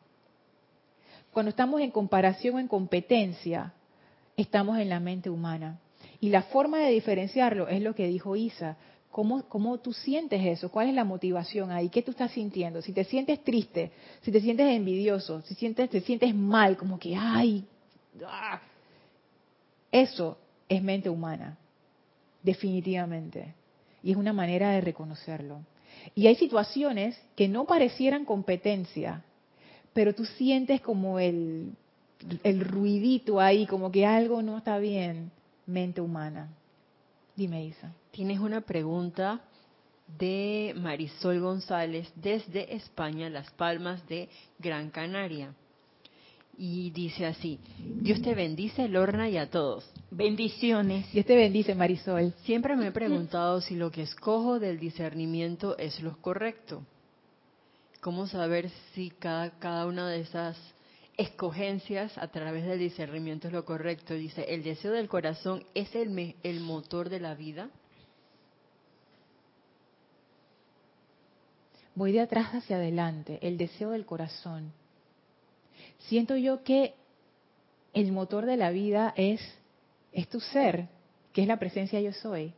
Cuando 1.31 1.49
estamos 1.49 1.81
en 1.81 1.91
comparación 1.91 2.55
o 2.55 2.59
en 2.59 2.67
competencia, 2.67 3.73
estamos 4.35 4.79
en 4.79 4.89
la 4.89 4.99
mente 4.99 5.29
humana. 5.29 5.79
Y 6.19 6.29
la 6.29 6.43
forma 6.43 6.79
de 6.79 6.91
diferenciarlo 6.91 7.67
es 7.67 7.81
lo 7.81 7.93
que 7.93 8.07
dijo 8.07 8.35
Isa. 8.35 8.77
¿Cómo, 9.17 9.49
¿Cómo 9.49 9.79
tú 9.79 9.93
sientes 9.93 10.45
eso? 10.45 10.69
¿Cuál 10.69 10.89
es 10.89 10.93
la 10.93 11.03
motivación 11.03 11.71
ahí? 11.71 11.89
¿Qué 11.89 12.03
tú 12.03 12.11
estás 12.11 12.29
sintiendo? 12.33 12.83
Si 12.83 12.93
te 12.93 13.03
sientes 13.03 13.43
triste, 13.43 13.91
si 14.21 14.31
te 14.31 14.39
sientes 14.39 14.67
envidioso, 14.69 15.41
si 15.41 15.55
sientes, 15.55 15.89
te 15.89 16.01
sientes 16.01 16.35
mal, 16.35 16.77
como 16.77 16.99
que, 16.99 17.15
ay, 17.15 17.65
ah, 18.27 18.61
eso 19.91 20.37
es 20.69 20.83
mente 20.83 21.09
humana, 21.09 21.57
definitivamente. 22.43 23.55
Y 24.03 24.11
es 24.11 24.17
una 24.17 24.33
manera 24.33 24.69
de 24.69 24.81
reconocerlo. 24.81 25.61
Y 26.13 26.27
hay 26.27 26.35
situaciones 26.35 27.19
que 27.35 27.47
no 27.47 27.65
parecieran 27.65 28.23
competencia, 28.23 29.23
pero 29.93 30.13
tú 30.13 30.25
sientes 30.25 30.79
como 30.79 31.17
el, 31.17 31.71
el 32.43 32.59
ruidito 32.59 33.39
ahí, 33.39 33.65
como 33.65 33.91
que 33.91 34.05
algo 34.05 34.43
no 34.43 34.59
está 34.59 34.77
bien, 34.77 35.31
mente 35.65 36.01
humana. 36.01 36.49
Dime, 37.37 37.63
Isa. 37.65 37.93
Tienes 38.11 38.39
una 38.39 38.59
pregunta 38.59 39.39
de 40.19 40.73
Marisol 40.75 41.39
González 41.39 42.11
desde 42.15 42.75
España, 42.75 43.29
Las 43.29 43.49
Palmas 43.51 44.05
de 44.07 44.27
Gran 44.59 44.89
Canaria 44.89 45.53
y 46.57 46.89
dice 46.89 47.25
así, 47.25 47.59
Dios 47.77 48.21
te 48.21 48.33
bendice, 48.33 48.87
Lorna, 48.87 49.29
y 49.29 49.37
a 49.37 49.49
todos. 49.49 49.89
Bendiciones. 50.09 51.11
Dios 51.11 51.25
te 51.25 51.35
bendice, 51.35 51.75
Marisol. 51.75 52.33
Siempre 52.43 52.75
me 52.75 52.87
he 52.87 52.91
preguntado 52.91 53.61
si 53.61 53.75
lo 53.75 53.91
que 53.91 54.01
escojo 54.01 54.59
del 54.59 54.79
discernimiento 54.79 55.77
es 55.77 56.01
lo 56.01 56.17
correcto. 56.19 56.83
¿Cómo 58.01 58.27
saber 58.27 58.71
si 58.93 59.11
cada, 59.11 59.51
cada 59.59 59.85
una 59.85 60.09
de 60.09 60.21
esas 60.21 60.57
escogencias 61.17 62.17
a 62.17 62.27
través 62.29 62.65
del 62.65 62.79
discernimiento 62.79 63.47
es 63.47 63.53
lo 63.53 63.65
correcto? 63.65 64.13
Dice, 64.13 64.43
¿el 64.53 64.63
deseo 64.63 64.91
del 64.91 65.09
corazón 65.09 65.65
es 65.73 65.93
el, 65.95 66.35
el 66.43 66.59
motor 66.61 67.09
de 67.09 67.19
la 67.19 67.35
vida? 67.35 67.69
Voy 71.95 72.11
de 72.11 72.21
atrás 72.21 72.53
hacia 72.53 72.75
adelante, 72.75 73.39
el 73.41 73.57
deseo 73.57 73.89
del 73.89 74.05
corazón 74.05 74.71
siento 76.07 76.35
yo 76.35 76.63
que 76.63 76.93
el 77.93 78.11
motor 78.11 78.45
de 78.45 78.57
la 78.57 78.71
vida 78.71 79.13
es, 79.15 79.41
es 80.11 80.27
tu 80.27 80.39
ser, 80.39 80.87
que 81.33 81.41
es 81.41 81.47
la 81.47 81.57
presencia 81.57 81.99
yo 81.99 82.13
soy, 82.13 82.53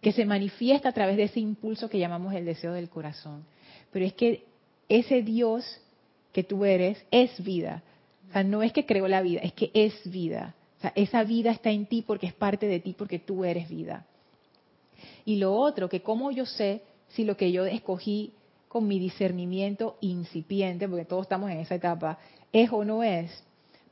que 0.00 0.12
se 0.12 0.24
manifiesta 0.24 0.90
a 0.90 0.92
través 0.92 1.16
de 1.16 1.24
ese 1.24 1.40
impulso 1.40 1.88
que 1.88 1.98
llamamos 1.98 2.34
el 2.34 2.44
deseo 2.44 2.72
del 2.72 2.88
corazón. 2.88 3.44
pero 3.90 4.04
es 4.04 4.12
que 4.14 4.44
ese 4.88 5.22
Dios 5.22 5.80
que 6.32 6.44
tú 6.44 6.64
eres 6.64 7.04
es 7.10 7.42
vida. 7.42 7.82
O 8.28 8.32
sea, 8.32 8.44
no 8.44 8.62
es 8.62 8.72
que 8.72 8.86
creó 8.86 9.08
la 9.08 9.22
vida, 9.22 9.40
es 9.42 9.52
que 9.52 9.70
es 9.74 9.94
vida. 10.10 10.54
O 10.78 10.80
sea, 10.80 10.92
esa 10.94 11.24
vida 11.24 11.50
está 11.50 11.70
en 11.70 11.86
ti 11.86 12.04
porque 12.06 12.26
es 12.26 12.34
parte 12.34 12.66
de 12.66 12.80
ti, 12.80 12.94
porque 12.96 13.18
tú 13.18 13.44
eres 13.44 13.68
vida. 13.68 14.06
Y 15.24 15.36
lo 15.36 15.54
otro, 15.54 15.88
que 15.88 16.02
cómo 16.02 16.30
yo 16.30 16.46
sé 16.46 16.82
si 17.08 17.24
lo 17.24 17.36
que 17.36 17.52
yo 17.52 17.66
escogí 17.66 18.32
con 18.68 18.86
mi 18.86 18.98
discernimiento 18.98 19.96
incipiente, 20.00 20.88
porque 20.88 21.04
todos 21.04 21.22
estamos 21.22 21.50
en 21.50 21.58
esa 21.58 21.74
etapa, 21.74 22.18
es 22.52 22.70
o 22.70 22.84
no 22.84 23.02
es, 23.02 23.42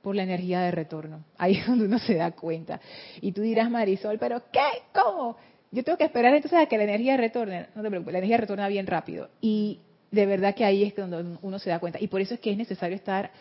por 0.03 0.15
la 0.15 0.23
energía 0.23 0.61
de 0.61 0.71
retorno. 0.71 1.25
Ahí 1.37 1.57
es 1.57 1.67
donde 1.67 1.87
uno 1.87 1.99
se 1.99 2.15
da 2.15 2.31
cuenta. 2.31 2.81
Y 3.21 3.33
tú 3.33 3.43
dirás, 3.43 3.71
Marisol, 3.71 4.19
pero 4.19 4.41
¿qué? 4.53 4.61
¿Cómo? 4.95 5.37
Yo 5.73 5.83
tengo 5.83 5.99
que 5.99 6.05
esperar 6.05 6.33
entonces 6.35 6.61
a 6.61 6.67
que 6.67 6.79
la 6.79 6.85
energía 6.85 7.17
retorne. 7.17 7.67
No 7.75 7.83
te 7.83 7.89
preocupes, 7.89 8.13
la 8.13 8.19
energía 8.19 8.37
retorna 8.37 8.69
bien 8.69 8.87
rápido. 8.87 9.31
Y 9.41 9.81
de 10.13 10.27
verdad 10.27 10.55
que 10.55 10.65
ahí 10.65 10.85
es 10.85 10.95
donde 10.95 11.37
uno 11.43 11.59
se 11.59 11.71
da 11.71 11.81
cuenta. 11.81 11.99
Y 12.01 12.07
por 12.07 12.21
eso 12.21 12.35
es 12.35 12.41
que 12.41 12.53
es 12.53 12.57
necesario 12.57 12.95
estar 12.97 13.33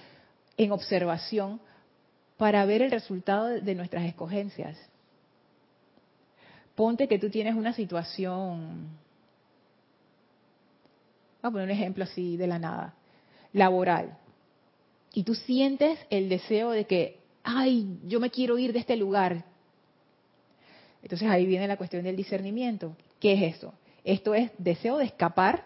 en 0.57 0.71
observación 0.71 1.59
para 2.37 2.65
ver 2.65 2.81
el 2.81 2.91
resultado 2.91 3.47
de 3.47 3.75
nuestras 3.75 4.05
escogencias. 4.05 4.77
Ponte 6.75 7.07
que 7.07 7.19
tú 7.19 7.29
tienes 7.29 7.55
una 7.55 7.73
situación, 7.73 8.89
vamos 11.41 11.43
a 11.43 11.51
poner 11.51 11.65
un 11.65 11.71
ejemplo 11.71 12.03
así 12.03 12.35
de 12.35 12.47
la 12.47 12.59
nada, 12.59 12.93
laboral 13.53 14.17
y 15.15 15.23
tú 15.23 15.33
sientes 15.33 15.97
el 16.09 16.27
deseo 16.27 16.71
de 16.71 16.85
que, 16.85 17.19
ay, 17.41 17.99
yo 18.05 18.19
me 18.19 18.29
quiero 18.29 18.57
ir 18.57 18.73
de 18.73 18.79
este 18.79 18.97
lugar. 18.97 19.45
Entonces 21.01 21.29
ahí 21.29 21.45
viene 21.45 21.69
la 21.69 21.77
cuestión 21.77 22.03
del 22.03 22.17
discernimiento. 22.17 22.97
¿Qué 23.21 23.31
es 23.33 23.55
eso? 23.55 23.73
Esto 24.03 24.35
es 24.35 24.51
deseo 24.57 24.97
de 24.97 25.05
escapar 25.05 25.63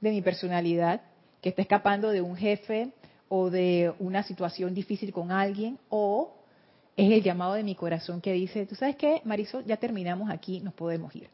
de 0.00 0.12
mi 0.12 0.22
personalidad, 0.22 1.02
que 1.42 1.48
está 1.48 1.62
escapando 1.62 2.10
de 2.10 2.20
un 2.20 2.36
jefe 2.36 2.92
o 3.32 3.48
de 3.48 3.94
una 4.00 4.24
situación 4.24 4.74
difícil 4.74 5.12
con 5.12 5.30
alguien, 5.30 5.78
o 5.88 6.34
es 6.96 7.12
el 7.12 7.22
llamado 7.22 7.54
de 7.54 7.62
mi 7.62 7.76
corazón 7.76 8.20
que 8.20 8.32
dice, 8.32 8.66
tú 8.66 8.74
sabes 8.74 8.96
qué, 8.96 9.22
Marisol, 9.24 9.64
ya 9.64 9.76
terminamos 9.76 10.28
aquí, 10.28 10.60
nos 10.60 10.74
podemos 10.74 11.14
ir. 11.14 11.30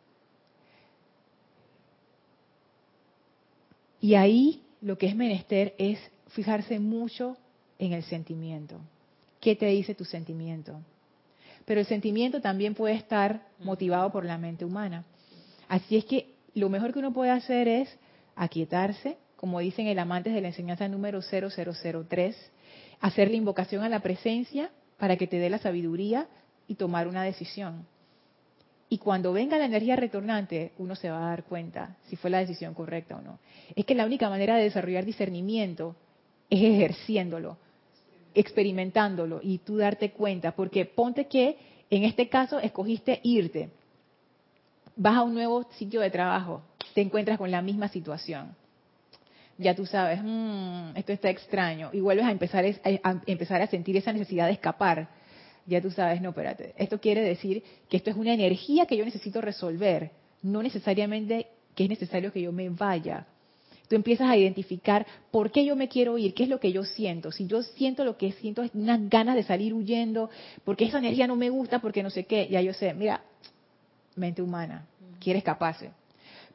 Y 3.99 4.15
ahí 4.15 4.63
lo 4.83 4.99
que 4.99 5.07
es 5.07 5.17
menester 5.17 5.75
es 5.79 5.99
fijarse 6.29 6.79
mucho 6.79 7.39
en 7.79 7.95
el 7.95 8.03
sentimiento. 8.03 8.79
¿Qué 9.41 9.57
te 9.57 9.67
dice 9.67 9.95
tu 9.95 10.05
sentimiento? 10.05 10.79
Pero 11.65 11.81
el 11.81 11.87
sentimiento 11.87 12.43
también 12.43 12.75
puede 12.75 12.95
estar 12.95 13.49
motivado 13.59 14.13
por 14.13 14.27
la 14.27 14.37
mente 14.37 14.67
humana. 14.67 15.07
Así 15.67 15.97
es 15.97 16.05
que 16.05 16.35
lo 16.55 16.69
mejor 16.69 16.93
que 16.93 16.99
uno 16.99 17.15
puede 17.15 17.31
hacer 17.31 17.69
es 17.69 17.89
aquietarse, 18.37 19.17
como 19.37 19.61
dicen 19.61 19.87
el 19.87 19.99
amantes 19.99 20.35
de 20.35 20.41
la 20.41 20.49
enseñanza 20.49 20.89
número 20.89 21.21
0003, 21.23 22.37
hacer 23.01 23.31
la 23.31 23.37
invocación 23.37 23.83
a 23.85 23.89
la 23.89 24.01
presencia 24.01 24.71
para 24.99 25.17
que 25.17 25.27
te 25.27 25.39
dé 25.39 25.51
la 25.51 25.59
sabiduría 25.59 26.27
y 26.67 26.75
tomar 26.75 27.07
una 27.07 27.23
decisión. 27.23 27.87
Y 28.89 28.99
cuando 28.99 29.33
venga 29.33 29.59
la 29.59 29.65
energía 29.65 29.97
retornante, 29.97 30.73
uno 30.79 30.95
se 30.95 31.11
va 31.11 31.19
a 31.19 31.31
dar 31.31 31.45
cuenta 31.45 31.97
si 32.09 32.17
fue 32.17 32.31
la 32.31 32.39
decisión 32.39 32.73
correcta 32.73 33.17
o 33.17 33.21
no. 33.21 33.39
Es 33.75 33.85
que 33.85 33.95
la 33.95 34.07
única 34.07 34.31
manera 34.31 34.57
de 34.57 34.65
desarrollar 34.65 35.05
discernimiento 35.05 35.97
es 36.49 36.63
ejerciéndolo, 36.63 37.59
experimentándolo 38.35 39.41
y 39.43 39.59
tú 39.59 39.77
darte 39.77 40.13
cuenta, 40.13 40.53
porque 40.53 40.85
ponte 40.85 41.27
que 41.27 41.59
en 41.91 42.05
este 42.05 42.29
caso 42.29 42.61
escogiste 42.61 43.21
irte, 43.25 43.71
vas 44.95 45.17
a 45.17 45.23
un 45.23 45.35
nuevo 45.35 45.65
sitio 45.73 46.01
de 46.01 46.11
trabajo, 46.11 46.63
te 46.95 47.01
encuentras 47.01 47.39
con 47.39 47.51
la 47.51 47.63
misma 47.63 47.89
situación. 47.89 48.55
Ya 49.59 49.75
tú 49.75 49.87
sabes, 49.87 50.21
mm, 50.23 50.97
esto 50.97 51.13
está 51.13 51.31
extraño, 51.31 51.91
y 51.93 52.01
vuelves 52.01 52.27
a 52.27 52.31
empezar, 52.31 52.65
a 52.65 53.21
empezar 53.27 53.63
a 53.63 53.67
sentir 53.67 53.97
esa 53.97 54.13
necesidad 54.13 54.47
de 54.47 54.53
escapar. 54.53 55.09
Ya 55.67 55.81
tú 55.81 55.91
sabes, 55.91 56.21
no, 56.21 56.31
espérate, 56.31 56.75
esto 56.77 57.01
quiere 57.01 57.23
decir 57.23 57.63
que 57.89 57.97
esto 57.97 58.11
es 58.11 58.17
una 58.17 58.35
energía 58.35 58.87
que 58.87 58.97
yo 58.97 59.05
necesito 59.05 59.41
resolver, 59.41 60.11
no 60.43 60.63
necesariamente 60.63 61.49
que 61.75 61.85
es 61.85 61.91
necesario 61.91 62.33
que 62.33 62.43
yo 62.43 62.53
me 62.53 62.69
vaya 62.69 63.27
tú 63.89 63.95
empiezas 63.95 64.29
a 64.29 64.37
identificar 64.37 65.07
por 65.31 65.51
qué 65.51 65.65
yo 65.65 65.77
me 65.77 65.89
quiero 65.89 66.19
ir, 66.19 66.35
qué 66.35 66.45
es 66.45 66.49
lo 66.49 66.61
que 66.61 66.73
yo 66.73 66.85
siento. 66.85 67.31
Si 67.33 67.47
yo 67.47 67.63
siento 67.63 68.05
lo 68.05 68.17
que 68.17 68.33
siento 68.33 68.63
es 68.63 68.71
unas 68.75 69.09
ganas 69.09 69.37
de 69.37 69.43
salir 69.43 69.75
huyendo, 69.75 70.31
porque 70.65 70.87
esa 70.87 70.99
energía 70.99 71.27
no 71.27 71.37
me 71.37 71.51
gusta, 71.51 71.81
porque 71.81 72.03
no 72.03 72.11
sé 72.11 72.25
qué, 72.25 72.49
ya 72.49 72.61
yo 72.61 72.73
sé, 72.73 72.95
mira, 72.95 73.23
mente 74.15 74.43
humana, 74.43 74.87
quiere 75.21 75.39
escaparse. 75.39 75.91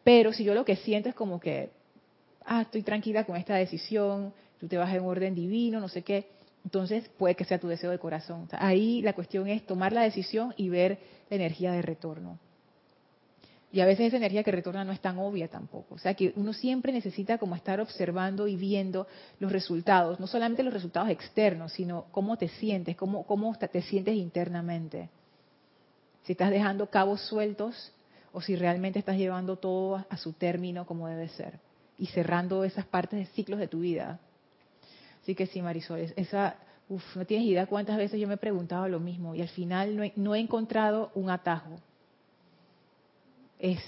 Pero 0.03 0.33
si 0.33 0.43
yo 0.43 0.53
lo 0.53 0.65
que 0.65 0.75
siento 0.75 1.09
es 1.09 1.15
como 1.15 1.39
que, 1.39 1.69
ah, 2.45 2.61
estoy 2.61 2.83
tranquila 2.83 3.25
con 3.25 3.35
esta 3.35 3.55
decisión, 3.55 4.33
tú 4.59 4.67
te 4.67 4.77
vas 4.77 4.93
en 4.93 5.03
orden 5.03 5.35
divino, 5.35 5.79
no 5.79 5.87
sé 5.87 6.03
qué, 6.03 6.27
entonces 6.63 7.09
puede 7.17 7.35
que 7.35 7.45
sea 7.45 7.59
tu 7.59 7.67
deseo 7.67 7.91
de 7.91 7.99
corazón. 7.99 8.47
Ahí 8.51 9.01
la 9.01 9.13
cuestión 9.13 9.47
es 9.47 9.65
tomar 9.65 9.93
la 9.93 10.03
decisión 10.03 10.53
y 10.57 10.69
ver 10.69 10.99
la 11.29 11.35
energía 11.37 11.71
de 11.71 11.81
retorno. 11.81 12.37
Y 13.73 13.79
a 13.79 13.85
veces 13.85 14.07
esa 14.07 14.17
energía 14.17 14.43
que 14.43 14.51
retorna 14.51 14.83
no 14.83 14.91
es 14.91 14.99
tan 14.99 15.17
obvia 15.17 15.47
tampoco. 15.47 15.95
O 15.95 15.97
sea 15.97 16.13
que 16.13 16.33
uno 16.35 16.51
siempre 16.51 16.91
necesita 16.91 17.37
como 17.37 17.55
estar 17.55 17.79
observando 17.79 18.47
y 18.47 18.57
viendo 18.57 19.07
los 19.39 19.51
resultados, 19.51 20.19
no 20.19 20.27
solamente 20.27 20.61
los 20.61 20.73
resultados 20.73 21.09
externos, 21.09 21.71
sino 21.71 22.05
cómo 22.11 22.37
te 22.37 22.49
sientes, 22.49 22.97
cómo, 22.97 23.25
cómo 23.25 23.55
te 23.55 23.81
sientes 23.81 24.15
internamente. 24.15 25.09
Si 26.23 26.33
estás 26.33 26.51
dejando 26.51 26.89
cabos 26.89 27.21
sueltos 27.21 27.93
o 28.33 28.41
si 28.41 28.55
realmente 28.57 28.99
estás 28.99 29.17
llevando 29.17 29.55
todo 29.55 30.05
a 30.09 30.17
su 30.17 30.33
término 30.33 30.85
como 30.85 31.07
debe 31.07 31.29
ser 31.29 31.70
y 32.01 32.07
cerrando 32.07 32.65
esas 32.65 32.85
partes 32.85 33.19
de 33.19 33.25
ciclos 33.27 33.59
de 33.59 33.69
tu 33.69 33.79
vida. 33.79 34.19
Así 35.21 35.35
que 35.35 35.45
sí, 35.45 35.61
Marisol, 35.61 35.99
esa, 36.17 36.55
uf, 36.89 37.15
no 37.15 37.25
tienes 37.25 37.47
idea 37.47 37.67
cuántas 37.67 37.95
veces 37.95 38.19
yo 38.19 38.27
me 38.27 38.33
he 38.33 38.37
preguntado 38.37 38.89
lo 38.89 38.99
mismo 38.99 39.35
y 39.35 39.41
al 39.41 39.49
final 39.49 40.11
no 40.17 40.35
he 40.35 40.39
encontrado 40.39 41.11
un 41.15 41.29
atajo 41.29 41.79
es, 43.61 43.79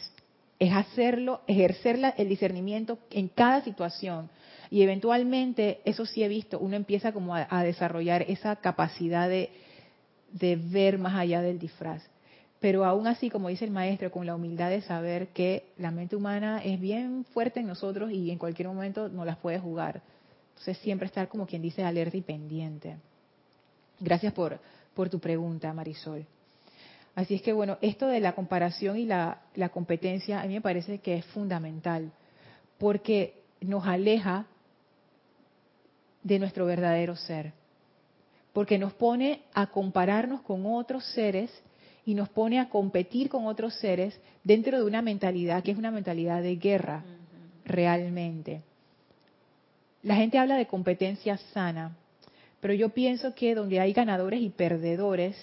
hacerlo, 0.72 1.42
ejercer 1.48 2.00
el 2.16 2.30
discernimiento 2.30 3.00
en 3.10 3.28
cada 3.28 3.62
situación. 3.62 4.30
Y 4.70 4.82
eventualmente, 4.82 5.82
eso 5.84 6.06
sí 6.06 6.24
he 6.24 6.28
visto, 6.28 6.58
uno 6.60 6.76
empieza 6.76 7.12
como 7.12 7.36
a, 7.36 7.64
desarrollar 7.64 8.24
esa 8.24 8.56
capacidad 8.56 9.28
de, 9.28 9.52
de 10.32 10.56
ver 10.56 10.98
más 10.98 11.16
allá 11.16 11.42
del 11.42 11.60
disfraz. 11.60 12.02
Pero 12.64 12.86
aún 12.86 13.08
así, 13.08 13.30
como 13.30 13.50
dice 13.50 13.66
el 13.66 13.72
maestro, 13.72 14.10
con 14.10 14.26
la 14.26 14.36
humildad 14.36 14.70
de 14.70 14.82
saber 14.84 15.28
que 15.34 15.74
la 15.78 15.92
mente 15.92 16.16
humana 16.16 16.64
es 16.64 16.80
bien 16.80 17.26
fuerte 17.34 17.60
en 17.60 17.68
nosotros 17.68 18.10
y 18.10 18.32
en 18.32 18.38
cualquier 18.38 18.70
momento 18.70 19.10
nos 19.10 19.26
las 19.26 19.36
puede 19.36 19.60
jugar. 19.60 20.02
Entonces 20.52 20.78
siempre 20.78 21.08
estar 21.08 21.28
como 21.28 21.46
quien 21.46 21.62
dice 21.62 21.84
alerta 21.84 22.16
y 22.16 22.22
pendiente. 22.22 22.96
Gracias 24.00 24.32
por, 24.32 24.62
tu 25.10 25.20
pregunta, 25.20 25.74
Marisol. 25.74 26.26
Así 27.16 27.36
es 27.36 27.42
que 27.42 27.52
bueno, 27.52 27.78
esto 27.82 28.08
de 28.08 28.22
la 28.22 28.32
comparación 28.32 28.98
y 28.98 29.04
la, 29.04 29.42
competencia 29.74 30.40
a 30.40 30.48
mí 30.48 30.54
me 30.54 30.62
parece 30.62 31.00
que 31.00 31.16
es 31.16 31.26
fundamental, 31.26 32.14
porque 32.78 33.42
nos 33.60 33.86
aleja 33.86 34.46
de 36.24 36.40
nuestro 36.40 36.66
verdadero 36.66 37.18
ser, 37.18 37.52
porque 38.54 38.78
nos 38.78 38.94
pone 38.94 39.42
a 39.54 39.68
compararnos 39.68 40.40
con 40.44 40.66
otros 40.66 41.04
seres 41.08 41.52
y 42.06 42.16
nos 42.16 42.30
pone 42.30 42.60
a 42.60 42.70
competir 42.70 43.30
con 43.30 43.46
otros 43.46 43.74
seres 43.76 44.20
dentro 44.44 44.78
de 44.78 44.84
una 44.84 45.02
mentalidad 45.02 45.64
que 45.64 45.72
es 45.72 45.78
una 45.78 45.92
mentalidad 45.92 46.42
de 46.42 46.56
guerra, 46.58 47.04
realmente. 47.66 48.62
La 50.02 50.16
gente 50.16 50.38
habla 50.38 50.58
de 50.58 50.68
competencia 50.68 51.38
sana, 51.54 51.96
pero 52.60 52.74
yo 52.74 52.90
pienso 52.90 53.34
que 53.36 53.56
donde 53.56 53.80
hay 53.80 53.94
ganadores 53.94 54.42
y 54.42 54.50
perdedores, 54.50 55.36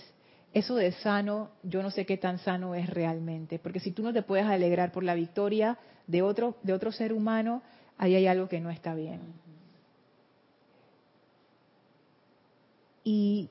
eso 0.53 0.75
de 0.75 0.93
sano, 0.93 1.51
yo 1.63 1.83
no 1.83 1.91
sé 1.91 2.05
qué 2.05 2.17
tan 2.17 2.39
sano 2.39 2.75
es 2.75 2.91
realmente, 2.91 3.59
porque 3.59 3.81
si 3.81 3.93
tú 3.93 4.03
no 4.03 4.13
te 4.13 4.23
puedes 4.23 4.47
alegrar 4.47 4.93
por 4.93 5.05
la 5.05 5.15
victoria 5.15 5.79
de 6.07 6.23
otro, 6.23 6.57
de 6.63 6.73
otro 6.73 6.93
ser 6.93 7.13
humano, 7.13 7.63
ahí 7.97 8.15
hay 8.17 8.27
algo 8.27 8.49
que 8.49 8.61
no 8.61 8.71
está 8.71 8.95
bien. 8.95 9.21
Y 13.05 13.49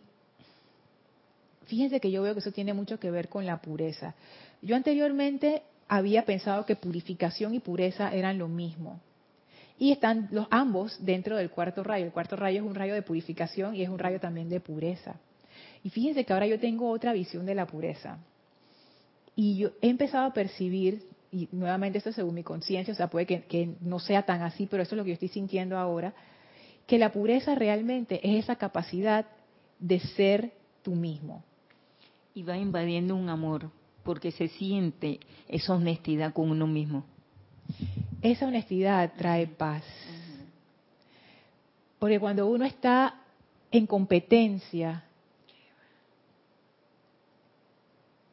fíjense 1.70 2.00
que 2.00 2.12
yo 2.12 2.22
veo 2.22 2.34
que 2.34 2.40
eso 2.40 2.52
tiene 2.52 2.74
mucho 2.74 3.00
que 3.00 3.12
ver 3.12 3.30
con 3.30 3.46
la 3.46 3.62
pureza. 3.62 4.16
Yo 4.62 4.76
anteriormente 4.76 5.62
había 5.88 6.26
pensado 6.26 6.66
que 6.66 6.76
purificación 6.76 7.54
y 7.54 7.60
pureza 7.60 8.14
eran 8.14 8.38
lo 8.38 8.48
mismo. 8.48 9.00
Y 9.78 9.92
están 9.94 10.28
los 10.32 10.48
ambos 10.50 10.98
dentro 11.00 11.38
del 11.38 11.50
cuarto 11.50 11.84
rayo. 11.84 12.06
El 12.06 12.12
cuarto 12.12 12.36
rayo 12.36 12.60
es 12.60 12.68
un 12.68 12.76
rayo 12.76 12.94
de 12.94 13.02
purificación 13.02 13.76
y 13.76 13.84
es 13.84 13.90
un 13.90 13.98
rayo 13.98 14.20
también 14.20 14.50
de 14.50 14.60
pureza. 14.60 15.16
Y 15.84 15.90
fíjense 15.90 16.26
que 16.26 16.34
ahora 16.34 16.48
yo 16.48 16.60
tengo 16.60 16.90
otra 16.90 17.14
visión 17.14 17.46
de 17.46 17.56
la 17.56 17.66
pureza. 17.66 18.20
Y 19.36 19.58
yo 19.58 19.72
he 19.82 19.90
empezado 19.90 20.26
a 20.26 20.34
percibir, 20.34 21.04
y 21.32 21.48
nuevamente 21.54 21.98
esto 21.98 22.12
según 22.12 22.36
mi 22.36 22.44
conciencia, 22.44 22.94
o 22.94 22.98
sea, 22.98 23.10
puede 23.10 23.26
que, 23.26 23.76
no 23.80 24.00
sea 24.00 24.24
tan 24.24 24.42
así, 24.42 24.68
pero 24.70 24.84
eso 24.84 24.96
es 24.96 24.98
lo 24.98 25.04
que 25.04 25.12
yo 25.12 25.14
estoy 25.14 25.30
sintiendo 25.30 25.78
ahora, 25.78 26.14
que 26.86 26.98
la 26.98 27.14
pureza 27.14 27.56
realmente 27.56 28.20
es 28.22 28.44
esa 28.44 28.58
capacidad 28.58 29.26
de 29.80 30.00
ser 30.02 30.52
tú 30.82 30.96
mismo. 30.96 31.44
Y 32.34 32.44
va 32.44 32.58
invadiendo 32.58 33.16
un 33.16 33.30
amor, 33.30 33.72
porque 34.04 34.32
se 34.32 34.48
siente 34.48 35.20
esa 35.48 35.74
honestidad 35.74 36.34
con 36.34 36.52
uno 36.52 36.68
mismo. 36.68 37.06
esa 38.22 38.48
honestidad 38.48 39.14
trae 39.18 39.48
paz. 39.48 39.84
Porque 42.00 42.20
cuando 42.20 42.48
uno 42.48 42.66
está 42.66 43.16
en 43.72 43.86
competencia, 43.86 45.04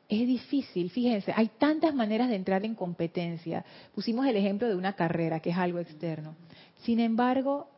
es 0.09 0.27
difícil, 0.27 0.91
fíjense, 0.91 1.33
hay 1.35 1.49
tantas 1.59 1.95
maneras 1.95 2.29
de 2.29 2.37
entrar 2.37 2.65
en 2.65 2.75
competencia. 2.75 3.65
Pusimos 3.95 4.27
el 4.27 4.37
ejemplo 4.37 4.69
de 4.69 4.77
una 4.77 4.95
carrera, 4.95 5.41
que 5.41 5.51
es 5.51 5.57
algo 5.57 5.81
externo. 5.81 6.37
Sin 6.83 7.01
embargo, 7.01 7.69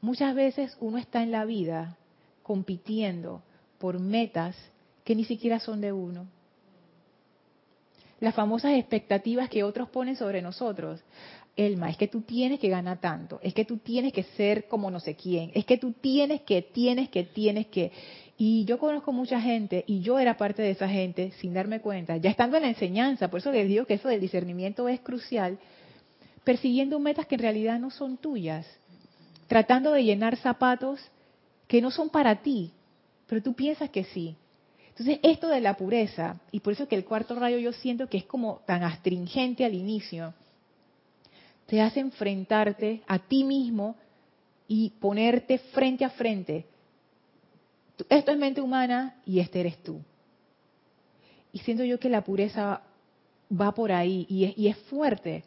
muchas 0.00 0.34
veces 0.34 0.76
uno 0.80 0.98
está 0.98 1.22
en 1.22 1.32
la 1.32 1.44
vida 1.44 1.96
compitiendo 2.42 3.42
por 3.78 3.98
metas 3.98 4.56
que 5.04 5.14
ni 5.14 5.24
siquiera 5.24 5.58
son 5.60 5.80
de 5.80 5.92
uno. 5.92 6.26
Las 8.20 8.34
famosas 8.34 8.72
expectativas 8.74 9.48
que 9.48 9.64
otros 9.64 9.88
ponen 9.88 10.16
sobre 10.16 10.42
nosotros. 10.42 11.00
Elma, 11.56 11.90
es 11.90 11.96
que 11.96 12.08
tú 12.08 12.22
tienes 12.22 12.60
que 12.60 12.68
ganar 12.68 13.00
tanto, 13.00 13.40
es 13.42 13.52
que 13.52 13.64
tú 13.64 13.78
tienes 13.78 14.12
que 14.12 14.22
ser 14.22 14.68
como 14.68 14.90
no 14.90 15.00
sé 15.00 15.16
quién, 15.16 15.50
es 15.54 15.64
que 15.64 15.78
tú 15.78 15.92
tienes 15.92 16.42
que, 16.42 16.62
tienes 16.62 17.08
que, 17.08 17.24
tienes 17.24 17.66
que. 17.66 17.92
Y 18.38 18.64
yo 18.64 18.78
conozco 18.78 19.12
mucha 19.12 19.40
gente, 19.40 19.84
y 19.86 20.00
yo 20.00 20.18
era 20.18 20.36
parte 20.36 20.62
de 20.62 20.70
esa 20.70 20.88
gente 20.88 21.32
sin 21.40 21.52
darme 21.52 21.80
cuenta, 21.80 22.16
ya 22.16 22.30
estando 22.30 22.56
en 22.56 22.62
la 22.62 22.68
enseñanza, 22.70 23.28
por 23.28 23.40
eso 23.40 23.52
les 23.52 23.68
digo 23.68 23.84
que 23.84 23.94
eso 23.94 24.08
del 24.08 24.20
discernimiento 24.20 24.88
es 24.88 25.00
crucial, 25.00 25.58
persiguiendo 26.44 26.98
metas 27.00 27.26
que 27.26 27.34
en 27.34 27.42
realidad 27.42 27.78
no 27.78 27.90
son 27.90 28.16
tuyas, 28.16 28.66
tratando 29.46 29.92
de 29.92 30.04
llenar 30.04 30.36
zapatos 30.36 31.00
que 31.66 31.82
no 31.82 31.90
son 31.90 32.08
para 32.08 32.42
ti, 32.42 32.72
pero 33.26 33.42
tú 33.42 33.54
piensas 33.54 33.90
que 33.90 34.04
sí. 34.04 34.36
Entonces, 35.00 35.20
esto 35.22 35.48
de 35.48 35.62
la 35.62 35.78
pureza, 35.78 36.38
y 36.52 36.60
por 36.60 36.74
eso 36.74 36.86
que 36.86 36.94
el 36.94 37.06
cuarto 37.06 37.34
rayo 37.34 37.56
yo 37.56 37.72
siento 37.72 38.06
que 38.06 38.18
es 38.18 38.26
como 38.26 38.60
tan 38.66 38.82
astringente 38.82 39.64
al 39.64 39.72
inicio, 39.72 40.34
te 41.64 41.80
hace 41.80 42.00
enfrentarte 42.00 43.00
a 43.06 43.18
ti 43.18 43.42
mismo 43.42 43.96
y 44.68 44.90
ponerte 45.00 45.56
frente 45.56 46.04
a 46.04 46.10
frente. 46.10 46.66
Esto 48.10 48.30
es 48.30 48.36
mente 48.36 48.60
humana 48.60 49.16
y 49.24 49.40
este 49.40 49.60
eres 49.60 49.82
tú. 49.82 50.02
Y 51.50 51.60
siento 51.60 51.82
yo 51.82 51.98
que 51.98 52.10
la 52.10 52.22
pureza 52.22 52.82
va 53.58 53.72
por 53.72 53.92
ahí 53.92 54.26
y 54.28 54.44
es, 54.44 54.58
y 54.58 54.68
es 54.68 54.76
fuerte, 54.90 55.44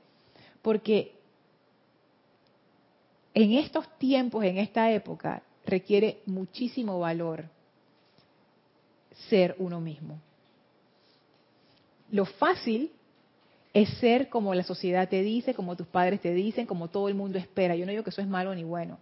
porque 0.63 1.13
en 3.35 3.53
estos 3.53 3.87
tiempos, 3.99 4.43
en 4.45 4.57
esta 4.57 4.91
época, 4.91 5.43
requiere 5.63 6.21
muchísimo 6.25 6.97
valor 6.97 7.45
ser 9.29 9.55
uno 9.57 9.79
mismo. 9.79 10.19
Lo 12.11 12.25
fácil 12.25 12.91
es 13.73 13.89
ser 13.97 14.29
como 14.29 14.53
la 14.53 14.63
sociedad 14.63 15.09
te 15.09 15.21
dice, 15.23 15.53
como 15.53 15.75
tus 15.75 15.87
padres 15.87 16.21
te 16.21 16.33
dicen, 16.33 16.65
como 16.65 16.89
todo 16.89 17.07
el 17.07 17.15
mundo 17.15 17.39
espera. 17.39 17.75
Yo 17.75 17.85
no 17.85 17.91
digo 17.91 18.03
que 18.03 18.11
eso 18.11 18.21
es 18.21 18.27
malo 18.27 18.53
ni 18.53 18.63
bueno. 18.63 18.99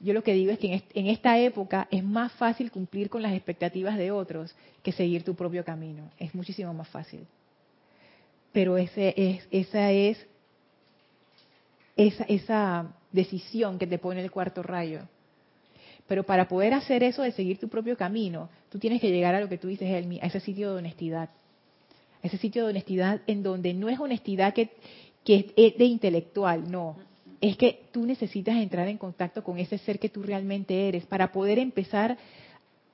Yo 0.00 0.12
lo 0.12 0.22
que 0.22 0.34
digo 0.34 0.52
es 0.52 0.58
que 0.58 0.82
en 0.94 1.06
esta 1.08 1.38
época 1.38 1.88
es 1.90 2.04
más 2.04 2.32
fácil 2.32 2.70
cumplir 2.70 3.10
con 3.10 3.22
las 3.22 3.32
expectativas 3.32 3.96
de 3.96 4.12
otros 4.12 4.54
que 4.82 4.92
seguir 4.92 5.24
tu 5.24 5.34
propio 5.34 5.64
camino. 5.64 6.10
Es 6.18 6.34
muchísimo 6.34 6.72
más 6.74 6.88
fácil. 6.88 7.26
Pero 8.52 8.76
ese 8.76 9.14
es, 9.16 9.48
esa 9.50 9.90
es 9.90 10.24
esa, 11.96 12.24
esa 12.24 12.92
decisión 13.10 13.78
que 13.78 13.86
te 13.86 13.98
pone 13.98 14.22
el 14.22 14.30
cuarto 14.30 14.62
rayo. 14.62 15.00
Pero 16.08 16.24
para 16.24 16.48
poder 16.48 16.74
hacer 16.74 17.04
eso 17.04 17.22
de 17.22 17.32
seguir 17.32 17.58
tu 17.58 17.68
propio 17.68 17.96
camino, 17.96 18.48
tú 18.70 18.78
tienes 18.78 19.00
que 19.00 19.10
llegar 19.10 19.34
a 19.34 19.40
lo 19.40 19.48
que 19.48 19.58
tú 19.58 19.68
dices, 19.68 19.88
Elmi, 19.88 20.18
a 20.20 20.26
ese 20.26 20.40
sitio 20.40 20.72
de 20.72 20.78
honestidad 20.78 21.28
ese 22.22 22.38
sitio 22.38 22.64
de 22.64 22.70
honestidad 22.70 23.20
en 23.26 23.42
donde 23.42 23.74
no 23.74 23.88
es 23.88 23.98
honestidad 23.98 24.54
que, 24.54 24.70
que 25.24 25.52
es 25.56 25.76
de 25.76 25.84
intelectual, 25.84 26.70
no. 26.70 26.96
Es 27.40 27.56
que 27.56 27.84
tú 27.92 28.04
necesitas 28.04 28.56
entrar 28.56 28.88
en 28.88 28.98
contacto 28.98 29.44
con 29.44 29.58
ese 29.58 29.78
ser 29.78 29.98
que 29.98 30.08
tú 30.08 30.22
realmente 30.22 30.88
eres 30.88 31.06
para 31.06 31.30
poder 31.30 31.58
empezar 31.58 32.18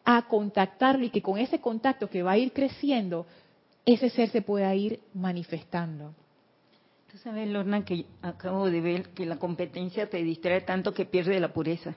a 0.05 0.23
contactarlo 0.29 1.05
y 1.05 1.11
que 1.11 1.23
con 1.23 1.39
ese 1.39 1.61
contacto 1.61 2.11
que 2.11 2.23
va 2.23 2.33
a 2.33 2.39
ir 2.39 2.53
creciendo, 2.53 3.27
ese 3.87 4.11
ser 4.11 4.29
se 4.29 4.43
pueda 4.43 4.75
ir 4.75 5.01
manifestando. 5.15 6.15
Tú 7.11 7.17
sabes, 7.19 7.49
Lorna, 7.49 7.85
que 7.85 8.05
acabo 8.21 8.69
de 8.69 8.81
ver 8.81 9.09
que 9.11 9.25
la 9.25 9.37
competencia 9.37 10.11
te 10.11 10.23
distrae 10.23 10.61
tanto 10.63 10.93
que 10.93 11.07
pierde 11.07 11.41
la 11.41 11.53
pureza. 11.53 11.97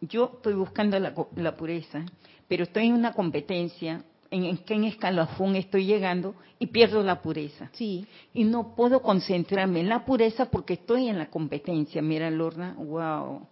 Yo 0.00 0.32
estoy 0.36 0.54
buscando 0.54 0.98
la, 0.98 1.14
la 1.36 1.56
pureza, 1.56 2.04
pero 2.46 2.64
estoy 2.64 2.86
en 2.86 2.94
una 2.94 3.12
competencia 3.12 4.04
en 4.30 4.58
qué 4.58 4.86
escalafón 4.86 5.56
estoy 5.56 5.86
llegando 5.86 6.34
y 6.58 6.66
pierdo 6.66 7.02
la 7.02 7.22
pureza. 7.22 7.70
Sí. 7.72 8.06
Y 8.34 8.44
no 8.44 8.74
puedo 8.74 9.00
concentrarme 9.02 9.80
en 9.80 9.88
la 9.88 10.04
pureza 10.04 10.46
porque 10.46 10.74
estoy 10.74 11.08
en 11.08 11.18
la 11.18 11.30
competencia. 11.30 12.02
Mira, 12.02 12.30
Lorna, 12.30 12.74
wow. 12.74 13.46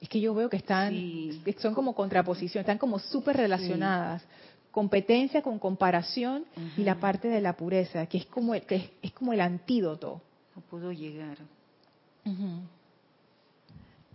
Es 0.00 0.08
que 0.08 0.20
yo 0.20 0.34
veo 0.34 0.48
que 0.48 0.56
están, 0.56 0.94
son 1.58 1.74
como 1.74 1.94
contraposición, 1.94 2.60
están 2.62 2.78
como 2.78 2.98
súper 2.98 3.36
relacionadas. 3.36 4.24
Competencia 4.70 5.42
con 5.42 5.58
comparación 5.58 6.44
y 6.76 6.84
la 6.84 6.94
parte 6.94 7.28
de 7.28 7.40
la 7.40 7.56
pureza, 7.56 8.06
que 8.06 8.18
es 8.18 8.26
como 8.26 8.54
el, 8.54 8.62
que 8.62 8.92
es, 9.02 9.12
como 9.12 9.32
el 9.32 9.40
antídoto. 9.40 10.22
No 10.54 10.62
puedo 10.62 10.92
llegar. 10.92 11.38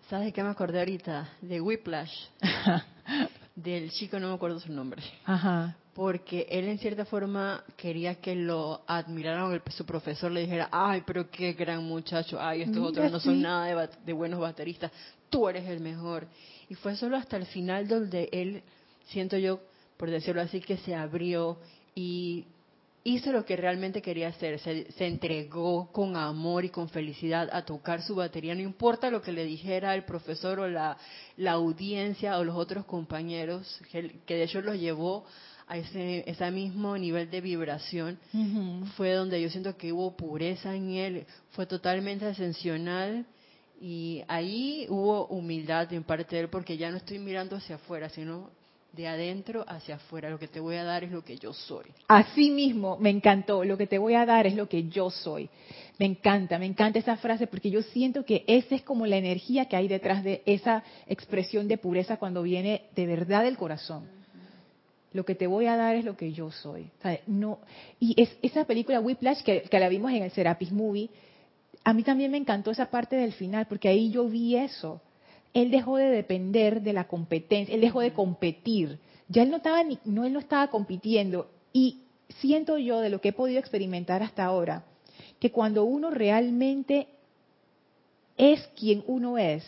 ¿Sabes 0.10 0.28
de 0.28 0.34
qué 0.34 0.43
me 0.43 0.49
acordé 0.49 0.80
ahorita? 0.80 1.30
De 1.41 1.62
Whiplash. 1.62 2.14
del 3.56 3.91
chico, 3.91 4.20
no 4.20 4.30
me 4.30 4.36
acuerdo 4.36 4.60
su 4.60 4.72
nombre. 4.72 5.01
Ajá 5.26 5.76
porque 5.95 6.45
él 6.49 6.68
en 6.68 6.78
cierta 6.78 7.06
forma 7.06 7.64
quería 7.78 8.16
que 8.16 8.36
lo 8.36 8.82
admiraran, 8.86 9.62
su 9.70 9.86
profesor 9.86 10.30
le 10.30 10.41
dijera, 10.41 10.68
ay, 10.70 11.03
pero 11.08 11.32
qué 11.32 11.53
gran 11.53 11.86
muchacho, 11.86 12.38
ay, 12.39 12.64
estos 12.64 12.86
otros 12.86 13.10
no 13.10 13.20
son 13.22 13.41
nada 13.41 13.88
de, 14.06 14.12
buenos 14.14 14.41
bateristas, 14.41 14.91
tú 15.30 15.47
eres 15.47 15.66
el 15.70 15.80
mejor. 15.80 16.28
Y 16.68 16.76
fue 16.76 16.97
solo 16.97 17.16
hasta 17.16 17.38
el 17.38 17.45
final 17.45 17.88
donde 17.88 18.28
él, 18.34 18.62
siento 19.06 19.38
yo, 19.38 19.62
por 19.95 20.12
decirlo 20.12 20.41
así, 20.41 20.60
que 20.60 20.76
se 20.76 20.93
abrió 20.93 21.58
y 21.95 22.43
hizo 23.06 23.32
lo 23.32 23.45
que 23.45 23.56
realmente 23.56 24.01
quería 24.01 24.30
hacer, 24.30 24.60
se, 24.60 24.91
se, 24.91 25.06
entregó 25.06 25.91
con 25.91 26.18
amor 26.18 26.66
y 26.66 26.70
con 26.70 26.89
felicidad 26.89 27.47
a 27.53 27.64
tocar 27.64 28.01
su 28.01 28.16
batería, 28.16 28.56
no 28.56 28.62
importa 28.62 29.12
lo 29.12 29.22
que 29.22 29.32
le 29.32 29.45
dijera 29.45 29.93
el 29.93 30.06
profesor 30.06 30.60
o 30.60 30.68
la, 30.68 30.97
la 31.38 31.51
audiencia 31.51 32.39
o 32.39 32.43
los 32.43 32.56
otros 32.56 32.84
compañeros, 32.86 33.80
que, 33.91 34.20
que 34.26 34.36
de 34.36 34.43
hecho 34.43 34.60
los 34.62 34.80
llevó 34.80 35.24
a 35.68 35.78
ese, 35.78 36.24
ese 36.28 36.49
mismo 36.49 36.97
nivel 36.97 37.30
de 37.30 37.41
vibración, 37.41 38.18
fue 38.97 39.14
donde 39.14 39.39
yo 39.39 39.49
siento 39.51 39.78
que 39.78 39.93
hubo 39.93 40.18
pureza 40.18 40.76
en 40.76 40.91
él, 40.91 41.26
fue 41.51 41.68
totalmente 41.68 42.26
ascensional 42.26 43.26
y 43.80 44.24
ahí 44.28 44.88
hubo 44.89 45.28
humildad 45.28 45.93
en 45.93 46.03
parte 46.03 46.36
de 46.36 46.43
él 46.43 46.49
porque 46.49 46.76
ya 46.76 46.89
no 46.89 46.97
estoy 46.97 47.20
mirando 47.20 47.56
hacia 47.56 47.76
afuera, 47.76 48.10
sino 48.10 48.49
de 48.96 49.08
adentro 49.08 49.66
hacia 49.68 49.96
afuera. 49.96 50.30
Lo 50.30 50.39
que 50.39 50.48
te 50.48 50.60
voy 50.60 50.76
a 50.76 50.84
dar 50.84 51.04
es 51.04 51.12
lo 51.12 51.24
que 51.24 51.38
yo 51.38 51.54
soy. 51.54 51.86
Así 52.08 52.50
mismo, 52.50 52.98
me 52.98 53.10
encantó. 53.10 53.64
Lo 53.64 53.78
que 53.78 53.88
te 53.88 53.98
voy 53.98 54.16
a 54.16 54.26
dar 54.26 54.48
es 54.48 54.56
lo 54.56 54.68
que 54.68 54.88
yo 54.88 55.10
soy. 55.10 55.50
Me 56.00 56.06
encanta, 56.06 56.60
me 56.60 56.66
encanta 56.66 57.00
esa 57.00 57.18
frase 57.18 57.48
porque 57.48 57.70
yo 57.70 57.82
siento 57.82 58.26
que 58.26 58.43
esa 58.48 58.76
es 58.76 58.82
como 58.82 59.06
la 59.06 59.18
energía 59.18 59.66
que 59.66 59.76
hay 59.76 59.88
detrás 59.88 60.24
de 60.24 60.41
esa 60.46 60.84
expresión 61.08 61.68
de 61.68 61.78
pureza 61.78 62.18
cuando 62.18 62.43
viene 62.43 62.84
de 62.96 63.06
verdad 63.06 63.43
del 63.43 63.58
corazón 63.58 64.16
lo 65.14 65.24
que 65.24 65.34
te 65.34 65.48
voy 65.48 65.66
a 65.66 65.78
dar 65.78 65.96
es 65.96 66.04
lo 66.04 66.18
que 66.18 66.34
yo 66.34 66.52
soy. 66.52 66.89
no, 67.26 67.60
y 68.02 68.22
es, 68.22 68.36
esa 68.41 68.66
película 68.66 69.00
Whiplash 69.00 69.43
que 69.43 69.80
la 69.80 69.88
vimos 69.88 70.12
en 70.12 70.24
el 70.24 70.32
Serapis 70.32 70.74
Movie, 70.74 71.10
a 71.86 71.93
mí 71.93 72.04
también 72.04 72.32
me 72.32 72.38
encantó 72.38 72.72
esa 72.72 72.88
parte 72.88 73.16
del 73.16 73.32
final, 73.32 73.68
porque 73.68 73.88
ahí 73.88 74.12
yo 74.12 74.28
vi 74.28 74.58
eso. 74.58 75.00
Él 75.56 75.72
dejó 75.72 75.97
de 75.97 76.12
depender 76.12 76.84
de 76.84 76.93
la 76.93 77.08
competencia, 77.08 77.74
él 77.74 77.82
dejó 77.82 78.01
de 78.01 78.14
competir. 78.14 78.99
Ya 79.28 79.41
él 79.41 79.49
no 79.49 79.58
estaba, 79.58 79.84
ni, 79.84 79.97
no, 80.06 80.24
él 80.24 80.34
no 80.34 80.39
estaba 80.39 80.68
compitiendo. 80.68 81.49
Y 81.74 82.03
siento 82.41 82.78
yo, 82.78 82.99
de 82.99 83.10
lo 83.10 83.20
que 83.20 83.30
he 83.30 83.34
podido 83.34 83.60
experimentar 83.60 84.22
hasta 84.22 84.45
ahora, 84.45 84.86
que 85.39 85.51
cuando 85.51 85.84
uno 85.84 86.12
realmente 86.12 87.08
es 88.38 88.62
quien 88.80 89.03
uno 89.08 89.39
es, 89.39 89.66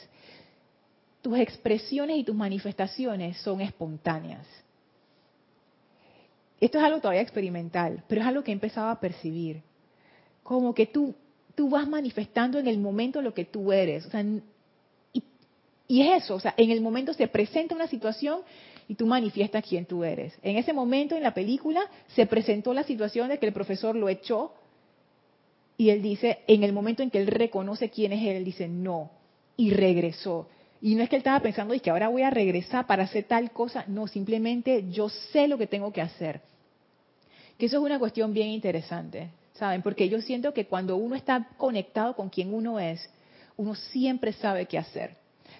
tus 1.24 1.40
expresiones 1.40 2.18
y 2.18 2.24
tus 2.24 2.36
manifestaciones 2.36 3.38
son 3.38 3.62
espontáneas 3.62 4.46
esto 6.60 6.80
es 6.80 6.84
algo 6.84 7.00
todavía 7.00 7.22
experimental, 7.22 8.04
pero 8.08 8.22
es 8.22 8.28
algo 8.28 8.44
que 8.44 8.52
he 8.52 8.54
empezado 8.54 8.90
a 8.90 9.00
percibir. 9.00 9.62
Como 10.44 10.74
que 10.74 10.88
tú, 10.88 11.14
tú 11.56 11.70
vas 11.70 11.88
manifestando 11.88 12.58
en 12.58 12.68
el 12.68 12.80
momento 12.80 13.22
lo 13.22 13.34
que 13.34 13.46
tú 13.46 13.72
eres. 13.72 14.06
O 14.06 14.10
sea, 14.10 14.26
y, 15.88 16.02
es 16.02 16.24
eso, 16.24 16.36
o 16.36 16.40
sea, 16.40 16.54
en 16.58 16.72
el 16.72 16.82
momento 16.82 17.14
se 17.14 17.28
presenta 17.28 17.76
una 17.76 17.88
situación 17.88 18.42
y 18.88 18.96
tú 18.96 19.06
manifiestas 19.06 19.64
quién 19.68 19.86
tú 19.86 20.04
eres. 20.04 20.38
En 20.42 20.58
ese 20.58 20.74
momento 20.74 21.16
en 21.16 21.24
la 21.24 21.34
película 21.34 21.82
se 22.16 22.26
presentó 22.26 22.74
la 22.74 22.84
situación 22.84 23.30
de 23.30 23.40
que 23.40 23.46
el 23.46 23.54
profesor 23.54 23.96
lo 23.96 24.10
echó 24.10 24.54
y 25.78 25.90
él 25.90 26.02
dice, 26.02 26.40
en 26.48 26.64
el 26.64 26.74
momento 26.74 27.04
en 27.04 27.12
que 27.12 27.20
él 27.20 27.28
reconoce 27.28 27.90
quién 27.90 28.14
es 28.14 28.26
él, 28.26 28.44
dice 28.44 28.68
no 28.68 29.12
y 29.56 29.72
regresó. 29.72 30.48
Y 30.82 30.96
no 30.96 31.04
es 31.04 31.10
que 31.10 31.16
él 31.16 31.22
estaba 31.22 31.40
pensando, 31.40 31.74
y 31.74 31.80
que 31.80 31.90
ahora 31.90 32.10
voy 32.10 32.22
a 32.22 32.30
regresar 32.30 32.86
para 32.86 33.04
hacer 33.04 33.24
tal 33.24 33.52
cosa. 33.52 33.84
No, 33.88 34.08
simplemente 34.08 34.86
yo 34.92 35.10
sé 35.10 35.48
lo 35.48 35.58
que 35.58 35.66
tengo 35.66 35.92
que 35.92 36.02
hacer. 36.02 36.42
Que 37.58 37.66
eso 37.66 37.78
es 37.78 37.84
una 37.84 37.98
cuestión 37.98 38.34
bien 38.34 38.50
interesante. 38.50 39.30
¿saben? 39.58 39.82
Porque 39.82 40.08
yo 40.08 40.22
siento 40.22 40.54
que 40.54 40.68
cuando 40.68 40.96
uno 40.96 41.16
está 41.16 41.50
conectado 41.58 42.16
con 42.16 42.30
quien 42.30 42.54
uno 42.54 42.80
es, 42.80 43.10
uno 43.58 43.76
siempre 43.76 44.34
sabe 44.34 44.66
qué 44.68 44.78
hacer. 44.78 45.16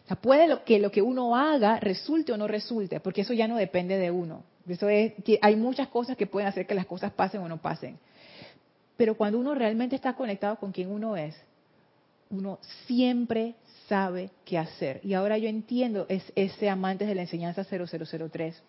Sea, 0.08 0.16
puede 0.16 0.64
que 0.64 0.80
lo 0.80 0.92
que 0.92 1.02
uno 1.02 1.36
haga 1.36 1.80
resulte 1.80 2.32
o 2.32 2.38
no 2.38 2.48
resulte, 2.48 3.00
porque 3.00 3.22
eso 3.22 3.34
ya 3.34 3.48
no 3.48 3.58
depende 3.58 3.98
de 3.98 4.10
uno. 4.10 4.44
Eso 4.68 4.90
es, 4.90 5.14
hay 5.42 5.56
muchas 5.56 5.90
cosas 5.90 6.18
que 6.18 6.28
pueden 6.28 6.48
hacer 6.48 6.66
que 6.66 6.76
las 6.76 6.86
cosas 6.86 7.12
pasen 7.12 7.42
o 7.42 7.48
no 7.48 7.58
pasen. 7.58 7.98
Pero 8.96 9.16
cuando 9.16 9.38
uno 9.38 9.54
realmente 9.54 9.96
está 9.96 10.14
conectado 10.14 10.56
con 10.58 10.72
quien 10.72 10.92
uno 10.92 11.16
es, 11.16 11.36
uno 12.30 12.60
siempre 12.86 13.56
sabe 13.88 14.32
qué 14.46 14.58
hacer. 14.58 15.00
Y 15.04 15.14
ahora 15.14 15.38
yo 15.38 15.48
entiendo 15.48 16.06
es 16.10 16.24
ese 16.36 16.70
amante 16.70 17.06
de 17.06 17.16
la 17.16 17.22
enseñanza 17.22 17.64
0003. 17.64 18.62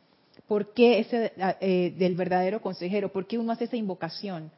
¿Por 0.47 0.73
qué 0.73 1.01
ese 1.01 1.33
eh, 1.61 1.95
del 1.97 2.15
verdadero 2.15 2.61
consejero? 2.63 3.11
¿Por 3.11 3.27
qué 3.27 3.39
uno 3.39 3.53
hace 3.53 3.65
esa 3.65 3.77
invocación? 3.77 4.51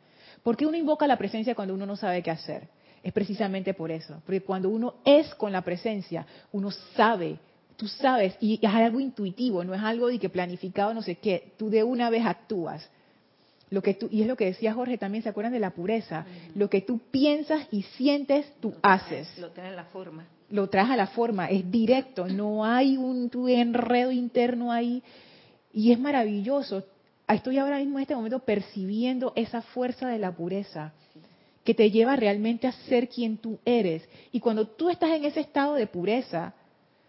¿Por 0.42 0.56
qué 0.56 0.66
uno 0.66 0.76
invoca 0.76 1.06
la 1.06 1.18
presencia 1.18 1.54
cuando 1.54 1.74
uno 1.74 1.86
no 1.86 1.96
sabe 1.96 2.22
qué 2.22 2.30
hacer? 2.30 2.68
Es 3.02 3.12
precisamente 3.12 3.74
por 3.74 3.90
eso. 3.90 4.20
Porque 4.26 4.42
cuando 4.42 4.68
uno 4.68 4.94
es 5.04 5.34
con 5.34 5.52
la 5.52 5.62
presencia, 5.62 6.26
uno 6.52 6.70
sabe, 6.70 7.38
tú 7.76 7.88
sabes, 7.88 8.36
y 8.40 8.58
es 8.60 8.74
algo 8.74 9.00
intuitivo, 9.00 9.64
no 9.64 9.74
es 9.74 9.80
algo 9.80 10.08
de 10.08 10.18
que 10.18 10.28
planificado, 10.28 10.92
no 10.92 11.02
sé 11.02 11.16
qué, 11.16 11.52
tú 11.56 11.70
de 11.70 11.82
una 11.82 12.10
vez 12.10 12.26
actúas. 12.26 12.88
Lo 13.70 13.82
que 13.82 13.94
tú, 13.94 14.08
y 14.10 14.22
es 14.22 14.26
lo 14.26 14.36
que 14.36 14.46
decía 14.46 14.74
Jorge 14.74 14.98
también, 14.98 15.22
¿se 15.22 15.28
acuerdan 15.28 15.52
de 15.52 15.60
la 15.60 15.70
pureza? 15.70 16.26
Lo 16.56 16.68
que 16.68 16.80
tú 16.80 16.98
piensas 17.10 17.68
y 17.70 17.82
sientes, 17.82 18.52
tú 18.60 18.74
haces. 18.82 19.38
Lo 19.38 19.50
traes 19.52 19.72
a 19.72 19.76
la 19.76 19.84
forma. 19.84 20.26
Lo 20.50 20.68
traes 20.68 20.90
a 20.90 20.96
la 20.96 21.06
forma, 21.06 21.46
es 21.46 21.70
directo, 21.70 22.26
no 22.26 22.64
hay 22.64 22.96
un 22.96 23.30
tu 23.30 23.48
enredo 23.48 24.10
interno 24.10 24.72
ahí. 24.72 25.02
Y 25.72 25.92
es 25.92 26.00
maravilloso. 26.00 26.82
Estoy 27.28 27.58
ahora 27.58 27.78
mismo 27.78 27.98
en 27.98 28.02
este 28.02 28.16
momento 28.16 28.40
percibiendo 28.40 29.32
esa 29.36 29.62
fuerza 29.62 30.08
de 30.08 30.18
la 30.18 30.32
pureza 30.32 30.92
que 31.70 31.74
te 31.74 31.90
lleva 31.92 32.16
realmente 32.16 32.66
a 32.66 32.72
ser 32.72 33.08
quien 33.08 33.38
tú 33.38 33.60
eres. 33.64 34.02
Y 34.32 34.40
cuando 34.40 34.66
tú 34.66 34.90
estás 34.90 35.10
en 35.10 35.24
ese 35.24 35.38
estado 35.38 35.74
de 35.74 35.86
pureza, 35.86 36.52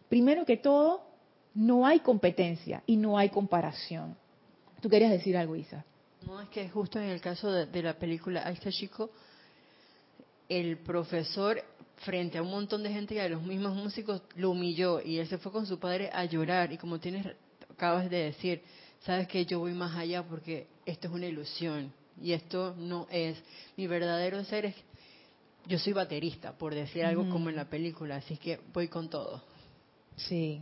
primero 0.08 0.46
que 0.46 0.56
todo, 0.56 1.02
no 1.56 1.84
hay 1.84 2.02
competencia 2.02 2.84
y 2.86 2.96
no 2.96 3.18
hay 3.18 3.30
comparación. 3.30 4.16
¿Tú 4.80 4.88
querías 4.88 5.10
decir 5.10 5.36
algo, 5.36 5.56
Isa? 5.56 5.84
No, 6.28 6.40
es 6.40 6.48
que 6.50 6.70
justo 6.70 7.00
en 7.00 7.10
el 7.10 7.20
caso 7.22 7.52
de, 7.52 7.82
la 7.82 7.98
película 7.98 8.46
A 8.46 8.52
este 8.52 8.72
chico, 8.72 9.10
el 10.48 10.78
profesor 10.78 11.64
frente 11.96 12.38
a 12.38 12.44
un 12.44 12.52
montón 12.52 12.84
de 12.84 12.94
gente 12.94 13.16
y 13.16 13.18
a 13.18 13.30
los 13.30 13.42
mismos 13.42 13.76
músicos 13.76 14.22
lo 14.36 14.52
humilló 14.52 15.02
y 15.02 15.18
él 15.18 15.28
se 15.28 15.40
fue 15.40 15.52
con 15.52 15.66
su 15.66 15.80
padre 15.80 16.12
a 16.14 16.24
llorar 16.26 16.72
y 16.72 16.78
como 16.78 17.00
tienes 17.00 17.26
acabas 17.68 18.12
de 18.12 18.26
decir, 18.26 18.62
sabes 19.00 19.28
que 19.28 19.44
yo 19.44 19.58
voy 19.58 19.74
más 19.74 19.98
allá 19.98 20.22
porque 20.22 20.68
esto 20.86 21.08
es 21.08 21.14
una 21.16 21.26
ilusión 21.26 21.92
y 22.20 22.34
esto 22.34 22.76
no 22.78 23.08
es 23.12 23.38
mi 23.78 23.88
verdadero 23.88 24.44
ser 24.44 24.66
es 24.66 24.76
yo 25.68 25.78
soy 25.78 25.94
baterista 25.94 26.58
por 26.58 26.74
decir 26.74 27.06
algo 27.06 27.30
como 27.30 27.50
en 27.50 27.56
la 27.56 27.70
película 27.70 28.16
así 28.16 28.38
que 28.38 28.60
voy 28.74 28.88
con 28.88 29.10
todo 29.10 29.44
sí 30.16 30.62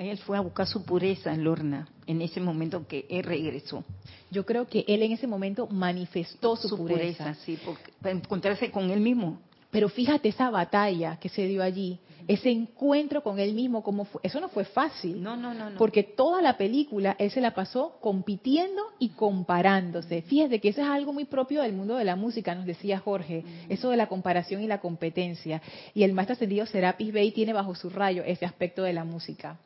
Ahí 0.00 0.08
él 0.08 0.16
fue 0.16 0.38
a 0.38 0.40
buscar 0.40 0.66
su 0.66 0.82
pureza 0.82 1.30
en 1.30 1.44
Lorna, 1.44 1.86
en 2.06 2.22
ese 2.22 2.40
momento 2.40 2.86
que 2.86 3.04
él 3.10 3.22
regresó. 3.22 3.84
Yo 4.30 4.46
creo 4.46 4.66
que 4.66 4.82
él 4.88 5.02
en 5.02 5.12
ese 5.12 5.26
momento 5.26 5.66
manifestó 5.66 6.56
su, 6.56 6.74
pureza. 6.74 7.34
sí, 7.34 7.58
para 8.00 8.16
encontrarse 8.16 8.70
con 8.70 8.90
él 8.90 9.00
mismo. 9.00 9.42
Pero 9.70 9.88
fíjate 9.88 10.28
esa 10.28 10.50
batalla 10.50 11.18
que 11.20 11.28
se 11.28 11.46
dio 11.46 11.62
allí, 11.62 12.00
ese 12.26 12.50
encuentro 12.50 13.22
con 13.22 13.38
él 13.38 13.54
mismo, 13.54 13.82
fue. 13.82 14.20
Eso 14.24 14.40
no 14.40 14.48
fue 14.48 14.64
fácil. 14.64 15.22
No, 15.22 15.36
no, 15.36 15.54
no, 15.54 15.70
Porque 15.78 16.02
toda 16.02 16.42
la 16.42 16.56
película 16.56 17.14
él 17.18 17.30
se 17.30 17.40
la 17.40 17.54
pasó 17.54 17.96
compitiendo 18.00 18.82
y 18.98 19.10
comparándose. 19.10 20.22
Fíjate 20.22 20.60
que 20.60 20.70
eso 20.70 20.80
es 20.80 20.88
algo 20.88 21.12
muy 21.12 21.24
propio 21.24 21.62
del 21.62 21.72
mundo 21.72 21.96
de 21.96 22.04
la 22.04 22.16
música, 22.16 22.54
nos 22.54 22.66
decía 22.66 22.98
Jorge, 22.98 23.44
eso 23.68 23.90
de 23.90 23.96
la 23.96 24.08
comparación 24.08 24.62
y 24.62 24.66
la 24.66 24.80
competencia. 24.80 25.62
Y 25.94 26.02
el 26.02 26.12
maestro 26.12 26.34
ascendido 26.34 26.66
Serapis 26.66 27.12
Bey 27.12 27.30
tiene 27.30 27.52
bajo 27.52 27.74
su 27.74 27.90
rayo 27.90 28.24
ese 28.24 28.46
aspecto 28.46 28.82
de 28.82 28.92
la 28.92 29.04
música. 29.04 29.58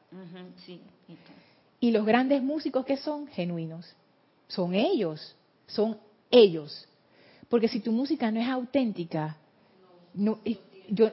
sí. 0.67 0.81
Y 1.81 1.91
los 1.91 2.07
grandes 2.07 2.43
músicos 2.43 2.87
que 2.87 2.97
son 2.97 3.27
genuinos, 3.27 3.95
son 4.49 4.75
ellos, 4.75 5.37
son 5.67 5.99
ellos. 6.31 6.89
Porque 7.51 7.69
si 7.69 7.81
tu 7.81 7.93
música 7.93 8.31
no 8.31 8.41
es 8.41 8.49
auténtica, 8.49 9.37
no, 10.15 10.39
yo, 10.89 11.11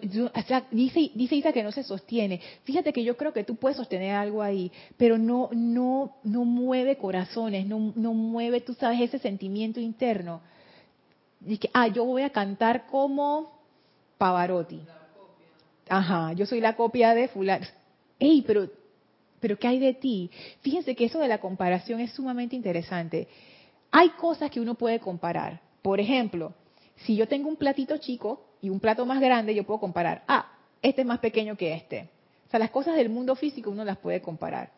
dice, 0.71 1.11
dice 1.15 1.35
Isa 1.35 1.53
que 1.53 1.63
no 1.63 1.71
se 1.71 1.83
sostiene. 1.83 2.41
Fíjate 2.63 2.93
que 2.93 3.03
yo 3.03 3.17
creo 3.17 3.33
que 3.33 3.43
tú 3.43 3.55
puedes 3.55 3.77
sostener 3.77 4.15
algo 4.15 4.41
ahí, 4.41 4.71
pero 4.97 5.17
no, 5.17 5.49
no, 5.53 6.17
no 6.23 6.45
mueve 6.45 6.97
corazones, 6.97 7.65
no, 7.65 7.93
no 7.95 8.13
mueve, 8.13 8.61
tú 8.61 8.73
sabes, 8.73 9.01
ese 9.01 9.19
sentimiento 9.19 9.79
interno. 9.79 10.41
Dice 11.39 11.69
ah, 11.73 11.87
yo 11.87 12.05
voy 12.05 12.23
a 12.23 12.29
cantar 12.29 12.87
como 12.87 13.51
Pavarotti. 14.17 14.81
Ajá, 15.89 16.33
yo 16.33 16.45
soy 16.45 16.61
la 16.61 16.75
copia 16.75 17.13
de 17.13 17.27
fulano. 17.27 17.65
Ey, 18.19 18.43
pero, 18.43 18.69
pero 19.39 19.57
¿qué 19.57 19.67
hay 19.67 19.79
de 19.79 19.93
ti? 19.93 20.29
Fíjense 20.61 20.95
que 20.95 21.05
eso 21.05 21.19
de 21.19 21.27
la 21.27 21.39
comparación 21.39 21.99
es 21.99 22.11
sumamente 22.13 22.55
interesante. 22.55 23.27
Hay 23.89 24.09
cosas 24.11 24.51
que 24.51 24.59
uno 24.59 24.75
puede 24.75 24.99
comparar. 24.99 25.59
Por 25.81 25.99
ejemplo, 25.99 26.53
si 26.97 27.15
yo 27.15 27.27
tengo 27.27 27.49
un 27.49 27.55
platito 27.55 27.97
chico 27.97 28.50
y 28.61 28.69
un 28.69 28.79
plato 28.79 29.05
más 29.05 29.19
grande, 29.19 29.55
yo 29.55 29.63
puedo 29.63 29.79
comparar, 29.79 30.23
ah, 30.27 30.51
este 30.81 31.01
es 31.01 31.07
más 31.07 31.19
pequeño 31.19 31.55
que 31.55 31.73
este. 31.73 32.09
O 32.47 32.51
sea, 32.51 32.59
las 32.59 32.71
cosas 32.71 32.95
del 32.95 33.09
mundo 33.09 33.35
físico 33.35 33.69
uno 33.69 33.85
las 33.85 33.97
puede 33.97 34.21
comparar. 34.21 34.71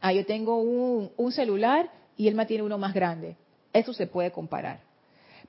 Ah, 0.00 0.12
yo 0.12 0.24
tengo 0.24 0.60
un, 0.60 1.10
un 1.16 1.32
celular 1.32 1.90
y 2.16 2.28
él 2.28 2.34
me 2.34 2.46
tiene 2.46 2.62
uno 2.62 2.78
más 2.78 2.94
grande. 2.94 3.36
Eso 3.72 3.92
se 3.92 4.06
puede 4.06 4.30
comparar. 4.30 4.80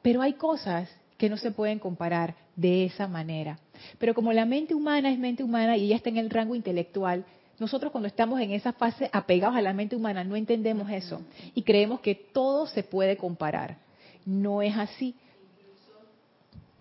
Pero 0.01 0.21
hay 0.21 0.33
cosas 0.33 0.89
que 1.17 1.29
no 1.29 1.37
se 1.37 1.51
pueden 1.51 1.79
comparar 1.79 2.35
de 2.55 2.85
esa 2.85 3.07
manera. 3.07 3.59
Pero 3.99 4.13
como 4.13 4.33
la 4.33 4.45
mente 4.45 4.73
humana 4.73 5.11
es 5.11 5.19
mente 5.19 5.43
humana 5.43 5.77
y 5.77 5.85
ella 5.85 5.95
está 5.95 6.09
en 6.09 6.17
el 6.17 6.29
rango 6.29 6.55
intelectual, 6.55 7.25
nosotros 7.59 7.91
cuando 7.91 8.07
estamos 8.07 8.39
en 8.39 8.51
esa 8.51 8.73
fase 8.73 9.09
apegados 9.11 9.55
a 9.55 9.61
la 9.61 9.73
mente 9.73 9.95
humana 9.95 10.23
no 10.23 10.35
entendemos 10.35 10.89
eso 10.91 11.21
y 11.55 11.63
creemos 11.63 12.01
que 12.01 12.13
todo 12.13 12.67
se 12.67 12.83
puede 12.83 13.17
comparar. 13.17 13.77
No 14.25 14.61
es 14.61 14.75
así. 14.77 15.15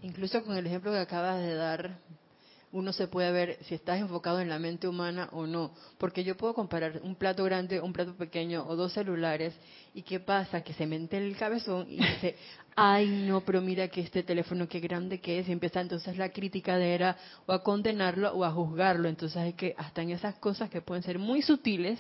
Incluso 0.07 0.45
con 0.45 0.57
el 0.57 0.65
ejemplo 0.69 0.93
que 0.93 0.99
acabas 0.99 1.41
de 1.41 1.55
dar, 1.55 1.99
uno 2.71 2.93
se 2.93 3.09
puede 3.09 3.33
ver 3.33 3.59
si 3.65 3.75
estás 3.75 3.99
enfocado 3.99 4.39
en 4.39 4.49
la 4.49 4.61
mente 4.61 4.87
humana 4.87 5.29
o 5.33 5.49
no. 5.49 5.73
Porque 5.99 6.23
yo 6.23 6.37
puedo 6.37 6.55
comparar 6.55 7.01
un 7.03 7.17
plato 7.17 7.43
grande, 7.43 7.81
un 7.81 7.93
plato 7.93 8.15
pequeño 8.15 8.65
o 8.69 8.77
dos 8.77 8.93
celulares. 8.93 9.53
¿Y 9.95 10.03
qué 10.03 10.21
pasa? 10.21 10.63
Que 10.63 10.75
se 10.75 10.87
mente 10.87 11.19
el 11.19 11.37
cabezón 11.37 11.89
y 11.91 11.97
dice, 11.97 12.37
ay 12.77 13.25
no, 13.27 13.41
pero 13.41 13.61
mira 13.61 13.89
que 13.89 14.01
este 14.01 14.23
teléfono 14.23 14.69
qué 14.69 14.79
grande 14.79 15.21
que 15.21 15.41
es. 15.41 15.49
Y 15.49 15.53
empieza 15.53 15.81
entonces 15.81 16.17
la 16.17 16.29
criticadera 16.29 17.17
o 17.47 17.53
a 17.53 17.65
condenarlo 17.65 18.33
o 18.33 18.45
a 18.45 18.53
juzgarlo. 18.53 19.09
Entonces 19.09 19.39
hay 19.39 19.55
que, 19.55 19.75
hasta 19.77 20.03
en 20.03 20.11
esas 20.11 20.37
cosas 20.37 20.71
que 20.71 20.81
pueden 20.81 21.03
ser 21.03 21.19
muy 21.19 21.43
sutiles, 21.43 21.99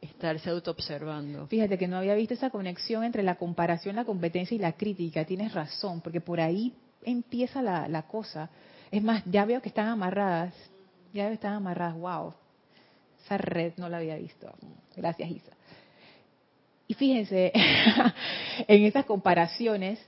estarse 0.00 0.50
autoobservando. 0.50 1.46
Fíjate 1.46 1.78
que 1.78 1.86
no 1.86 1.96
había 1.96 2.16
visto 2.16 2.34
esa 2.34 2.50
conexión 2.50 3.04
entre 3.04 3.22
la 3.22 3.36
comparación, 3.36 3.94
la 3.94 4.04
competencia 4.04 4.56
y 4.56 4.58
la 4.58 4.72
crítica. 4.72 5.24
Tienes 5.24 5.54
razón, 5.54 6.00
porque 6.00 6.20
por 6.20 6.40
ahí 6.40 6.74
empieza 7.02 7.62
la, 7.62 7.88
la 7.88 8.02
cosa. 8.02 8.50
Es 8.90 9.02
más, 9.02 9.22
ya 9.26 9.44
veo 9.44 9.60
que 9.62 9.68
están 9.68 9.88
amarradas. 9.88 10.54
Ya 11.12 11.22
veo 11.22 11.30
que 11.30 11.34
están 11.34 11.54
amarradas. 11.54 11.96
¡Wow! 11.96 12.34
Esa 13.24 13.38
red 13.38 13.74
no 13.76 13.88
la 13.88 13.98
había 13.98 14.16
visto. 14.16 14.52
Gracias, 14.96 15.30
Isa. 15.30 15.52
Y 16.88 16.94
fíjense, 16.94 17.52
en 18.66 18.84
esas 18.84 19.04
comparaciones, 19.04 20.00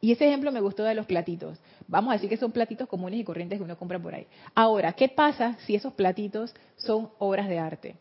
y 0.00 0.12
ese 0.12 0.28
ejemplo 0.28 0.52
me 0.52 0.60
gustó 0.60 0.84
de 0.84 0.94
los 0.94 1.06
platitos. 1.06 1.58
Vamos 1.88 2.10
a 2.10 2.14
decir 2.14 2.30
que 2.30 2.36
son 2.36 2.52
platitos 2.52 2.88
comunes 2.88 3.18
y 3.18 3.24
corrientes 3.24 3.58
que 3.58 3.64
uno 3.64 3.76
compra 3.76 3.98
por 3.98 4.14
ahí. 4.14 4.26
Ahora, 4.54 4.92
¿qué 4.92 5.08
pasa 5.08 5.56
si 5.66 5.74
esos 5.74 5.92
platitos 5.94 6.54
son 6.76 7.10
obras 7.18 7.48
de 7.48 7.58
arte? 7.58 7.96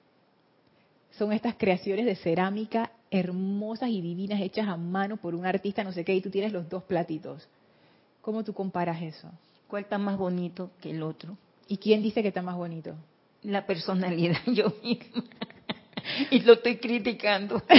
Son 1.12 1.34
estas 1.34 1.56
creaciones 1.56 2.06
de 2.06 2.16
cerámica 2.16 2.92
hermosas 3.12 3.90
y 3.90 4.02
divinas 4.02 4.40
hechas 4.40 4.68
a 4.68 4.78
mano 4.78 5.18
por 5.18 5.34
un 5.34 5.46
artista, 5.46 5.84
no 5.84 5.92
sé 5.92 6.06
qué, 6.06 6.14
y 6.14 6.22
tú 6.22 6.30
tienes 6.30 6.54
los 6.54 6.70
dos 6.70 6.84
platitos. 6.84 7.48
¿Cómo 8.22 8.44
tú 8.44 8.54
comparas 8.54 9.02
eso? 9.02 9.30
¿Cuál 9.68 9.84
está 9.84 9.98
más 9.98 10.18
bonito 10.18 10.72
que 10.82 10.92
el 10.92 11.04
otro? 11.04 11.38
¿Y 11.68 11.78
quién 11.78 12.02
dice 12.02 12.22
que 12.22 12.30
está 12.30 12.42
más 12.42 12.58
bonito? 12.58 12.96
La 13.44 13.66
personalidad, 13.66 14.38
yo 14.48 14.74
misma. 14.84 15.24
y 16.32 16.42
lo 16.42 16.54
estoy 16.54 16.78
criticando. 16.78 17.62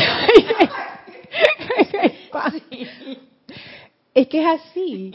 es 4.15 4.29
que 4.29 4.41
es 4.41 4.47
así. 4.47 5.13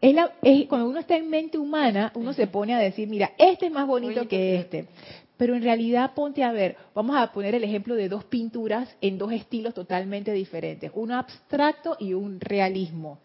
Es 0.00 0.14
la, 0.14 0.32
es, 0.42 0.66
cuando 0.66 0.88
uno 0.88 1.00
está 1.00 1.16
en 1.16 1.30
mente 1.30 1.56
humana, 1.56 2.12
uno 2.14 2.32
se 2.32 2.46
pone 2.46 2.74
a 2.74 2.78
decir, 2.78 3.08
mira, 3.08 3.32
este 3.38 3.66
es 3.66 3.72
más 3.72 3.86
bonito 3.86 4.28
que 4.28 4.56
este. 4.56 4.88
Pero 5.36 5.54
en 5.54 5.62
realidad 5.62 6.12
ponte 6.14 6.42
a 6.42 6.52
ver, 6.52 6.76
vamos 6.94 7.16
a 7.16 7.32
poner 7.32 7.54
el 7.54 7.64
ejemplo 7.64 7.94
de 7.94 8.08
dos 8.08 8.24
pinturas 8.24 8.94
en 9.00 9.18
dos 9.18 9.32
estilos 9.32 9.74
totalmente 9.74 10.32
diferentes, 10.32 10.90
uno 10.94 11.18
abstracto 11.18 11.96
y 11.98 12.14
un 12.14 12.40
realismo 12.40 13.20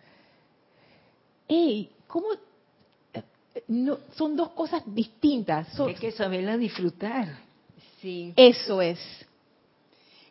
hey, 1.52 1.90
¿cómo? 2.08 2.28
No, 3.68 3.98
son 4.16 4.38
dos 4.38 4.52
cosas 4.52 4.84
distintas. 4.86 5.78
Hay 5.80 5.96
que 5.96 6.12
saberla 6.12 6.58
disfrutar. 6.58 7.38
Sí. 8.02 8.34
Eso 8.38 8.82
es. 8.82 9.00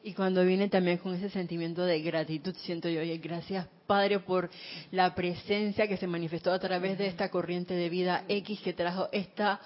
Y 0.03 0.15
cuando 0.15 0.43
viene 0.47 0.69
también 0.69 0.97
con 0.97 1.15
ese 1.15 1.29
sentimiento 1.29 1.85
de 1.85 2.01
gratitud, 2.01 2.55
siento 2.63 2.89
yo, 2.89 3.03
oye, 3.03 3.19
gracias 3.19 3.67
Padre 3.87 4.21
por 4.21 4.49
la 4.93 5.15
presencia 5.15 5.87
que 5.87 5.99
se 5.99 6.07
manifestó 6.07 6.53
a 6.53 6.59
través 6.59 6.97
de 6.97 7.07
esta 7.07 7.31
corriente 7.31 7.75
de 7.75 7.91
vida 7.91 8.25
X 8.27 8.61
que 8.61 8.73
trajo 8.73 9.09
esta 9.13 9.61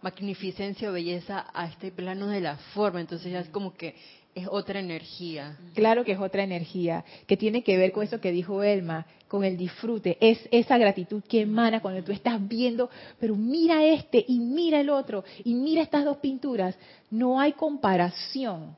magnificencia 0.00 0.88
o 0.88 0.92
belleza 0.92 1.46
a 1.52 1.66
este 1.66 1.92
plano 1.92 2.28
de 2.28 2.40
la 2.40 2.56
forma. 2.56 3.00
Entonces 3.00 3.30
ya 3.30 3.40
es 3.40 3.48
como 3.50 3.74
que 3.74 3.94
es 4.34 4.46
otra 4.50 4.80
energía. 4.80 5.58
Claro 5.74 6.04
que 6.04 6.12
es 6.12 6.18
otra 6.18 6.42
energía, 6.42 7.04
que 7.26 7.36
tiene 7.36 7.62
que 7.62 7.76
ver 7.76 7.92
con 7.92 8.04
eso 8.04 8.20
que 8.20 8.32
dijo 8.32 8.62
Elma, 8.62 9.06
con 9.28 9.44
el 9.44 9.56
disfrute. 9.56 10.16
Es 10.20 10.38
esa 10.50 10.78
gratitud 10.78 11.22
que 11.28 11.42
emana 11.42 11.80
cuando 11.80 12.02
tú 12.02 12.12
estás 12.12 12.46
viendo, 12.48 12.88
pero 13.18 13.36
mira 13.36 13.84
este 13.84 14.24
y 14.26 14.38
mira 14.38 14.80
el 14.80 14.90
otro 14.90 15.24
y 15.44 15.54
mira 15.54 15.82
estas 15.82 16.04
dos 16.04 16.18
pinturas. 16.18 16.76
No 17.10 17.40
hay 17.40 17.52
comparación. 17.52 18.74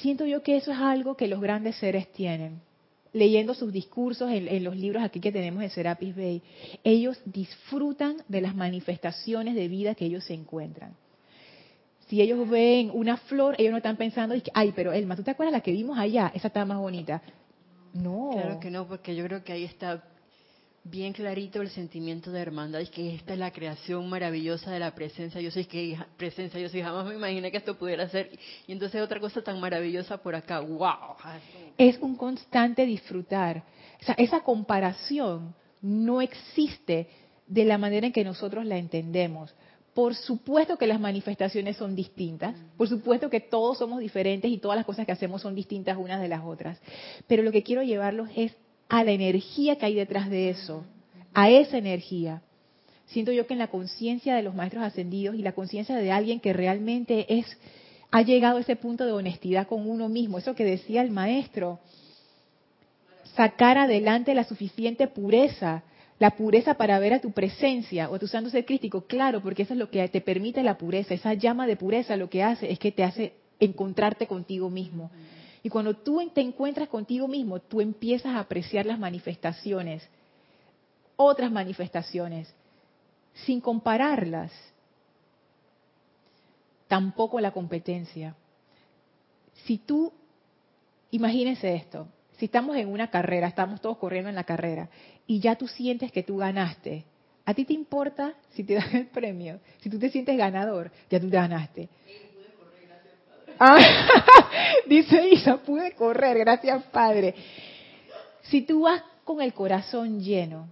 Siento 0.00 0.26
yo 0.26 0.42
que 0.42 0.56
eso 0.56 0.72
es 0.72 0.78
algo 0.78 1.16
que 1.16 1.28
los 1.28 1.40
grandes 1.40 1.76
seres 1.76 2.10
tienen. 2.12 2.60
Leyendo 3.12 3.54
sus 3.54 3.72
discursos 3.72 4.30
en, 4.30 4.62
los 4.62 4.76
libros 4.76 5.02
aquí 5.02 5.20
que 5.20 5.32
tenemos 5.32 5.62
en 5.62 5.70
Serapis 5.70 6.14
Bay, 6.14 6.42
ellos 6.84 7.18
disfrutan 7.24 8.16
de 8.28 8.42
las 8.42 8.54
manifestaciones 8.54 9.54
de 9.54 9.68
vida 9.68 9.94
que 9.94 10.04
ellos 10.04 10.24
se 10.24 10.34
encuentran 10.34 10.94
si 12.06 12.20
ellos 12.20 12.48
ven 12.48 12.90
una 12.94 13.16
flor, 13.16 13.56
ellos 13.58 13.72
no 13.72 13.78
están 13.78 13.96
pensando, 13.96 14.34
ay, 14.54 14.72
pero 14.74 14.92
Elma, 14.92 15.16
¿tú 15.16 15.22
te 15.22 15.32
acuerdas 15.32 15.52
la 15.52 15.60
que 15.60 15.72
vimos 15.72 15.98
allá? 15.98 16.30
Esa 16.34 16.48
está 16.48 16.64
más 16.64 16.78
bonita. 16.78 17.20
No. 17.94 18.30
Claro 18.32 18.60
que 18.60 18.70
no, 18.70 18.86
porque 18.86 19.16
yo 19.16 19.24
creo 19.24 19.42
que 19.42 19.52
ahí 19.52 19.64
está 19.64 20.02
bien 20.90 21.12
clarito 21.12 21.60
el 21.60 21.70
sentimiento 21.70 22.30
de 22.30 22.40
hermandad 22.40 22.80
y 22.80 22.86
que 22.86 23.14
esta 23.14 23.32
es 23.32 23.38
la 23.38 23.50
creación 23.50 24.08
maravillosa 24.08 24.70
de 24.70 24.78
la 24.78 24.94
presencia. 24.94 25.40
Yo 25.40 25.50
soy 25.50 25.64
que 25.64 25.98
presencia, 26.16 26.60
yo 26.60 26.68
soy 26.68 26.82
jamás 26.82 27.06
me 27.06 27.14
imaginé 27.14 27.50
que 27.50 27.56
esto 27.56 27.76
pudiera 27.76 28.08
ser. 28.08 28.30
Y 28.66 28.72
entonces 28.72 29.02
otra 29.02 29.18
cosa 29.18 29.42
tan 29.42 29.58
maravillosa 29.60 30.18
por 30.18 30.34
acá. 30.34 30.60
¡Wow! 30.60 31.16
Es 31.76 31.98
un 31.98 32.16
constante 32.16 32.86
disfrutar. 32.86 33.64
O 34.00 34.04
sea, 34.04 34.14
esa 34.16 34.40
comparación 34.40 35.54
no 35.82 36.20
existe 36.20 37.08
de 37.46 37.64
la 37.64 37.78
manera 37.78 38.06
en 38.06 38.12
que 38.12 38.24
nosotros 38.24 38.64
la 38.64 38.76
entendemos. 38.76 39.54
Por 39.96 40.14
supuesto 40.14 40.76
que 40.76 40.86
las 40.86 41.00
manifestaciones 41.00 41.78
son 41.78 41.96
distintas, 41.96 42.54
por 42.76 42.86
supuesto 42.86 43.30
que 43.30 43.40
todos 43.40 43.78
somos 43.78 43.98
diferentes 43.98 44.50
y 44.50 44.58
todas 44.58 44.76
las 44.76 44.84
cosas 44.84 45.06
que 45.06 45.12
hacemos 45.12 45.40
son 45.40 45.54
distintas 45.54 45.96
unas 45.96 46.20
de 46.20 46.28
las 46.28 46.44
otras, 46.44 46.78
pero 47.26 47.42
lo 47.42 47.50
que 47.50 47.62
quiero 47.62 47.82
llevarlos 47.82 48.28
es 48.36 48.54
a 48.90 49.04
la 49.04 49.12
energía 49.12 49.76
que 49.76 49.86
hay 49.86 49.94
detrás 49.94 50.28
de 50.28 50.50
eso, 50.50 50.84
a 51.32 51.48
esa 51.48 51.78
energía. 51.78 52.42
Siento 53.06 53.32
yo 53.32 53.46
que 53.46 53.54
en 53.54 53.58
la 53.58 53.68
conciencia 53.68 54.36
de 54.36 54.42
los 54.42 54.54
maestros 54.54 54.84
ascendidos 54.84 55.34
y 55.34 55.40
la 55.40 55.52
conciencia 55.52 55.96
de 55.96 56.12
alguien 56.12 56.40
que 56.40 56.52
realmente 56.52 57.38
es 57.38 57.46
ha 58.10 58.20
llegado 58.20 58.58
a 58.58 58.60
ese 58.60 58.76
punto 58.76 59.06
de 59.06 59.12
honestidad 59.12 59.66
con 59.66 59.88
uno 59.88 60.10
mismo, 60.10 60.36
eso 60.36 60.54
que 60.54 60.66
decía 60.66 61.00
el 61.00 61.10
maestro, 61.10 61.78
sacar 63.34 63.78
adelante 63.78 64.34
la 64.34 64.44
suficiente 64.44 65.06
pureza 65.06 65.84
la 66.18 66.30
pureza 66.30 66.74
para 66.74 66.98
ver 66.98 67.14
a 67.14 67.20
tu 67.20 67.32
presencia 67.32 68.10
o 68.10 68.18
tu 68.18 68.26
santo 68.26 68.48
ser 68.48 68.64
crítico, 68.64 69.02
claro, 69.02 69.42
porque 69.42 69.62
eso 69.62 69.74
es 69.74 69.78
lo 69.78 69.90
que 69.90 70.08
te 70.08 70.20
permite 70.20 70.62
la 70.62 70.78
pureza. 70.78 71.14
Esa 71.14 71.34
llama 71.34 71.66
de 71.66 71.76
pureza 71.76 72.16
lo 72.16 72.30
que 72.30 72.42
hace 72.42 72.70
es 72.70 72.78
que 72.78 72.92
te 72.92 73.04
hace 73.04 73.34
encontrarte 73.60 74.26
contigo 74.26 74.70
mismo. 74.70 75.10
Y 75.62 75.68
cuando 75.68 75.94
tú 75.94 76.22
te 76.32 76.40
encuentras 76.40 76.88
contigo 76.88 77.28
mismo, 77.28 77.60
tú 77.60 77.80
empiezas 77.80 78.34
a 78.34 78.40
apreciar 78.40 78.86
las 78.86 78.98
manifestaciones, 78.98 80.08
otras 81.16 81.50
manifestaciones, 81.50 82.52
sin 83.44 83.60
compararlas. 83.60 84.52
Tampoco 86.88 87.40
la 87.40 87.50
competencia. 87.50 88.36
Si 89.64 89.78
tú, 89.78 90.12
imagínense 91.10 91.74
esto, 91.74 92.06
si 92.36 92.46
estamos 92.46 92.76
en 92.76 92.88
una 92.88 93.08
carrera, 93.08 93.48
estamos 93.48 93.80
todos 93.80 93.98
corriendo 93.98 94.28
en 94.28 94.34
la 94.36 94.44
carrera, 94.44 94.88
y 95.26 95.40
ya 95.40 95.56
tú 95.56 95.68
sientes 95.68 96.12
que 96.12 96.22
tú 96.22 96.36
ganaste, 96.36 97.04
¿a 97.44 97.54
ti 97.54 97.64
te 97.64 97.72
importa 97.72 98.34
si 98.50 98.64
te 98.64 98.74
dan 98.76 98.94
el 98.94 99.06
premio? 99.06 99.60
Si 99.80 99.90
tú 99.90 99.98
te 99.98 100.10
sientes 100.10 100.36
ganador, 100.36 100.90
ya 101.10 101.20
tú 101.20 101.28
te 101.28 101.36
ganaste. 101.36 101.88
Ah, 103.58 103.78
dice 104.86 105.28
Isa, 105.30 105.56
pude 105.58 105.92
correr, 105.92 106.38
gracias 106.38 106.82
Padre. 106.84 107.34
Si 108.42 108.62
tú 108.62 108.82
vas 108.82 109.02
con 109.24 109.40
el 109.40 109.54
corazón 109.54 110.20
lleno, 110.20 110.68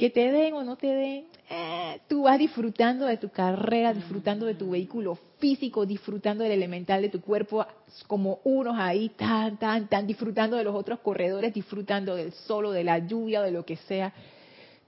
que 0.00 0.08
te 0.08 0.32
den 0.32 0.54
o 0.54 0.64
no 0.64 0.76
te 0.76 0.86
den, 0.86 1.26
eh, 1.50 2.00
tú 2.08 2.22
vas 2.22 2.38
disfrutando 2.38 3.04
de 3.04 3.18
tu 3.18 3.28
carrera, 3.28 3.92
disfrutando 3.92 4.46
de 4.46 4.54
tu 4.54 4.70
vehículo 4.70 5.18
físico, 5.38 5.84
disfrutando 5.84 6.42
del 6.42 6.52
elemental 6.52 7.02
de 7.02 7.10
tu 7.10 7.20
cuerpo, 7.20 7.66
como 8.06 8.40
unos 8.44 8.78
ahí, 8.78 9.10
tan, 9.10 9.58
tan, 9.58 9.88
tan, 9.88 10.06
disfrutando 10.06 10.56
de 10.56 10.64
los 10.64 10.74
otros 10.74 11.00
corredores, 11.00 11.52
disfrutando 11.52 12.16
del 12.16 12.32
sol 12.32 12.64
o 12.64 12.70
de 12.72 12.82
la 12.82 12.98
lluvia 13.00 13.40
o 13.40 13.42
de 13.42 13.50
lo 13.50 13.66
que 13.66 13.76
sea. 13.76 14.10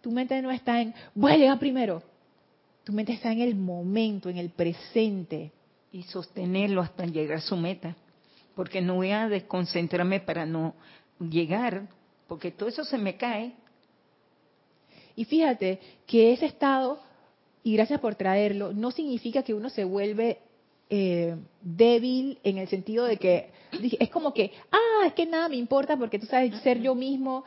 Tu 0.01 0.11
mente 0.11 0.41
no 0.41 0.51
está 0.51 0.81
en, 0.81 0.95
voy 1.15 1.33
a 1.33 1.37
llegar 1.37 1.59
primero. 1.59 2.03
Tu 2.83 2.95
mente 2.95 3.13
está 3.13 3.33
en 3.33 3.43
el 3.43 3.55
momento, 3.55 4.31
en 4.31 4.39
el 4.39 4.49
presente. 4.49 5.53
Y 5.93 6.05
sostenerlo 6.05 6.81
hasta 6.81 7.05
llegar 7.05 7.37
a 7.37 7.41
su 7.43 7.55
meta. 7.55 7.95
Porque 8.55 8.81
no 8.81 8.95
voy 8.95 9.11
a 9.11 9.29
desconcentrarme 9.29 10.21
para 10.21 10.47
no 10.47 10.75
llegar, 11.21 11.87
porque 12.27 12.51
todo 12.51 12.71
eso 12.71 12.83
se 12.83 12.97
me 12.97 13.19
cae 13.19 13.53
y 15.17 15.25
fíjate 15.25 15.79
que 16.07 16.33
ese 16.33 16.47
estado, 16.47 17.01
y 17.63 17.75
gracias 17.75 18.01
por 18.01 18.15
traerlo, 18.15 18.73
no 18.73 18.91
significa 18.91 19.43
que 19.43 19.55
uno 19.55 19.71
se 19.71 19.85
vuelve 19.85 20.39
eh, 20.91 21.37
débil 21.61 22.39
en 22.43 22.59
el 22.59 22.69
sentido 22.69 23.05
de 23.05 23.17
que 23.17 23.51
es 23.99 24.11
como 24.11 24.35
que, 24.35 24.53
ah, 24.71 25.07
es 25.07 25.15
que 25.15 25.27
nada 25.27 25.49
me 25.49 25.57
importa 25.57 25.97
porque 25.97 26.19
tú 26.19 26.27
sabes 26.27 26.55
ser 26.61 26.81
yo 26.81 26.95
mismo, 26.95 27.45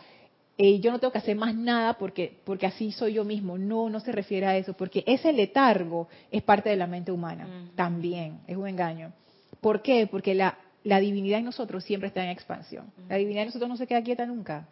y 0.58 0.80
yo 0.80 0.92
no 0.92 1.00
tengo 1.00 1.12
que 1.12 1.18
hacer 1.18 1.36
más 1.36 1.54
nada 1.54 1.98
porque, 1.98 2.38
porque 2.46 2.66
así 2.66 2.92
soy 2.92 3.14
yo 3.14 3.26
mismo. 3.26 3.58
No, 3.58 3.90
no 3.90 4.00
se 4.00 4.12
refiere 4.12 4.46
a 4.46 4.58
eso, 4.58 4.74
porque 4.74 5.04
ese 5.06 5.34
letargo 5.34 6.08
es 6.32 6.44
parte 6.44 6.70
de 6.70 6.78
la 6.78 6.88
mente 6.88 7.12
humana, 7.12 7.70
también, 7.76 8.40
es 8.48 8.56
un 8.56 8.68
engaño. 8.68 9.12
¿Por 9.60 9.82
qué? 9.82 10.08
Porque 10.08 10.34
la, 10.34 10.58
la 10.84 11.00
divinidad 11.00 11.40
en 11.40 11.46
nosotros 11.46 11.84
siempre 11.84 12.08
está 12.08 12.24
en 12.24 12.30
expansión. 12.30 12.92
La 13.10 13.18
divinidad 13.18 13.44
en 13.44 13.48
nosotros 13.50 13.70
no 13.70 13.78
se 13.78 13.88
queda 13.88 14.02
quieta 14.02 14.26
nunca. 14.26 14.68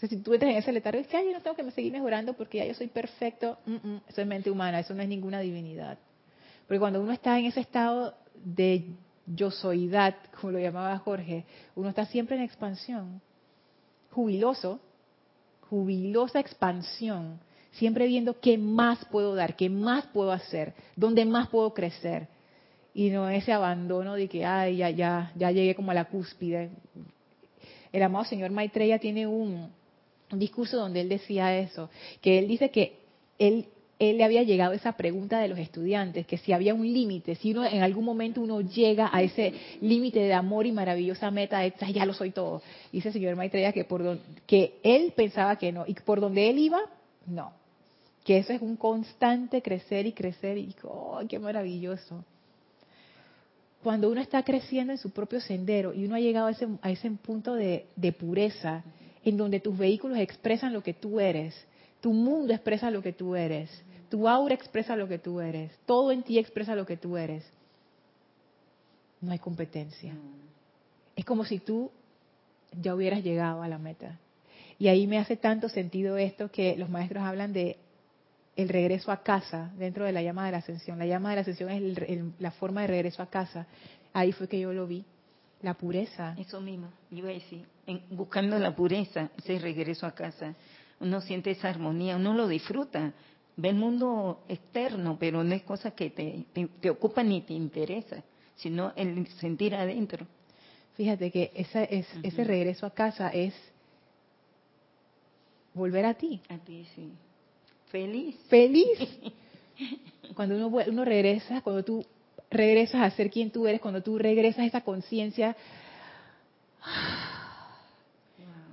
Entonces, 0.00 0.18
si 0.18 0.24
tú 0.24 0.32
entras 0.32 0.52
en 0.52 0.56
ese 0.56 0.72
letargo, 0.72 0.98
es 0.98 1.06
que 1.06 1.16
Ay, 1.18 1.26
yo 1.26 1.34
no 1.34 1.42
tengo 1.42 1.54
que 1.54 1.70
seguir 1.72 1.92
mejorando 1.92 2.32
porque 2.32 2.56
ya 2.56 2.64
yo 2.64 2.72
soy 2.72 2.86
perfecto, 2.86 3.58
eso 4.08 4.22
es 4.22 4.26
mente 4.26 4.50
humana, 4.50 4.80
eso 4.80 4.94
no 4.94 5.02
es 5.02 5.08
ninguna 5.08 5.40
divinidad. 5.40 5.98
Porque 6.66 6.80
cuando 6.80 7.02
uno 7.02 7.12
está 7.12 7.38
en 7.38 7.44
ese 7.44 7.60
estado 7.60 8.14
de 8.42 8.94
yo 9.26 9.50
soydad, 9.50 10.14
como 10.40 10.52
lo 10.52 10.58
llamaba 10.58 10.96
Jorge, 11.00 11.44
uno 11.74 11.90
está 11.90 12.06
siempre 12.06 12.36
en 12.36 12.42
expansión, 12.44 13.20
jubiloso, 14.10 14.80
jubilosa 15.68 16.40
expansión, 16.40 17.38
siempre 17.72 18.06
viendo 18.06 18.40
qué 18.40 18.56
más 18.56 19.04
puedo 19.04 19.34
dar, 19.34 19.54
qué 19.54 19.68
más 19.68 20.06
puedo 20.06 20.32
hacer, 20.32 20.72
dónde 20.96 21.26
más 21.26 21.50
puedo 21.50 21.74
crecer. 21.74 22.26
Y 22.94 23.10
no 23.10 23.28
ese 23.28 23.52
abandono 23.52 24.14
de 24.14 24.30
que, 24.30 24.46
ay, 24.46 24.78
ya, 24.78 24.88
ya, 24.88 25.30
ya 25.36 25.50
llegué 25.50 25.74
como 25.74 25.90
a 25.90 25.94
la 25.94 26.06
cúspide. 26.06 26.70
El 27.92 28.02
amado 28.02 28.24
señor 28.24 28.50
Maitreya 28.50 28.98
tiene 28.98 29.26
un, 29.26 29.70
un 30.32 30.38
discurso 30.38 30.76
donde 30.76 31.00
él 31.00 31.08
decía 31.08 31.58
eso, 31.58 31.90
que 32.20 32.38
él 32.38 32.48
dice 32.48 32.70
que 32.70 32.98
él, 33.38 33.66
él 33.98 34.18
le 34.18 34.24
había 34.24 34.42
llegado 34.42 34.72
esa 34.72 34.92
pregunta 34.92 35.40
de 35.40 35.48
los 35.48 35.58
estudiantes, 35.58 36.26
que 36.26 36.38
si 36.38 36.52
había 36.52 36.74
un 36.74 36.90
límite, 36.90 37.34
si 37.36 37.52
uno 37.52 37.64
en 37.64 37.82
algún 37.82 38.04
momento 38.04 38.40
uno 38.40 38.60
llega 38.60 39.10
a 39.12 39.22
ese 39.22 39.52
límite 39.80 40.20
de 40.20 40.32
amor 40.32 40.66
y 40.66 40.72
maravillosa 40.72 41.30
meta 41.30 41.58
de 41.60 41.72
ya 41.92 42.06
lo 42.06 42.14
soy 42.14 42.30
todo. 42.30 42.62
Dice 42.92 43.08
el 43.08 43.14
señor 43.14 43.36
Maitreya 43.36 43.72
que, 43.72 43.84
por 43.84 44.18
que 44.46 44.78
él 44.82 45.12
pensaba 45.16 45.56
que 45.56 45.72
no, 45.72 45.84
y 45.86 45.94
por 45.94 46.20
donde 46.20 46.48
él 46.48 46.58
iba, 46.58 46.80
no. 47.26 47.52
Que 48.24 48.38
eso 48.38 48.52
es 48.52 48.62
un 48.62 48.76
constante 48.76 49.62
crecer 49.62 50.06
y 50.06 50.12
crecer, 50.12 50.58
y 50.58 50.74
¡oh, 50.84 51.20
qué 51.28 51.38
maravilloso! 51.38 52.24
Cuando 53.82 54.10
uno 54.10 54.20
está 54.20 54.42
creciendo 54.42 54.92
en 54.92 54.98
su 54.98 55.10
propio 55.10 55.40
sendero 55.40 55.94
y 55.94 56.04
uno 56.04 56.14
ha 56.14 56.20
llegado 56.20 56.48
a 56.48 56.50
ese, 56.50 56.68
a 56.82 56.90
ese 56.90 57.10
punto 57.12 57.54
de 57.54 58.14
pureza, 58.18 58.84
en 59.24 59.36
donde 59.36 59.60
tus 59.60 59.76
vehículos 59.76 60.18
expresan 60.18 60.72
lo 60.72 60.82
que 60.82 60.94
tú 60.94 61.20
eres, 61.20 61.54
tu 62.00 62.12
mundo 62.12 62.52
expresa 62.52 62.90
lo 62.90 63.02
que 63.02 63.12
tú 63.12 63.36
eres, 63.36 63.70
tu 64.08 64.28
aura 64.28 64.54
expresa 64.54 64.96
lo 64.96 65.08
que 65.08 65.18
tú 65.18 65.40
eres, 65.40 65.72
todo 65.86 66.10
en 66.10 66.22
ti 66.22 66.38
expresa 66.38 66.74
lo 66.74 66.86
que 66.86 66.96
tú 66.96 67.16
eres. 67.16 67.44
No 69.20 69.32
hay 69.32 69.38
competencia. 69.38 70.14
Es 71.14 71.24
como 71.24 71.44
si 71.44 71.58
tú 71.58 71.90
ya 72.80 72.94
hubieras 72.94 73.22
llegado 73.22 73.62
a 73.62 73.68
la 73.68 73.78
meta. 73.78 74.18
Y 74.78 74.88
ahí 74.88 75.06
me 75.06 75.18
hace 75.18 75.36
tanto 75.36 75.68
sentido 75.68 76.16
esto 76.16 76.50
que 76.50 76.76
los 76.76 76.88
maestros 76.88 77.22
hablan 77.22 77.52
de 77.52 77.76
el 78.56 78.68
regreso 78.68 79.12
a 79.12 79.22
casa 79.22 79.70
dentro 79.78 80.04
de 80.04 80.12
la 80.12 80.22
llama 80.22 80.46
de 80.46 80.52
la 80.52 80.58
ascensión. 80.58 80.98
La 80.98 81.06
llama 81.06 81.30
de 81.30 81.36
la 81.36 81.40
ascensión 81.42 81.70
es 81.70 82.20
la 82.38 82.50
forma 82.52 82.82
de 82.82 82.86
regreso 82.88 83.22
a 83.22 83.26
casa. 83.26 83.66
Ahí 84.12 84.32
fue 84.32 84.48
que 84.48 84.58
yo 84.58 84.72
lo 84.72 84.86
vi 84.86 85.04
la 85.62 85.74
pureza. 85.74 86.34
Eso 86.38 86.60
mismo, 86.60 86.88
iba 87.10 87.28
a 87.28 87.32
decir, 87.32 87.64
buscando 88.10 88.58
la 88.58 88.74
pureza, 88.74 89.30
ese 89.38 89.58
regreso 89.58 90.06
a 90.06 90.12
casa, 90.12 90.54
uno 91.00 91.20
siente 91.20 91.50
esa 91.50 91.68
armonía, 91.68 92.16
uno 92.16 92.34
lo 92.34 92.46
disfruta, 92.46 93.12
ve 93.56 93.68
el 93.70 93.76
mundo 93.76 94.42
externo, 94.48 95.16
pero 95.18 95.42
no 95.42 95.54
es 95.54 95.62
cosa 95.62 95.92
que 95.92 96.10
te, 96.10 96.44
te, 96.80 96.90
ocupa 96.90 97.22
ni 97.22 97.42
te 97.42 97.54
interesa, 97.54 98.22
sino 98.56 98.92
el 98.96 99.26
sentir 99.38 99.74
adentro. 99.74 100.26
Fíjate 100.96 101.30
que 101.30 101.50
esa 101.54 101.84
es, 101.84 102.06
ese 102.22 102.44
regreso 102.44 102.86
a 102.86 102.90
casa 102.90 103.28
es 103.30 103.54
volver 105.72 106.04
a 106.04 106.14
ti. 106.14 106.40
A 106.48 106.58
ti, 106.58 106.86
sí. 106.94 107.10
Feliz. 107.90 108.36
Feliz. 108.48 108.98
Cuando 110.34 110.56
uno, 110.56 110.68
uno 110.68 111.04
regresa, 111.04 111.60
cuando 111.62 111.82
tú 111.82 112.04
regresas 112.50 113.02
a 113.02 113.10
ser 113.16 113.30
quien 113.30 113.50
tú 113.50 113.66
eres, 113.66 113.80
cuando 113.80 114.02
tú 114.02 114.18
regresas 114.18 114.60
a 114.60 114.66
esa 114.66 114.80
conciencia, 114.82 115.56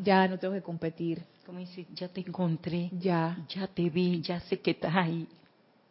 ya 0.03 0.27
no 0.27 0.37
tengo 0.37 0.53
que 0.53 0.61
competir. 0.61 1.23
Como 1.45 1.59
dice, 1.59 1.85
ya 1.93 2.07
te 2.09 2.21
encontré, 2.21 2.89
ya, 2.99 3.37
ya 3.49 3.67
te 3.67 3.89
vi, 3.89 4.21
ya 4.21 4.39
sé 4.41 4.59
que 4.59 4.71
estás 4.71 4.95
ahí. 4.95 5.27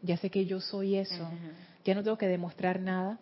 Ya 0.03 0.17
sé 0.17 0.31
que 0.31 0.45
yo 0.45 0.61
soy 0.61 0.97
eso. 0.97 1.29
Ya 1.85 1.95
no 1.95 2.03
tengo 2.03 2.19
que 2.19 2.29
demostrar 2.29 2.81
nada, 2.81 3.19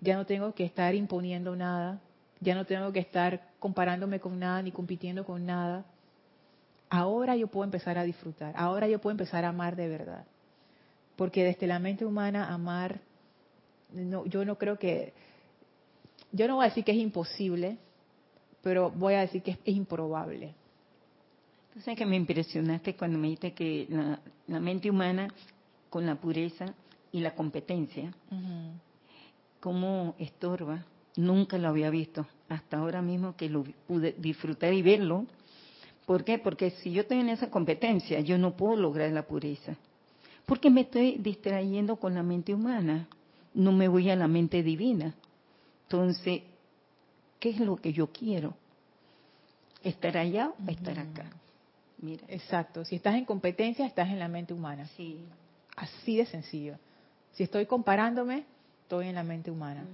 ya 0.00 0.16
no 0.16 0.26
tengo 0.26 0.54
que 0.54 0.64
estar 0.64 0.94
imponiendo 0.94 1.56
nada, 1.56 2.00
ya 2.40 2.54
no 2.54 2.64
tengo 2.64 2.92
que 2.92 3.00
estar 3.00 3.40
comparándome 3.58 4.20
con 4.20 4.38
nada 4.38 4.62
ni 4.62 4.70
compitiendo 4.70 5.24
con 5.24 5.46
nada. 5.46 5.84
Ahora 6.90 7.36
yo 7.36 7.48
puedo 7.48 7.64
empezar 7.64 7.98
a 7.98 8.04
disfrutar, 8.04 8.54
ahora 8.56 8.88
yo 8.88 8.98
puedo 9.00 9.12
empezar 9.12 9.44
a 9.44 9.48
amar 9.48 9.76
de 9.76 9.88
verdad. 9.88 10.24
Porque 11.16 11.44
desde 11.44 11.66
la 11.66 11.78
mente 11.78 12.04
humana 12.04 12.52
amar, 12.52 13.00
no, 13.92 14.24
yo 14.26 14.44
no 14.44 14.56
creo 14.56 14.78
que, 14.78 15.12
yo 16.32 16.46
no 16.46 16.56
voy 16.56 16.66
a 16.66 16.68
decir 16.68 16.84
que 16.84 16.92
es 16.92 16.98
imposible, 16.98 17.78
pero 18.62 18.90
voy 18.90 19.14
a 19.14 19.20
decir 19.20 19.42
que 19.42 19.52
es, 19.52 19.58
improbable. 19.66 20.54
Tú 21.74 21.80
sabes 21.80 21.98
que 21.98 22.06
me 22.06 22.16
impresionaste 22.16 22.96
cuando 22.96 23.18
me 23.18 23.28
dijiste 23.28 23.52
que 23.54 23.86
la, 24.46 24.60
mente 24.60 24.90
humana 24.90 25.28
con 25.90 26.06
la 26.06 26.16
pureza 26.16 26.74
y 27.12 27.20
la 27.20 27.34
competencia, 27.34 28.12
cómo 29.60 30.14
estorba 30.18 30.84
Nunca 31.18 31.58
lo 31.58 31.66
había 31.66 31.90
visto, 31.90 32.28
hasta 32.48 32.78
ahora 32.78 33.02
mismo 33.02 33.34
que 33.34 33.48
lo 33.48 33.64
pude 33.88 34.14
disfrutar 34.16 34.72
y 34.72 34.82
verlo. 34.82 35.26
¿Por 36.06 36.22
qué? 36.22 36.38
Porque 36.38 36.70
si 36.70 36.92
yo 36.92 37.00
estoy 37.02 37.18
en 37.18 37.30
esa 37.30 37.50
competencia, 37.50 38.20
yo 38.20 38.38
no 38.38 38.56
puedo 38.56 38.76
lograr 38.76 39.10
la 39.10 39.26
pureza. 39.26 39.76
Porque 40.46 40.70
me 40.70 40.82
estoy 40.82 41.16
distrayendo 41.18 41.96
con 41.96 42.14
la 42.14 42.22
mente 42.22 42.54
humana, 42.54 43.08
no 43.52 43.72
me 43.72 43.88
voy 43.88 44.08
a 44.10 44.14
la 44.14 44.28
mente 44.28 44.62
divina. 44.62 45.12
Entonces, 45.86 46.42
¿qué 47.38 47.50
es 47.50 47.60
lo 47.60 47.76
que 47.76 47.92
yo 47.92 48.08
quiero? 48.12 48.54
¿Estar 49.82 50.16
allá 50.16 50.50
o 50.50 50.70
estar 50.70 50.98
acá? 50.98 51.30
Mira. 51.98 52.24
Exacto. 52.28 52.84
Si 52.84 52.96
estás 52.96 53.14
en 53.14 53.24
competencia, 53.24 53.86
estás 53.86 54.08
en 54.08 54.18
la 54.18 54.28
mente 54.28 54.54
humana. 54.54 54.86
Sí. 54.96 55.20
Así 55.76 56.16
de 56.16 56.26
sencillo. 56.26 56.76
Si 57.32 57.42
estoy 57.42 57.66
comparándome, 57.66 58.44
estoy 58.82 59.08
en 59.08 59.14
la 59.14 59.22
mente 59.22 59.50
humana. 59.50 59.84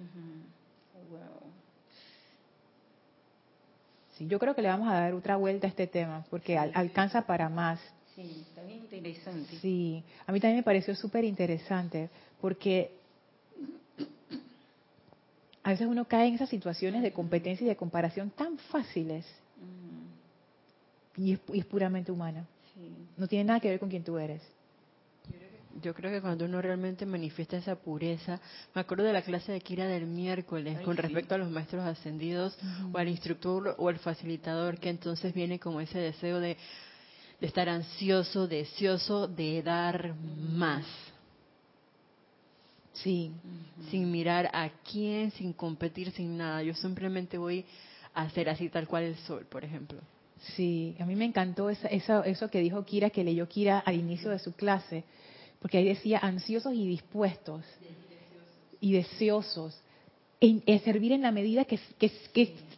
Sí, 4.16 4.28
yo 4.28 4.38
creo 4.38 4.54
que 4.54 4.62
le 4.62 4.68
vamos 4.68 4.88
a 4.88 4.94
dar 4.94 5.12
otra 5.12 5.36
vuelta 5.36 5.66
a 5.66 5.70
este 5.70 5.88
tema, 5.88 6.24
porque 6.30 6.56
alcanza 6.56 7.22
para 7.22 7.48
más. 7.48 7.80
Sí, 8.14 8.46
también 8.54 8.78
interesante. 8.78 9.56
Sí, 9.58 10.04
a 10.26 10.30
mí 10.30 10.38
también 10.38 10.58
me 10.58 10.62
pareció 10.62 10.94
súper 10.94 11.24
interesante, 11.24 12.08
porque 12.40 12.92
a 15.64 15.70
veces 15.70 15.86
uno 15.86 16.04
cae 16.04 16.28
en 16.28 16.34
esas 16.34 16.50
situaciones 16.50 17.02
de 17.02 17.12
competencia 17.12 17.64
y 17.64 17.68
de 17.68 17.76
comparación 17.76 18.30
tan 18.30 18.58
fáciles. 18.58 19.24
Y, 21.16 21.32
es, 21.32 21.40
y, 21.52 21.58
es, 21.58 21.64
puramente 21.64 22.12
humana. 22.12 22.46
No 23.16 23.26
tiene 23.26 23.44
nada 23.44 23.60
que 23.60 23.70
ver 23.70 23.80
con 23.80 23.88
quién 23.88 24.04
tú 24.04 24.18
eres. 24.18 24.42
Yo 25.82 25.94
creo 25.94 26.10
que 26.12 26.20
cuando 26.20 26.44
uno 26.44 26.60
realmente 26.60 27.06
manifiesta 27.06 27.56
esa 27.56 27.76
pureza, 27.76 28.40
me 28.74 28.82
acuerdo 28.82 29.04
de 29.04 29.12
la 29.12 29.22
clase 29.22 29.52
de 29.52 29.60
Kira 29.60 29.86
del 29.86 30.06
miércoles 30.06 30.80
con 30.82 30.96
respecto 30.96 31.34
a 31.34 31.38
los 31.38 31.50
maestros 31.50 31.84
ascendidos 31.84 32.56
o 32.92 32.98
al 32.98 33.08
instructor 33.08 33.74
o 33.78 33.88
al 33.88 33.98
facilitador, 33.98 34.78
que 34.78 34.90
entonces 34.90 35.34
viene 35.34 35.58
como 35.58 35.80
ese 35.80 35.98
deseo 35.98 36.40
de, 36.40 36.56
estar 37.40 37.68
ansioso, 37.68 38.46
deseoso 38.46 39.26
de 39.26 39.62
dar 39.62 40.14
más. 40.14 40.84
Sí, 42.94 43.32
sin 43.90 44.10
mirar 44.10 44.50
a 44.52 44.70
quién, 44.90 45.30
sin 45.32 45.52
competir, 45.52 46.10
sin 46.12 46.36
nada. 46.36 46.62
Yo 46.62 46.74
simplemente 46.74 47.38
voy 47.38 47.64
a 48.14 48.28
ser 48.30 48.48
así 48.48 48.68
tal 48.68 48.86
cual 48.86 49.04
el 49.04 49.16
sol, 49.16 49.46
por 49.48 49.64
ejemplo. 49.64 49.98
Sí, 50.56 50.94
a 51.00 51.04
mí 51.04 51.16
me 51.16 51.24
encantó 51.24 51.70
eso 51.70 52.50
que 52.50 52.60
dijo 52.60 52.84
Kira, 52.84 53.10
que 53.10 53.24
leyó 53.24 53.48
Kira 53.48 53.78
al 53.80 53.96
inicio 53.96 54.30
de 54.30 54.38
su 54.38 54.52
clase 54.52 55.04
porque 55.64 55.78
ahí 55.78 55.86
decía 55.86 56.18
ansiosos 56.18 56.74
y 56.74 56.86
dispuestos 56.86 57.62
y 58.80 58.92
deseosos 58.92 59.74
en, 60.38 60.62
servir 60.80 61.12
en 61.12 61.22
la 61.22 61.32
medida 61.32 61.64
que, 61.64 61.80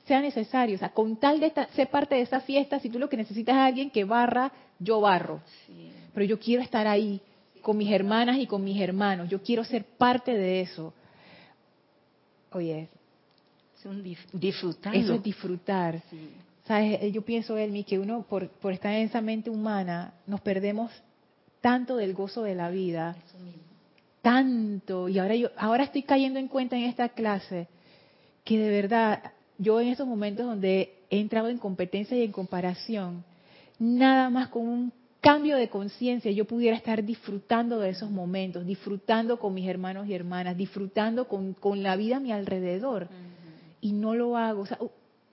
sea 0.07 0.21
necesario. 0.21 0.77
O 0.77 0.79
sea, 0.79 0.91
con 0.91 1.17
tal 1.17 1.41
de 1.41 1.53
ser 1.75 1.91
parte 1.91 2.15
de 2.15 2.21
esa 2.21 2.43
fiesta, 2.43 2.79
si 2.79 2.89
tú 2.89 3.01
lo 3.01 3.09
que 3.09 3.17
necesitas 3.17 3.57
es 3.57 3.61
alguien 3.61 3.91
que 3.91 4.05
barra, 4.05 4.53
yo 4.79 5.01
barro. 5.01 5.41
Pero 6.15 6.27
yo 6.27 6.39
quiero 6.39 6.63
estar 6.63 6.87
ahí 6.87 7.21
con 7.67 7.77
mis 7.77 7.91
hermanas 7.91 8.39
y 8.39 8.47
con 8.47 8.63
mis 8.63 8.81
hermanos. 8.81 9.29
Yo 9.29 9.43
quiero 9.43 9.65
ser 9.65 9.85
parte 9.85 10.33
de 10.33 10.61
eso. 10.61 10.95
Oye, 12.53 12.89
es 13.75 14.31
disfrutar. 14.33 14.95
Eso 14.95 15.15
es 15.15 15.23
disfrutar. 15.25 16.01
¿Sabes? 16.65 17.13
Yo 17.13 17.23
pienso, 17.23 17.59
Elmi, 17.59 17.83
que 17.83 17.99
uno, 17.99 18.23
por, 18.23 18.49
por 18.51 18.73
estar 18.73 18.93
en 18.93 19.09
esa 19.09 19.21
mente 19.21 19.51
humana, 19.51 20.15
nos 20.29 20.41
perdemos 20.43 20.93
tanto 21.61 21.97
del 21.97 22.15
gozo 22.15 22.45
de 22.45 22.55
la 22.55 22.71
vida, 22.71 23.17
tanto, 24.23 25.09
y 25.09 25.19
ahora 25.19 25.35
yo, 25.35 25.49
ahora 25.57 25.83
estoy 25.83 26.05
cayendo 26.05 26.39
en 26.39 26.47
cuenta 26.47 26.77
en 26.77 26.85
esta 26.85 27.09
clase 27.09 27.67
que 28.45 28.61
de 28.61 28.71
verdad 28.71 29.33
yo 29.59 29.81
en 29.81 29.89
estos 29.89 30.07
momentos 30.07 30.47
donde 30.47 30.95
he 31.11 31.19
entrado 31.19 31.49
en 31.49 31.59
competencia 31.59 32.17
y 32.17 32.23
en 32.23 32.31
comparación, 32.31 33.25
nada 33.81 34.31
más 34.31 34.51
con 34.51 34.69
un 34.69 34.93
cambio 35.27 35.57
de 35.57 35.69
conciencia 35.69 36.31
yo 36.31 36.45
pudiera 36.45 36.77
estar 36.77 37.03
disfrutando 37.03 37.81
de 37.81 37.91
esos 37.91 38.11
momentos, 38.11 38.65
disfrutando 38.65 39.41
con 39.41 39.55
mis 39.55 39.69
hermanos 39.69 40.07
y 40.07 40.15
hermanas, 40.15 40.57
disfrutando 40.57 41.27
con, 41.27 41.55
con 41.55 41.83
la 41.83 41.97
vida 41.97 42.19
a 42.19 42.21
mi 42.21 42.31
alrededor. 42.31 43.09
Y 43.81 43.93
no 43.93 44.15
lo 44.15 44.37
hago. 44.37 44.63
O 44.63 44.67
sea, 44.67 44.79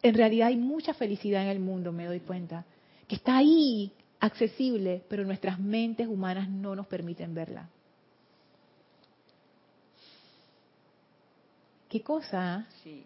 en 0.01 0.15
realidad 0.15 0.47
hay 0.47 0.57
mucha 0.57 0.95
felicidad 0.95 1.43
en 1.43 1.49
el 1.49 1.59
mundo, 1.59 1.91
me 1.91 2.07
doy 2.07 2.21
cuenta, 2.21 2.65
que 3.07 3.15
está 3.15 3.37
ahí, 3.37 3.91
accesible, 4.19 5.03
pero 5.09 5.25
nuestras 5.25 5.59
mentes 5.59 6.07
humanas 6.07 6.49
no 6.49 6.75
nos 6.75 6.87
permiten 6.87 7.35
verla. 7.35 7.69
¿Qué 11.87 12.01
cosa? 12.01 12.55
Ah? 12.55 12.65
Sí. 12.83 13.03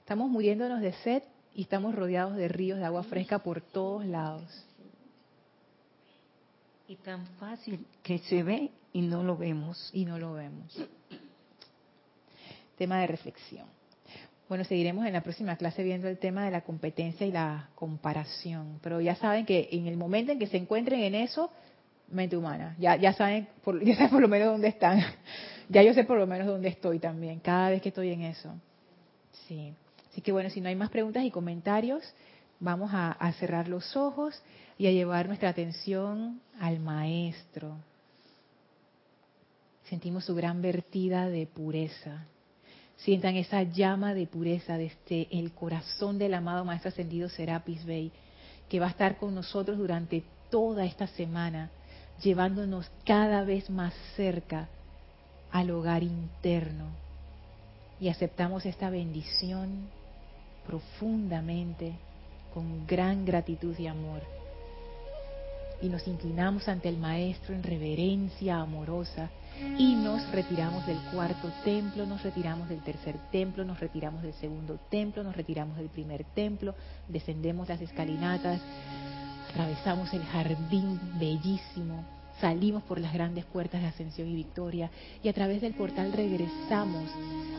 Estamos 0.00 0.30
muriéndonos 0.30 0.80
de 0.80 0.94
sed 0.94 1.22
y 1.54 1.62
estamos 1.62 1.94
rodeados 1.94 2.36
de 2.36 2.48
ríos 2.48 2.78
de 2.78 2.86
agua 2.86 3.02
fresca 3.02 3.40
por 3.40 3.60
todos 3.60 4.06
lados. 4.06 4.66
Y 6.88 6.96
tan 6.96 7.26
fácil 7.38 7.84
que 8.02 8.18
se 8.18 8.42
ve 8.42 8.70
y 8.92 9.00
no 9.00 9.24
lo 9.24 9.36
vemos. 9.36 9.90
Y 9.92 10.04
no 10.04 10.18
lo 10.18 10.34
vemos. 10.34 10.72
Tema 12.78 13.00
de 13.00 13.08
reflexión. 13.08 13.66
Bueno, 14.48 14.62
seguiremos 14.62 15.04
en 15.04 15.12
la 15.12 15.22
próxima 15.22 15.56
clase 15.56 15.82
viendo 15.82 16.06
el 16.06 16.18
tema 16.18 16.44
de 16.44 16.52
la 16.52 16.60
competencia 16.60 17.26
y 17.26 17.32
la 17.32 17.70
comparación. 17.74 18.78
Pero 18.82 19.00
ya 19.00 19.16
saben 19.16 19.44
que 19.44 19.68
en 19.72 19.88
el 19.88 19.96
momento 19.96 20.30
en 20.30 20.38
que 20.38 20.46
se 20.46 20.56
encuentren 20.56 21.00
en 21.00 21.16
eso, 21.16 21.50
mente 22.08 22.36
humana, 22.36 22.76
ya, 22.78 22.94
ya, 22.94 23.12
saben, 23.12 23.48
por, 23.64 23.82
ya 23.84 23.96
saben 23.96 24.10
por 24.10 24.20
lo 24.20 24.28
menos 24.28 24.48
dónde 24.48 24.68
están. 24.68 25.00
Ya 25.68 25.82
yo 25.82 25.92
sé 25.94 26.04
por 26.04 26.16
lo 26.16 26.28
menos 26.28 26.46
dónde 26.46 26.68
estoy 26.68 27.00
también, 27.00 27.40
cada 27.40 27.70
vez 27.70 27.82
que 27.82 27.88
estoy 27.88 28.10
en 28.12 28.22
eso. 28.22 28.54
Sí. 29.48 29.74
Así 30.12 30.20
que 30.20 30.30
bueno, 30.30 30.48
si 30.48 30.60
no 30.60 30.68
hay 30.68 30.76
más 30.76 30.90
preguntas 30.90 31.24
y 31.24 31.32
comentarios, 31.32 32.04
vamos 32.60 32.92
a, 32.94 33.10
a 33.10 33.32
cerrar 33.32 33.66
los 33.66 33.96
ojos 33.96 34.40
y 34.78 34.86
a 34.86 34.92
llevar 34.92 35.26
nuestra 35.26 35.48
atención 35.48 36.40
al 36.60 36.80
Maestro. 36.80 37.76
Sentimos 39.84 40.24
su 40.24 40.34
gran 40.34 40.60
vertida 40.62 41.28
de 41.28 41.46
pureza 41.46 42.26
sientan 42.96 43.36
esa 43.36 43.62
llama 43.62 44.14
de 44.14 44.26
pureza 44.26 44.78
desde 44.78 45.28
el 45.30 45.52
corazón 45.52 46.18
del 46.18 46.34
amado 46.34 46.64
Maestro 46.64 46.88
Ascendido 46.88 47.28
Serapis 47.28 47.84
Bey, 47.84 48.12
que 48.68 48.80
va 48.80 48.86
a 48.86 48.90
estar 48.90 49.16
con 49.16 49.34
nosotros 49.34 49.78
durante 49.78 50.22
toda 50.50 50.84
esta 50.84 51.06
semana, 51.06 51.70
llevándonos 52.22 52.90
cada 53.04 53.44
vez 53.44 53.68
más 53.70 53.94
cerca 54.16 54.68
al 55.52 55.70
hogar 55.70 56.02
interno. 56.02 56.86
Y 58.00 58.08
aceptamos 58.08 58.66
esta 58.66 58.90
bendición 58.90 59.88
profundamente, 60.66 61.94
con 62.52 62.86
gran 62.86 63.24
gratitud 63.24 63.78
y 63.78 63.86
amor. 63.86 64.22
Y 65.82 65.88
nos 65.88 66.06
inclinamos 66.08 66.68
ante 66.68 66.88
el 66.88 66.98
Maestro 66.98 67.54
en 67.54 67.62
reverencia 67.62 68.60
amorosa 68.60 69.30
y 69.78 69.94
nos 69.94 70.30
retiramos 70.32 70.86
del 70.86 70.98
cuarto 71.12 71.50
templo, 71.64 72.06
nos 72.06 72.22
retiramos 72.22 72.68
del 72.68 72.82
tercer 72.82 73.16
templo, 73.30 73.64
nos 73.64 73.80
retiramos 73.80 74.22
del 74.22 74.34
segundo 74.34 74.78
templo, 74.90 75.22
nos 75.22 75.36
retiramos 75.36 75.76
del 75.76 75.88
primer 75.88 76.24
templo, 76.24 76.74
descendemos 77.08 77.68
las 77.68 77.80
escalinatas, 77.80 78.60
atravesamos 79.50 80.12
el 80.12 80.24
jardín 80.24 81.00
bellísimo, 81.18 82.04
salimos 82.40 82.82
por 82.82 83.00
las 83.00 83.14
grandes 83.14 83.44
puertas 83.46 83.80
de 83.80 83.88
ascensión 83.88 84.28
y 84.28 84.34
victoria 84.34 84.90
y 85.22 85.28
a 85.28 85.32
través 85.32 85.62
del 85.62 85.74
portal 85.74 86.12
regresamos 86.12 87.10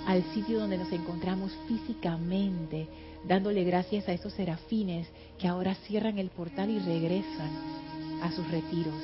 al 0.05 0.23
sitio 0.33 0.59
donde 0.59 0.77
nos 0.77 0.91
encontramos 0.91 1.51
físicamente, 1.67 2.87
dándole 3.27 3.63
gracias 3.63 4.07
a 4.07 4.13
esos 4.13 4.33
serafines 4.33 5.07
que 5.39 5.47
ahora 5.47 5.73
cierran 5.87 6.19
el 6.19 6.29
portal 6.29 6.69
y 6.69 6.79
regresan 6.79 7.86
a 8.21 8.31
sus 8.31 8.49
retiros 8.49 9.01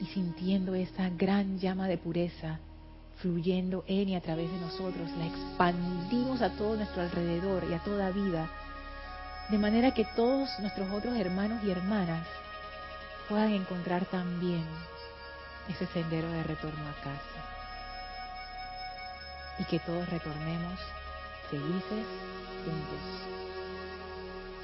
y 0.00 0.06
sintiendo 0.06 0.74
esa 0.74 1.10
gran 1.10 1.58
llama 1.58 1.86
de 1.86 1.98
pureza 1.98 2.58
fluyendo 3.20 3.84
en 3.86 4.08
y 4.08 4.16
a 4.16 4.20
través 4.20 4.50
de 4.50 4.58
nosotros, 4.58 5.10
la 5.18 5.26
expandimos 5.26 6.40
a 6.40 6.50
todo 6.50 6.76
nuestro 6.76 7.02
alrededor 7.02 7.64
y 7.68 7.74
a 7.74 7.78
toda 7.80 8.10
vida, 8.10 8.48
de 9.50 9.58
manera 9.58 9.92
que 9.92 10.06
todos 10.16 10.48
nuestros 10.60 10.90
otros 10.90 11.16
hermanos 11.16 11.62
y 11.62 11.70
hermanas 11.70 12.26
puedan 13.28 13.52
encontrar 13.52 14.06
también 14.06 14.64
ese 15.68 15.86
sendero 15.88 16.30
de 16.30 16.42
retorno 16.44 16.88
a 16.88 16.94
casa. 17.02 17.20
Y 19.58 19.64
que 19.64 19.78
todos 19.80 20.08
retornemos 20.08 20.80
felices 21.50 22.06
juntos, 22.64 23.04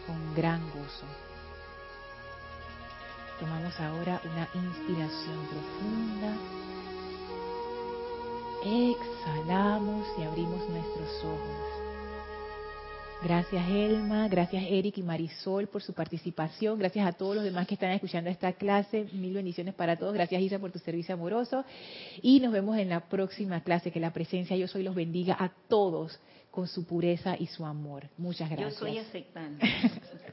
con 0.07 0.35
gran 0.35 0.63
gozo. 0.71 1.26
Tomamos 3.41 3.79
ahora 3.81 4.21
una 4.25 4.49
inspiración 4.55 5.47
profunda. 5.51 6.37
Exhalamos 8.65 10.07
y 10.19 10.23
abrimos 10.23 10.69
nuestros 10.69 11.25
ojos. 11.25 11.77
Gracias 13.23 13.69
Elma, 13.69 14.29
gracias 14.29 14.65
Eric 14.69 14.99
y 14.99 15.03
Marisol 15.03 15.69
por 15.69 15.83
su 15.83 15.95
participación, 15.95 16.79
gracias 16.79 17.07
a 17.07 17.13
todos 17.13 17.35
los 17.35 17.45
demás 17.45 17.67
que 17.67 17.75
están 17.75 17.91
escuchando 17.91 18.29
esta 18.29 18.53
clase, 18.53 19.07
mil 19.13 19.33
bendiciones 19.35 19.75
para 19.75 19.97
todos, 19.97 20.13
gracias 20.13 20.43
Isa 20.43 20.59
por 20.59 20.71
tu 20.71 20.79
servicio 20.79 21.15
amoroso 21.15 21.65
y 22.21 22.41
nos 22.41 22.53
vemos 22.53 22.77
en 22.77 22.91
la 22.91 23.01
próxima 23.01 23.63
clase, 23.63 23.91
que 23.91 24.01
la 24.01 24.13
presencia 24.13 24.57
yo 24.57 24.69
soy 24.69 24.83
los 24.83 24.95
bendiga 24.95 25.35
a 25.39 25.51
todos 25.69 26.21
con 26.51 26.69
su 26.69 26.87
pureza 26.87 27.37
y 27.39 27.47
su 27.47 27.65
amor. 27.67 28.09
Muchas 28.17 28.49
gracias. 28.49 28.75
Yo 28.75 28.79
soy 28.79 28.99
aceptando. 28.99 29.65